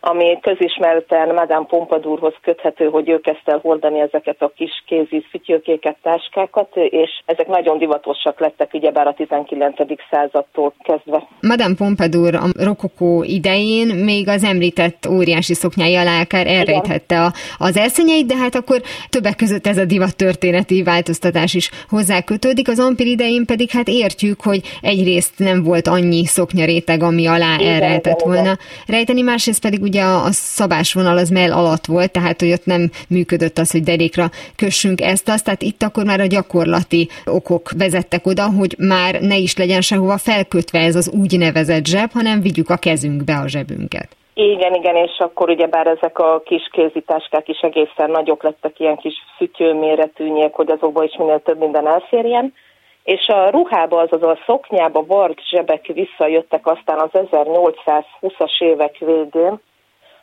ami 0.00 0.38
közismerten 0.40 1.34
Madame 1.34 1.66
Pompadourhoz 1.66 2.34
köthető, 2.42 2.88
hogy 2.88 3.08
ő 3.08 3.20
kezdte 3.20 3.52
el 3.52 3.58
hordani 3.62 4.00
ezeket 4.00 4.42
a 4.42 4.52
kis 4.56 4.82
kézi 4.86 5.24
szütyőkéket, 5.30 5.96
táskákat, 6.02 6.76
és 6.76 7.10
ezek 7.24 7.46
nagyon 7.46 7.78
divatosak 7.78 8.40
lettek 8.40 8.74
ugyebár 8.74 9.06
a 9.06 9.14
19. 9.14 9.76
századtól 10.10 10.72
kezdve. 10.82 11.28
Madame 11.40 11.74
Pompadour 11.74 12.34
a 12.34 12.64
rokokó 12.64 13.22
idején 13.22 13.94
még 14.04 14.28
az 14.28 14.44
említett 14.44 15.06
óriási 15.10 15.54
szoknyái 15.54 15.94
alá 15.94 16.20
akár 16.20 16.46
elrejthette 16.46 17.20
a, 17.20 17.32
az 17.58 17.76
erszenyeit, 17.76 18.26
de 18.26 18.36
hát 18.36 18.54
akkor 18.54 18.80
többek 19.10 19.36
között 19.36 19.66
ez 19.66 19.78
a 19.78 19.84
divat 19.84 20.16
történeti 20.16 20.82
változtatás 20.82 21.54
is 21.54 21.70
hozzá 21.88 22.20
kötődik. 22.20 22.68
Az 22.68 22.78
ampir 22.78 23.06
idején 23.06 23.46
pedig 23.46 23.70
hát 23.70 23.88
értjük, 23.88 24.42
hogy 24.42 24.60
egyrészt 24.82 25.38
nem 25.38 25.62
volt 25.62 25.86
annyi 25.86 26.24
szoknyaréteg, 26.24 27.02
ami 27.02 27.26
alá 27.26 27.56
elrejtett 27.58 28.20
volna 28.20 28.56
rejteni, 28.86 29.22
másrészt 29.22 29.62
pedig 29.62 29.82
ugye 29.88 30.02
a, 30.02 30.30
szabásvonal 30.30 31.16
az 31.18 31.30
mell 31.30 31.52
alatt 31.52 31.86
volt, 31.86 32.12
tehát 32.12 32.40
hogy 32.40 32.52
ott 32.52 32.64
nem 32.64 32.90
működött 33.08 33.58
az, 33.58 33.70
hogy 33.70 33.82
derékra 33.82 34.26
kössünk 34.56 35.00
ezt, 35.00 35.28
azt, 35.28 35.44
tehát 35.44 35.62
itt 35.62 35.82
akkor 35.82 36.04
már 36.04 36.20
a 36.20 36.26
gyakorlati 36.26 37.08
okok 37.24 37.70
vezettek 37.78 38.26
oda, 38.26 38.46
hogy 38.58 38.74
már 38.78 39.20
ne 39.20 39.36
is 39.36 39.56
legyen 39.56 39.80
sehova 39.80 40.18
felkötve 40.18 40.78
ez 40.78 40.96
az 40.96 41.12
úgynevezett 41.22 41.84
zseb, 41.84 42.10
hanem 42.12 42.40
vigyük 42.40 42.70
a 42.70 42.76
kezünkbe 42.76 43.34
a 43.44 43.48
zsebünket. 43.48 44.08
Igen, 44.38 44.74
igen, 44.74 44.96
és 44.96 45.18
akkor 45.18 45.50
ugyebár 45.50 45.86
ezek 45.86 46.18
a 46.18 46.42
kis 46.44 46.68
kézitáskák 46.72 47.48
is 47.48 47.60
egészen 47.60 48.10
nagyok 48.10 48.42
lettek, 48.42 48.80
ilyen 48.80 48.96
kis 48.96 49.14
szütyőméretűnyek, 49.38 50.54
hogy 50.54 50.70
azokból 50.70 51.04
is 51.04 51.16
minél 51.18 51.40
több 51.40 51.58
minden 51.58 51.86
elférjen. 51.86 52.52
És 53.04 53.26
a 53.26 53.50
ruhába, 53.50 54.00
azaz 54.00 54.22
a 54.22 54.38
szoknyába 54.46 55.04
vart 55.06 55.48
zsebek 55.48 55.86
visszajöttek 55.86 56.66
aztán 56.66 56.98
az 56.98 57.10
1820-as 57.12 58.62
évek 58.62 58.98
végén, 58.98 59.60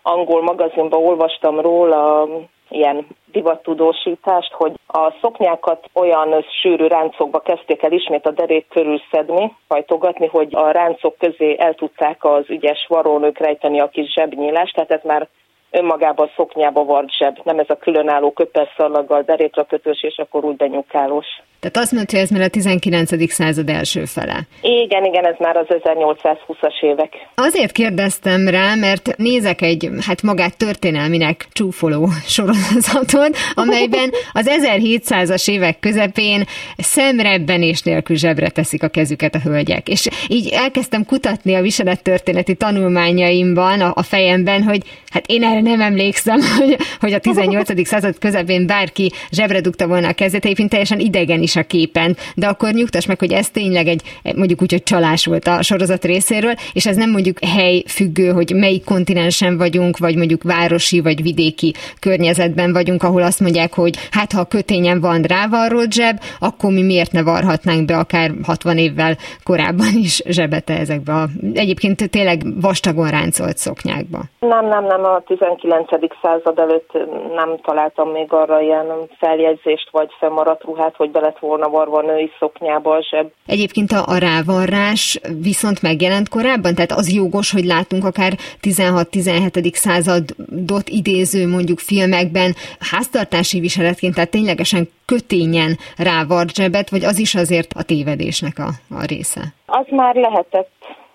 angol 0.04 0.42
magazinban 0.42 1.04
olvastam 1.04 1.60
róla 1.60 2.28
ilyen 2.70 3.08
divattudósítást, 3.32 4.52
hogy 4.54 4.74
a 4.88 5.14
szoknyákat 5.22 5.90
olyan 5.94 6.46
sűrű 6.62 6.88
ráncokba 6.88 7.40
kezdték 7.40 7.84
el 7.84 7.92
ismét 7.92 8.26
a 8.26 8.32
derék 8.32 8.68
körül 8.68 9.02
szedni, 9.12 9.56
hajtogatni, 9.68 10.28
hogy 10.28 10.56
a 10.56 10.72
ráncok 10.72 11.18
közé 11.18 11.56
el 11.60 11.74
tudták 11.74 12.24
az 12.24 12.50
ügyes 12.50 12.86
varónők 12.88 13.38
rejteni 13.38 13.80
a 13.80 13.90
kis 13.90 14.14
zsebnyílást, 14.14 14.74
tehát 14.74 14.92
ez 14.92 15.04
már 15.04 15.28
önmagában 15.74 16.30
szoknyába 16.36 16.84
vart 16.84 17.18
zseb, 17.18 17.40
nem 17.44 17.60
ez 17.60 17.70
a 17.70 17.76
különálló 17.76 18.32
köpelszallaggal 18.32 19.22
derékra 19.22 19.64
kötős, 19.64 20.04
és 20.04 20.18
akkor 20.18 20.46
úgy 20.46 20.56
benyukálós. 20.56 21.28
Tehát 21.64 21.78
azt 21.78 21.92
mondta, 21.92 22.16
hogy 22.16 22.26
ez 22.26 22.32
már 22.32 22.42
a 22.42 22.48
19. 22.48 23.32
század 23.32 23.70
első 23.70 24.06
fele. 24.06 24.40
Igen, 24.62 25.06
igen, 25.06 25.26
ez 25.26 25.36
már 25.40 25.58
az 25.58 25.66
1820-as 25.70 26.84
évek. 26.84 27.14
Azért 27.36 27.72
kérdeztem 27.72 28.48
rá, 28.48 28.76
mert 28.76 29.18
nézek 29.18 29.62
egy, 29.62 29.90
hát 30.06 30.22
magát 30.22 30.58
történelminek 30.58 31.46
csúfoló 31.52 32.08
sorozatot, 32.36 33.38
amelyben 33.54 34.10
az 34.34 34.50
1700-as 34.62 35.50
évek 35.50 35.80
közepén 35.80 36.44
szemrebbenés 36.78 37.82
nélkül 37.82 38.16
zsebre 38.16 38.50
teszik 38.50 38.84
a 38.84 38.88
kezüket 38.88 39.36
a 39.36 39.40
hölgyek. 39.44 39.88
És 39.88 40.08
így 40.28 40.50
elkezdtem 40.54 41.06
kutatni 41.06 41.56
a 41.56 41.62
viselettörténeti 41.62 42.56
tanulmányaimban, 42.56 43.82
a, 43.82 43.92
a 43.96 44.04
fejemben, 44.04 44.64
hogy 44.64 44.82
hát 45.10 45.28
én 45.28 45.44
erre 45.44 45.62
nem 45.64 45.82
emlékszem, 45.82 46.40
hogy, 46.58 46.78
hogy 47.00 47.14
a 47.14 47.20
18. 47.20 47.88
század 47.88 48.18
közepén 48.20 48.68
bárki 48.68 49.12
zsebre 49.32 49.62
dugta 49.62 49.88
volna 49.88 50.08
a 50.08 50.14
kezét, 50.14 50.44
egyébként 50.44 50.70
teljesen 50.70 51.00
idegen 51.00 51.42
is 51.42 51.56
a 51.56 51.64
képen, 51.64 52.18
de 52.36 52.48
akkor 52.48 52.72
nyugtass 52.72 53.06
meg, 53.06 53.20
hogy 53.20 53.32
ez 53.32 53.50
tényleg 53.50 53.88
egy, 53.88 54.02
mondjuk 54.36 54.62
úgy, 54.62 54.72
hogy 54.72 54.84
csalás 54.84 55.26
volt 55.26 55.48
a 55.48 55.62
sorozat 55.62 56.06
részéről, 56.06 56.54
és 56.74 56.86
ez 56.86 56.96
nem 56.96 57.12
mondjuk 57.12 57.38
hely 57.44 57.84
függő, 57.88 58.30
hogy 58.32 58.54
melyik 58.56 58.84
kontinensen 58.84 59.58
vagyunk, 59.58 59.98
vagy 59.98 60.16
mondjuk 60.16 60.44
városi 60.44 61.00
vagy 61.00 61.22
vidéki 61.22 61.74
környezetben 62.00 62.74
vagyunk, 62.74 63.04
ahol 63.04 63.22
azt 63.22 63.40
mondják, 63.40 63.74
hogy 63.74 63.98
hát 64.12 64.32
ha 64.32 64.40
a 64.40 64.46
kötényen 64.46 65.00
van 65.00 65.22
rávarrott 65.22 65.92
zseb, 65.92 66.20
akkor 66.40 66.72
mi 66.72 66.82
miért 66.82 67.12
ne 67.12 67.24
varhatnánk 67.24 67.86
be 67.86 67.98
akár 67.98 68.32
60 68.44 68.78
évvel 68.78 69.18
korábban 69.44 69.94
is 70.02 70.22
zsebete 70.26 70.78
ezekbe 70.78 71.14
a 71.14 71.28
egyébként 71.54 72.10
tényleg 72.10 72.62
vastagon 72.62 73.10
ráncolt 73.10 73.58
szoknyákba. 73.58 74.20
Nem, 74.40 74.68
nem, 74.68 74.86
nem, 74.86 75.04
a 75.04 75.22
19. 75.56 75.90
század 76.22 76.60
előtt 76.60 76.92
nem 77.36 77.58
találtam 77.62 78.10
még 78.10 78.34
arra 78.34 78.62
ilyen 78.62 78.86
feljegyzést 79.20 79.90
vagy 79.92 80.10
fennmaradt 80.20 80.64
ruhát, 80.64 80.96
hogy 80.96 81.12
be 81.12 81.20
lett 81.20 81.40
volna 81.40 81.70
varva 81.70 81.98
a 81.98 82.02
női 82.02 82.32
szoknyába 82.40 82.96
a 82.96 83.02
zseb. 83.02 83.32
Egyébként 83.46 83.92
a, 83.92 84.04
a 84.08 84.18
rávarrás 84.18 85.20
viszont 85.42 85.82
megjelent 85.82 86.30
korábban, 86.30 86.76
tehát 86.76 86.92
az 86.92 87.14
jogos, 87.14 87.52
hogy 87.52 87.66
látunk 87.66 88.06
akár 88.06 88.34
16-17. 88.62 89.74
századot 89.74 90.90
idéző 90.90 91.48
mondjuk 91.48 91.80
filmekben 91.80 92.54
háztartási 92.92 93.60
viseletként, 93.60 94.14
tehát 94.14 94.32
ténylegesen 94.32 94.88
kötényen 95.06 95.78
rávart 95.98 96.56
zsebet, 96.56 96.90
vagy 96.90 97.04
az 97.04 97.20
is 97.20 97.36
azért 97.36 97.74
a 97.76 97.84
tévedésnek 97.84 98.54
a, 98.60 98.96
a 98.96 99.06
része? 99.06 99.42
Az 99.66 99.86
már 99.90 100.16
lehetett, 100.16 100.72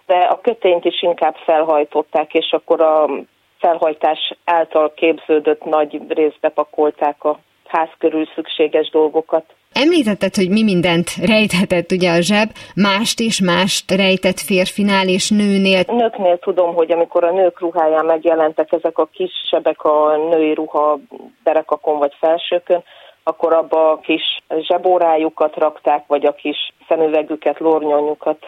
de 0.06 0.14
a 0.14 0.40
kötényt 0.40 0.84
is 0.84 1.02
inkább 1.02 1.34
felhajtották, 1.34 2.34
és 2.34 2.52
akkor 2.52 2.80
a 2.80 3.08
felhajtás 3.58 4.32
által 4.44 4.92
képződött 4.94 5.64
nagy 5.64 6.00
részbe 6.08 6.48
pakolták 6.48 7.24
a 7.24 7.38
ház 7.66 7.88
körül 7.98 8.26
szükséges 8.34 8.90
dolgokat. 8.90 9.44
Említetted, 9.72 10.34
hogy 10.34 10.50
mi 10.50 10.62
mindent 10.62 11.08
rejthetett 11.26 11.92
ugye 11.92 12.10
a 12.10 12.20
zseb, 12.20 12.48
mást 12.74 13.20
és 13.20 13.40
mást 13.40 13.90
rejtett 13.90 14.40
férfinál 14.40 15.08
és 15.08 15.30
nőnél. 15.30 15.82
Nőknél 15.86 16.38
tudom, 16.38 16.74
hogy 16.74 16.90
amikor 16.92 17.24
a 17.24 17.32
nők 17.32 17.60
ruháján 17.60 18.04
megjelentek 18.04 18.72
ezek 18.72 18.98
a 18.98 19.08
kis 19.12 19.30
sebek 19.50 19.84
a 19.84 20.16
női 20.30 20.54
ruha 20.54 20.98
derekakon 21.44 21.98
vagy 21.98 22.14
felsőkön, 22.18 22.82
akkor 23.22 23.52
abba 23.52 23.90
a 23.90 23.98
kis 23.98 24.22
zsebórájukat 24.60 25.56
rakták, 25.56 26.06
vagy 26.06 26.26
a 26.26 26.32
kis 26.32 26.56
szemüvegüket, 26.88 27.58
lornyonyukat. 27.58 28.38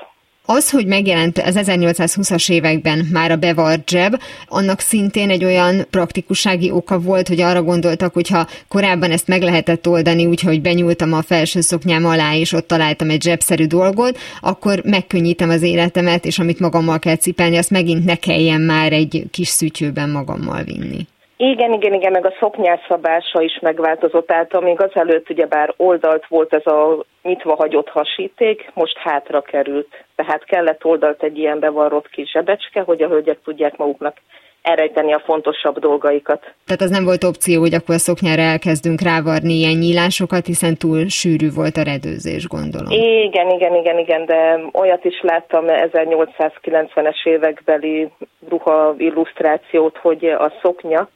Az, 0.45 0.71
hogy 0.71 0.87
megjelent 0.87 1.39
az 1.39 1.59
1820-as 1.59 2.51
években 2.51 3.09
már 3.13 3.31
a 3.31 3.37
bevart 3.37 3.91
zseb, 3.91 4.21
annak 4.47 4.81
szintén 4.81 5.31
egy 5.31 5.45
olyan 5.45 5.87
praktikussági 5.91 6.71
oka 6.71 6.99
volt, 6.99 7.29
hogy 7.29 7.41
arra 7.41 7.63
gondoltak, 7.63 8.15
hogy 8.15 8.29
ha 8.29 8.47
korábban 8.69 9.11
ezt 9.11 9.27
meg 9.27 9.43
lehetett 9.43 9.89
oldani, 9.89 10.27
úgyhogy 10.27 10.61
benyúltam 10.61 11.13
a 11.13 11.23
felső 11.23 11.61
szoknyám 11.61 12.05
alá, 12.05 12.35
és 12.35 12.53
ott 12.53 12.67
találtam 12.67 13.11
egy 13.11 13.23
zsebszerű 13.23 13.67
dolgot, 13.67 14.19
akkor 14.41 14.83
megkönnyítem 14.85 15.51
az 15.51 15.63
életemet, 15.63 16.25
és 16.25 16.39
amit 16.39 16.61
magammal 16.61 16.99
kell 16.99 17.17
cipelni, 17.17 17.57
azt 17.57 17.71
megint 17.71 18.05
ne 18.05 18.15
kelljen 18.15 18.61
már 18.61 18.93
egy 18.93 19.25
kis 19.31 19.49
szütyőben 19.49 20.11
magammal 20.11 20.63
vinni. 20.63 21.07
Igen, 21.43 21.73
igen, 21.73 21.95
igen, 21.95 22.13
meg 22.13 22.27
a 22.27 22.35
szoknyás 22.41 22.81
szabása 22.89 23.41
is 23.41 23.59
megváltozott, 23.61 24.27
tehát 24.27 24.55
amíg 24.55 24.81
azelőtt 24.81 25.31
ugyebár 25.31 25.75
oldalt 25.77 26.27
volt 26.29 26.53
ez 26.55 26.67
a 26.67 27.05
nyitva 27.23 27.55
hagyott 27.55 27.89
hasíték, 27.89 28.71
most 28.75 28.97
hátra 28.99 29.41
került. 29.41 30.05
Tehát 30.17 30.45
kellett 30.45 30.85
oldalt 30.85 31.23
egy 31.23 31.39
ilyen 31.39 31.59
bevarrott 31.59 32.09
kis 32.09 32.31
zsebecske, 32.31 32.81
hogy 32.81 33.03
a 33.03 33.09
hölgyek 33.09 33.39
tudják 33.45 33.77
maguknak 33.77 34.17
elrejteni 34.63 35.13
a 35.13 35.23
fontosabb 35.25 35.79
dolgaikat. 35.79 36.41
Tehát 36.67 36.83
az 36.83 36.91
nem 36.91 37.05
volt 37.05 37.25
opció, 37.25 37.61
hogy 37.61 37.75
akkor 37.75 37.95
a 37.95 37.99
szoknyára 37.99 38.43
elkezdünk 38.43 39.01
rávarni 39.01 39.53
ilyen 39.53 39.79
nyílásokat, 39.79 40.47
hiszen 40.47 40.77
túl 40.77 41.09
sűrű 41.09 41.51
volt 41.55 41.77
a 41.77 41.83
redőzés, 41.83 42.47
gondolom. 42.47 42.91
Igen, 42.91 43.49
igen, 43.51 43.75
igen, 43.75 43.99
igen, 43.99 44.25
de 44.25 44.61
olyat 44.73 45.05
is 45.05 45.21
láttam 45.23 45.65
1890-es 45.67 47.25
évekbeli 47.25 48.11
ruha 48.49 48.95
illusztrációt, 48.99 49.97
hogy 49.97 50.25
a 50.25 50.53
szoknya 50.63 51.09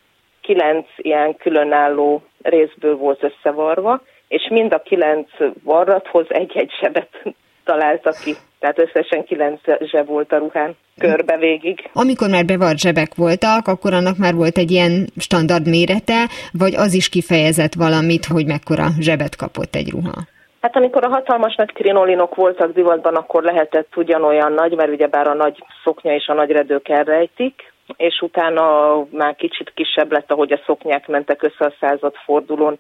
kilenc 0.45 0.87
ilyen 0.97 1.37
különálló 1.37 2.23
részből 2.43 2.97
volt 2.97 3.23
összevarva, 3.23 4.03
és 4.29 4.49
mind 4.51 4.73
a 4.73 4.83
kilenc 4.83 5.29
varrathoz 5.63 6.27
egy-egy 6.29 6.73
sebet 6.81 7.09
találtak 7.71 8.17
ki. 8.25 8.35
Tehát 8.59 8.79
összesen 8.79 9.25
kilenc 9.25 9.61
zseb 9.81 10.07
volt 10.07 10.33
a 10.33 10.39
ruhán 10.39 10.77
körbe 10.99 11.37
végig. 11.37 11.91
Amikor 11.93 12.29
már 12.29 12.45
bevart 12.45 12.79
zsebek 12.79 13.15
voltak, 13.15 13.67
akkor 13.67 13.93
annak 13.93 14.17
már 14.19 14.35
volt 14.35 14.57
egy 14.59 14.71
ilyen 14.71 15.07
standard 15.17 15.69
mérete, 15.69 16.29
vagy 16.53 16.75
az 16.75 16.95
is 16.95 17.09
kifejezett 17.09 17.75
valamit, 17.75 18.25
hogy 18.25 18.47
mekkora 18.47 18.87
zsebet 18.99 19.37
kapott 19.37 19.75
egy 19.75 19.91
ruha? 19.91 20.17
Hát 20.61 20.77
amikor 20.77 21.05
a 21.05 21.09
hatalmas 21.09 21.55
nagy 21.55 21.73
krinolinok 21.73 22.35
voltak 22.35 22.73
divatban, 22.73 23.15
akkor 23.15 23.43
lehetett 23.43 23.97
ugyanolyan 23.97 24.53
nagy, 24.53 24.75
mert 24.77 24.91
ugyebár 24.91 25.27
a 25.27 25.35
nagy 25.35 25.65
szoknya 25.85 26.15
és 26.15 26.27
a 26.27 26.35
nagy 26.35 26.51
redők 26.51 26.89
elrejtik, 26.89 27.74
és 27.97 28.21
utána 28.21 28.97
már 29.11 29.37
kicsit 29.37 29.73
kisebb 29.75 30.13
lett, 30.13 30.31
ahogy 30.31 30.53
a 30.53 30.63
szoknyák 30.67 31.09
mentek 31.09 31.43
össze 31.43 31.65
a 31.65 31.75
század 31.81 32.15
fordulón, 32.15 32.79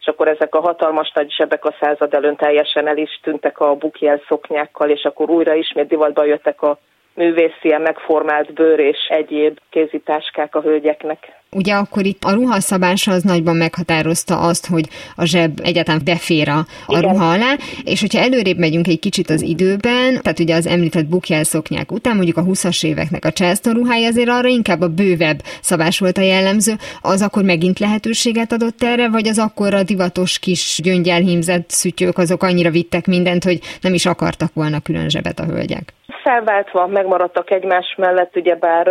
és 0.00 0.06
akkor 0.06 0.28
ezek 0.28 0.54
a 0.54 0.60
hatalmas 0.60 1.12
nagy 1.14 1.32
zsebek 1.32 1.64
a 1.64 1.74
század 1.80 2.14
előn 2.14 2.36
teljesen 2.36 2.86
el 2.86 2.96
is 2.96 3.20
tűntek 3.22 3.60
a 3.60 3.74
bukjel 3.74 4.22
szoknyákkal, 4.28 4.90
és 4.90 5.04
akkor 5.04 5.30
újra 5.30 5.54
ismét 5.54 5.88
divatba 5.88 6.24
jöttek 6.24 6.62
a 6.62 6.78
művészien 7.14 7.80
megformált 7.80 8.52
bőr 8.52 8.78
és 8.78 9.06
egyéb 9.08 9.58
kézitáskák 9.70 10.54
a 10.54 10.60
hölgyeknek. 10.60 11.32
Ugye 11.54 11.74
akkor 11.74 12.04
itt 12.04 12.24
a 12.24 12.32
ruhaszabása 12.32 13.12
az 13.12 13.22
nagyban 13.22 13.56
meghatározta 13.56 14.38
azt, 14.38 14.66
hogy 14.66 14.88
a 15.16 15.24
zseb 15.24 15.60
egyáltalán 15.62 16.00
befér 16.04 16.48
a, 16.48 16.66
a 16.86 17.00
ruha 17.00 17.30
alá, 17.30 17.56
és 17.84 18.00
hogyha 18.00 18.20
előrébb 18.20 18.58
megyünk 18.58 18.86
egy 18.86 18.98
kicsit 18.98 19.30
az 19.30 19.42
időben, 19.42 20.20
tehát 20.22 20.38
ugye 20.38 20.54
az 20.54 20.66
említett 20.66 21.06
bukjelszoknyák 21.06 21.92
után, 21.92 22.16
mondjuk 22.16 22.36
a 22.36 22.42
20-as 22.42 22.84
éveknek 22.84 23.24
a 23.24 23.32
Charleston 23.32 23.74
ruhája 23.74 24.08
azért 24.08 24.28
arra 24.28 24.48
inkább 24.48 24.80
a 24.80 24.88
bővebb 24.88 25.42
szabás 25.60 25.98
volt 25.98 26.18
a 26.18 26.22
jellemző, 26.22 26.72
az 27.00 27.22
akkor 27.22 27.42
megint 27.42 27.78
lehetőséget 27.78 28.52
adott 28.52 28.82
erre, 28.82 29.08
vagy 29.08 29.28
az 29.28 29.38
akkor 29.38 29.74
a 29.74 29.82
divatos 29.82 30.38
kis 30.38 30.80
gyöngyelhímzett 30.82 31.70
szütyők 31.70 32.18
azok 32.18 32.42
annyira 32.42 32.70
vittek 32.70 33.06
mindent, 33.06 33.44
hogy 33.44 33.58
nem 33.80 33.94
is 33.94 34.06
akartak 34.06 34.54
volna 34.54 34.80
külön 34.80 35.08
zsebet 35.08 35.38
a 35.38 35.44
hölgyek? 35.44 35.92
Felváltva 36.22 36.86
megmaradtak 36.86 37.50
egymás 37.50 37.94
mellett, 37.96 38.36
ugyebár 38.36 38.90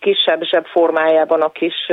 kisebb 0.00 0.42
zseb 0.42 0.66
formájában 0.66 1.40
a 1.40 1.50
kis 1.50 1.87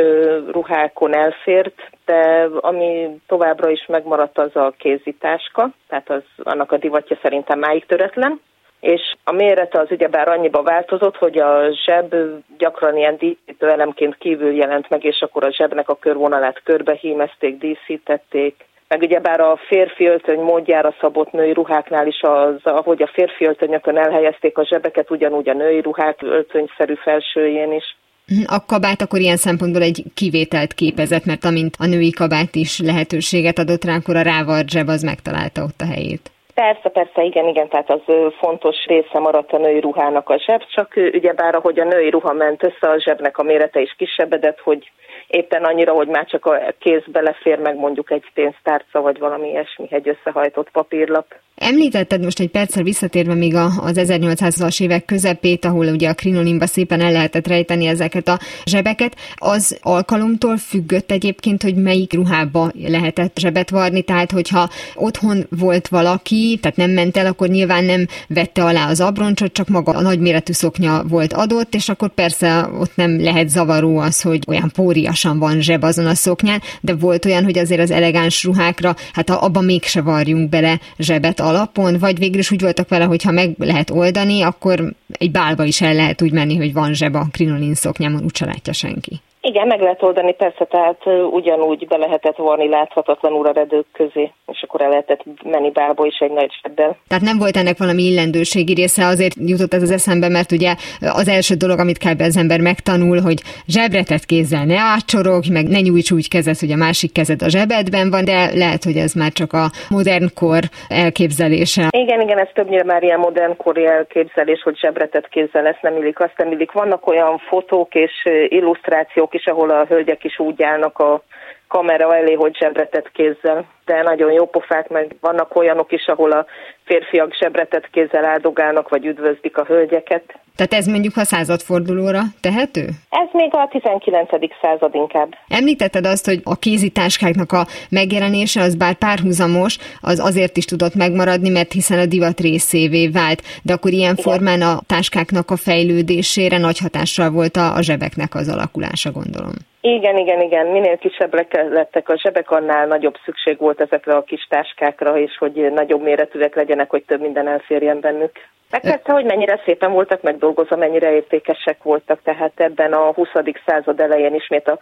ruhákon 0.52 1.16
elfért, 1.16 1.89
de 2.06 2.48
ami 2.60 3.20
továbbra 3.28 3.70
is 3.70 3.86
megmaradt 3.88 4.38
az 4.38 4.56
a 4.56 4.74
kézitáska, 4.78 5.70
tehát 5.88 6.10
az 6.10 6.24
annak 6.43 6.72
a 6.72 6.78
divatja 6.78 7.18
szerintem 7.22 7.60
máig 7.60 7.86
töretlen 7.86 8.39
és 8.86 9.16
a 9.24 9.32
mérete 9.32 9.80
az 9.80 9.91
ugyebár 9.91 10.28
annyiba 10.28 10.62
változott, 10.62 11.16
hogy 11.16 11.38
a 11.38 11.72
zseb 11.86 12.16
gyakran 12.58 12.98
ilyen 12.98 13.18
díszítő 13.18 13.70
elemként 13.70 14.18
kívül 14.18 14.54
jelent 14.54 14.89
meg, 14.89 15.04
és 15.04 15.22
akkor 15.22 15.43
a 15.43 15.52
zsebnek 15.52 15.89
a 15.89 15.96
körvonalát 15.96 16.62
körbehímezték, 16.64 17.58
díszítették, 17.58 18.66
meg 18.88 19.02
ugyebár 19.02 19.39
a 19.39 19.60
férfi 19.68 20.06
öltöny 20.06 20.39
módjára 20.39 20.96
szabott 21.00 21.32
női 21.32 21.54
ruháknál 21.54 22.08
is 22.08 22.22
az, 22.22 22.56
ahogy 22.64 23.02
a 23.02 23.12
férfi 23.14 23.46
öltönyökön 23.46 23.98
elhelyezték 23.98 24.58
a 24.58 24.66
zsebeket, 24.66 25.12
ugyanúgy 25.12 25.50
a 25.50 25.54
női 25.54 25.82
ruhák 25.82 26.22
öltönyszerű 26.22 26.93
felsőjén 26.93 27.72
is. 27.72 27.98
A 28.45 28.65
kabát 28.65 29.01
akkor 29.01 29.19
ilyen 29.19 29.38
szempontból 29.38 29.82
egy 29.82 30.03
kivételt 30.13 30.73
képezett, 30.73 31.26
mert 31.26 31.45
amint 31.45 31.76
a 31.80 31.86
női 31.86 32.09
kabát 32.09 32.55
is 32.55 32.80
lehetőséget 32.80 33.59
adott 33.59 33.84
rá, 33.84 33.95
akkor 33.95 34.15
a 34.15 34.21
rávart 34.21 34.69
zseb 34.69 34.88
az 34.88 35.01
megtalálta 35.01 35.63
ott 35.63 35.82
a 35.82 35.86
helyét. 35.86 36.32
Persze, 36.56 36.89
persze, 36.89 37.24
igen, 37.24 37.47
igen, 37.47 37.70
tehát 37.70 37.89
az 37.89 38.01
fontos 38.39 38.86
része 38.86 39.20
maradt 39.20 39.51
a 39.51 39.58
női 39.58 39.80
ruhának 39.80 40.30
a 40.30 40.39
zseb, 40.45 40.62
csak 40.76 40.93
ugyebár 41.14 41.56
ahogy 41.56 41.80
a 41.80 41.84
női 41.84 42.10
ruha 42.10 42.34
ment 42.34 42.64
össze, 42.64 42.89
a 42.89 43.01
zsebnek 43.01 43.38
a 43.38 43.43
mérete 43.43 43.82
is 43.82 43.95
kisebbedett, 43.97 44.60
hogy 44.60 44.91
éppen 45.28 45.64
annyira, 45.64 45.93
hogy 45.93 46.08
már 46.08 46.26
csak 46.26 46.45
a 46.45 46.60
kéz 46.80 47.03
belefér 47.08 47.60
meg 47.60 47.76
mondjuk 47.76 48.12
egy 48.12 48.32
pénztárca, 48.34 49.01
vagy 49.01 49.20
valami 49.20 49.49
ilyesmi, 49.49 49.88
egy 49.89 50.08
összehajtott 50.08 50.72
papírlap. 50.72 51.26
Említetted 51.56 52.24
most 52.24 52.39
egy 52.39 52.49
perccel 52.49 52.84
visszatérve 52.84 53.34
még 53.34 53.56
az 53.56 53.99
1800-as 54.01 54.82
évek 54.82 55.06
közepét, 55.06 55.66
ahol 55.66 55.86
ugye 55.86 56.10
a 56.10 56.14
krinolinba 56.14 56.66
szépen 56.66 57.01
el 57.01 57.12
lehetett 57.12 57.47
rejteni 57.47 57.88
ezeket 57.88 58.28
a 58.28 58.39
zsebeket. 58.66 59.16
Az 59.36 59.80
alkalomtól 59.82 60.58
függött 60.58 61.12
egyébként, 61.12 61.62
hogy 61.62 61.76
melyik 61.76 62.14
ruhába 62.14 62.72
lehetett 62.88 63.38
zsebet 63.39 63.70
varni, 63.70 64.01
tehát 64.01 64.32
hogyha 64.32 64.70
otthon 64.95 65.38
volt 65.60 65.88
valaki, 65.88 66.45
tehát 66.54 66.78
nem 66.78 66.91
ment 66.91 67.18
el, 67.18 67.26
akkor 67.26 67.48
nyilván 67.48 67.84
nem 67.84 68.08
vette 68.28 68.64
alá 68.64 68.89
az 68.89 69.02
abroncsot, 69.02 69.54
csak 69.54 69.68
maga 69.68 69.91
a 69.91 70.02
nagyméretű 70.02 70.54
szoknya 70.54 71.04
volt 71.04 71.34
adott, 71.34 71.76
és 71.76 71.89
akkor 71.89 72.10
persze 72.10 72.70
ott 72.80 72.96
nem 72.96 73.22
lehet 73.22 73.50
zavaró 73.50 73.98
az, 73.98 74.22
hogy 74.22 74.43
olyan 74.48 74.72
póriasan 74.74 75.39
van 75.39 75.62
zseb 75.62 75.84
azon 75.84 76.06
a 76.06 76.16
szoknyán, 76.16 76.62
de 76.82 76.96
volt 76.96 77.26
olyan, 77.26 77.43
hogy 77.43 77.58
azért 77.58 77.82
az 77.82 77.91
elegáns 77.91 78.43
ruhákra, 78.43 78.96
hát 79.14 79.30
abba 79.30 79.62
mégse 79.62 80.02
varjunk 80.02 80.50
bele 80.50 80.80
zsebet 80.98 81.39
alapon, 81.39 81.98
vagy 82.00 82.18
végül 82.18 82.39
is 82.39 82.52
úgy 82.52 82.62
voltak 82.62 82.89
vele, 82.89 83.06
hogy 83.06 83.24
ha 83.24 83.32
meg 83.32 83.56
lehet 83.58 83.89
oldani, 83.89 84.41
akkor 84.41 84.93
egy 85.08 85.32
bálba 85.32 85.64
is 85.64 85.82
el 85.82 85.93
lehet 85.93 86.22
úgy 86.22 86.32
menni, 86.32 86.56
hogy 86.56 86.74
van 86.74 86.93
zseb 86.93 87.16
a 87.16 87.28
krinolin 87.32 87.74
szoknyámon, 87.74 88.24
úgyse 88.24 88.46
látja 88.46 88.74
senki. 88.74 89.22
Igen, 89.48 89.68
meg 89.68 89.82
lehet 89.82 90.04
oldani, 90.04 90.34
persze, 90.34 90.66
tehát 90.66 91.06
ugyanúgy 91.32 91.88
be 91.88 91.98
lehetett 91.98 92.36
vorni 92.36 92.70
láthatatlanul 92.70 93.48
a 93.48 93.52
redők 93.52 93.86
közé, 93.93 94.32
és 94.48 94.64
akkor 94.64 94.82
el 94.82 94.89
lehetett 94.89 95.24
menni 95.43 95.72
bálba 95.72 96.06
is 96.06 96.18
egy 96.20 96.32
nagy 96.32 96.52
sebbel. 96.62 96.98
Tehát 97.08 97.24
nem 97.24 97.38
volt 97.38 97.58
ennek 97.58 97.78
valami 97.78 98.04
illendőségi 98.04 98.74
része, 98.74 99.06
azért 99.06 99.36
jutott 99.36 99.74
ez 99.74 99.82
az 99.82 99.91
eszembe, 99.91 100.30
mert 100.30 100.52
ugye 100.52 100.76
az 101.00 101.28
első 101.28 101.56
dolog, 101.56 101.80
amit 101.80 101.98
kell 101.98 102.14
az 102.18 102.38
ember 102.38 102.60
megtanul, 102.60 103.22
hogy 103.22 103.39
zsebretett 103.68 104.26
kézzel 104.26 104.66
ne 104.66 104.80
átcsorog, 104.80 105.43
meg 105.52 105.68
ne 105.68 105.80
nyújts 105.80 106.12
úgy 106.12 106.30
kezet, 106.30 106.60
hogy 106.60 106.72
a 106.72 106.84
másik 106.86 107.12
kezed 107.12 107.41
a 107.41 107.50
zsebedben 107.50 108.10
van, 108.10 108.26
de 108.26 108.50
lehet, 108.54 108.84
hogy 108.84 108.98
ez 108.98 109.14
már 109.14 109.32
csak 109.32 109.54
a 109.54 109.66
modern 109.89 110.28
kor 110.36 110.64
elképzelése. 110.88 111.88
Igen, 111.89 112.22
igen, 112.22 112.39
ez 112.39 112.50
többnyire 112.54 112.84
már 112.84 113.04
ilyen 113.04 113.20
modern 113.20 113.58
kori 113.58 113.86
elképzelés, 113.86 114.62
hogy 114.62 114.78
zsebretett 114.78 115.28
kézzel 115.28 115.68
ezt 115.68 115.82
nem 115.82 115.98
illik, 115.98 116.20
azt 116.20 116.38
nem 116.38 116.52
illik. 116.52 116.72
Vannak 116.72 117.08
olyan 117.08 117.38
fotók 117.38 117.96
és 117.96 118.14
illusztrációk 118.48 119.34
is, 119.36 119.45
ahol 119.45 119.69
a 119.69 119.86
hölgyek 119.86 120.23
is 120.23 120.39
úgy 120.39 120.63
állnak 120.63 120.99
a 120.99 121.21
kamera 121.67 122.15
elé, 122.15 122.33
hogy 122.33 122.57
zsebretett 122.57 123.11
kézzel. 123.11 123.65
De 123.86 124.01
nagyon 124.01 124.31
jó 124.31 124.45
pofák, 124.45 124.89
meg 124.89 125.15
vannak 125.21 125.55
olyanok 125.55 125.91
is, 125.91 126.07
ahol 126.07 126.31
a 126.31 126.45
férfiak 126.83 127.33
zsebretett 127.33 127.89
kézzel 127.89 128.25
áldogálnak, 128.25 128.89
vagy 128.89 129.05
üdvözlik 129.05 129.57
a 129.57 129.63
hölgyeket. 129.63 130.23
Tehát 130.55 130.73
ez 130.73 130.86
mondjuk 130.88 131.17
a 131.17 131.23
századfordulóra 131.23 132.21
tehető? 132.41 132.81
Ez 133.09 133.27
még 133.31 133.53
a 133.53 133.67
19. 133.71 134.29
század 134.61 134.95
inkább. 134.95 135.36
Említetted 135.47 136.05
azt, 136.05 136.25
hogy 136.25 136.41
a 136.43 136.55
kézitáskáknak 136.55 137.51
a 137.51 137.65
megjelenése 137.89 138.61
az 138.61 138.75
bár 138.75 138.93
párhuzamos, 138.93 139.77
az 140.01 140.19
azért 140.19 140.57
is 140.57 140.65
tudott 140.65 140.95
megmaradni, 140.95 141.49
mert 141.49 141.71
hiszen 141.71 141.99
a 141.99 142.05
divat 142.05 142.39
részévé 142.39 143.07
vált, 143.07 143.41
de 143.63 143.73
akkor 143.73 143.91
ilyen 143.91 144.17
Igen. 144.17 144.23
formán 144.23 144.61
a 144.61 144.79
táskáknak 144.88 145.51
a 145.51 145.55
fejlődésére 145.55 146.57
nagy 146.57 146.79
hatással 146.79 147.29
volt 147.29 147.55
a, 147.55 147.75
a 147.75 147.81
zsebeknek 147.81 148.36
az 148.36 148.49
alakulása, 148.49 149.11
gondolom. 149.11 149.53
Igen, 149.81 150.17
igen, 150.17 150.41
igen. 150.41 150.67
Minél 150.67 150.97
kisebbek 150.97 151.53
lettek 151.69 152.09
a 152.09 152.17
zsebek, 152.17 152.51
annál 152.51 152.88
nagyobb 152.88 153.15
szükség 153.25 153.57
volt 153.57 153.74
ezekre 153.80 154.15
a 154.15 154.23
kis 154.23 154.47
táskákra, 154.49 155.17
és 155.17 155.38
hogy 155.38 155.71
nagyobb 155.71 156.01
méretűek 156.01 156.55
legyenek, 156.55 156.89
hogy 156.89 157.03
több 157.03 157.21
minden 157.21 157.47
elférjen 157.47 157.99
bennük. 157.99 158.32
Meg 158.69 159.01
hogy 159.05 159.26
mennyire 159.26 159.61
szépen 159.65 159.91
voltak 159.91 160.21
megdolgozva, 160.21 160.76
mennyire 160.76 161.11
értékesek 161.11 161.84
voltak, 161.84 162.21
tehát 162.23 162.51
ebben 162.55 162.93
a 162.93 163.13
20. 163.13 163.28
század 163.65 163.99
elején 163.99 164.36
ismét 164.36 164.67
a 164.67 164.80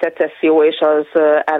szecesszió 0.00 0.64
és 0.64 0.80
az 0.80 1.06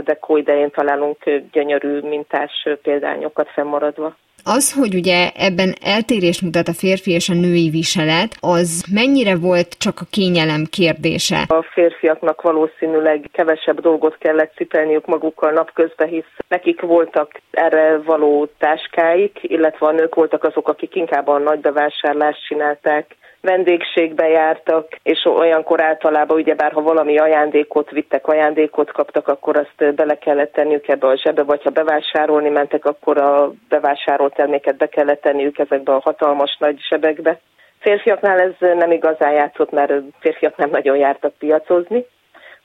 Deco 0.04 0.36
idején 0.36 0.70
találunk 0.70 1.24
gyönyörű 1.52 2.00
mintás 2.00 2.68
példányokat 2.82 3.48
fennmaradva. 3.48 4.16
Az, 4.44 4.72
hogy 4.72 4.94
ugye 4.94 5.30
ebben 5.36 5.74
eltérés 5.84 6.42
mutat 6.42 6.68
a 6.68 6.72
férfi 6.72 7.10
és 7.10 7.28
a 7.28 7.34
női 7.34 7.70
viselet, 7.70 8.36
az 8.40 8.84
mennyire 8.92 9.36
volt 9.36 9.78
csak 9.78 10.00
a 10.00 10.06
kényelem 10.10 10.64
kérdése? 10.70 11.44
A 11.48 11.62
férfiaknak 11.62 12.42
valószínűleg 12.42 13.28
kevesebb 13.32 13.80
dolgot 13.80 14.18
kellett 14.18 14.52
cipelniük 14.56 15.06
magukkal 15.06 15.50
napközben, 15.50 16.08
hisz 16.08 16.34
nekik 16.48 16.80
voltak 16.80 17.40
erre 17.50 17.98
való 17.98 18.48
táskáik, 18.58 19.38
illetve 19.42 19.86
a 19.86 19.92
nők 19.92 20.14
voltak 20.14 20.44
azok, 20.44 20.68
akik 20.68 20.94
inkább 20.94 21.28
a 21.28 21.38
nagy 21.38 21.60
bevásárlást 21.60 22.46
csinálták, 22.46 23.16
vendégségbe 23.42 24.28
jártak, 24.28 24.86
és 25.02 25.24
olyankor 25.24 25.80
általában 25.80 26.36
ugyebár, 26.36 26.72
ha 26.72 26.82
valami 26.82 27.18
ajándékot 27.18 27.90
vittek, 27.90 28.26
ajándékot 28.26 28.92
kaptak, 28.92 29.28
akkor 29.28 29.56
azt 29.56 29.94
bele 29.94 30.18
kellett 30.18 30.52
tenniük 30.52 30.88
ebbe 30.88 31.06
a 31.06 31.16
zsebe, 31.16 31.42
vagy 31.42 31.62
ha 31.62 31.70
bevásárolni 31.70 32.48
mentek, 32.48 32.84
akkor 32.84 33.18
a 33.18 33.52
bevásárolt 33.68 34.34
terméket 34.34 34.76
be 34.76 34.86
kellett 34.86 35.20
tenniük 35.20 35.58
ezekbe 35.58 35.92
a 35.92 36.00
hatalmas 36.04 36.56
nagy 36.58 36.80
zsebekbe. 36.88 37.40
Férfiaknál 37.78 38.40
ez 38.40 38.52
nem 38.58 38.90
igazán 38.90 39.32
játszott, 39.32 39.70
mert 39.70 39.92
férfiak 40.18 40.56
nem 40.56 40.70
nagyon 40.70 40.96
jártak 40.96 41.32
piacozni, 41.38 42.04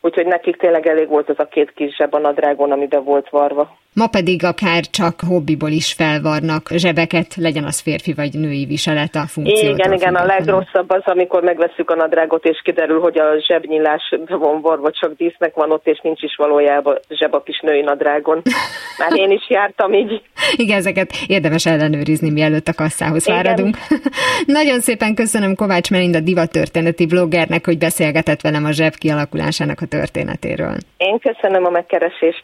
úgyhogy 0.02 0.26
nekik 0.26 0.56
tényleg 0.56 0.88
elég 0.88 1.08
volt 1.08 1.30
az 1.30 1.40
a 1.40 1.46
két 1.46 1.74
kis 1.74 1.96
zseb 1.96 2.14
a 2.14 2.20
nadrágon, 2.20 2.72
amiben 2.72 3.04
volt 3.04 3.30
varva. 3.30 3.78
Ma 4.02 4.08
pedig 4.08 4.44
akár 4.44 4.82
csak 4.82 5.16
hobbiból 5.28 5.70
is 5.70 5.94
felvarnak 5.94 6.64
zsebeket, 6.70 7.36
legyen 7.36 7.64
az 7.64 7.80
férfi 7.80 8.14
vagy 8.14 8.34
női 8.34 8.66
viselet 8.66 9.16
a 9.16 9.26
funkciót. 9.28 9.78
Igen, 9.78 9.94
igen, 9.94 10.16
a 10.16 10.26
legrosszabb 10.26 10.90
az, 10.90 11.02
amikor 11.06 11.44
megveszük 11.44 11.90
a 11.90 11.96
nadrágot, 11.96 12.46
és 12.46 12.62
kiderül, 12.64 13.00
hogy 13.00 13.18
a 13.20 13.26
zsebnyílás 13.48 14.16
van 14.28 14.62
varva, 14.62 14.92
csak 14.92 15.16
dísznek 15.16 15.54
van 15.54 15.72
ott, 15.72 15.88
és 15.88 16.00
nincs 16.04 16.22
is 16.22 16.36
valójában 16.36 17.00
zseb 17.10 17.34
a 17.34 17.42
kis 17.42 17.60
női 17.60 17.82
nadrágon. 17.82 18.42
Már 19.00 19.20
én 19.20 19.32
is 19.32 19.50
jártam 19.50 19.94
így. 19.94 20.22
Igen, 20.56 20.78
ezeket 20.78 21.10
érdemes 21.28 21.66
ellenőrizni, 21.66 22.30
mielőtt 22.30 22.68
a 22.68 22.74
kasszához 22.74 23.28
igen. 23.28 23.44
fáradunk. 23.44 23.78
Nagyon 24.60 24.80
szépen 24.80 25.16
köszönöm 25.16 25.56
Kovács 25.56 25.92
Melinda 25.92 26.20
divattörténeti 26.20 27.06
bloggernek, 27.06 27.66
hogy 27.66 27.78
beszélgetett 27.78 28.42
velem 28.42 28.66
a 28.66 28.72
zseb 28.72 28.96
kialakulásának 28.96 29.82
a 29.82 29.86
történetéről. 29.86 30.76
Én 30.98 31.20
köszönöm 31.20 31.66
a 31.66 31.70
megkeresést. 31.70 32.44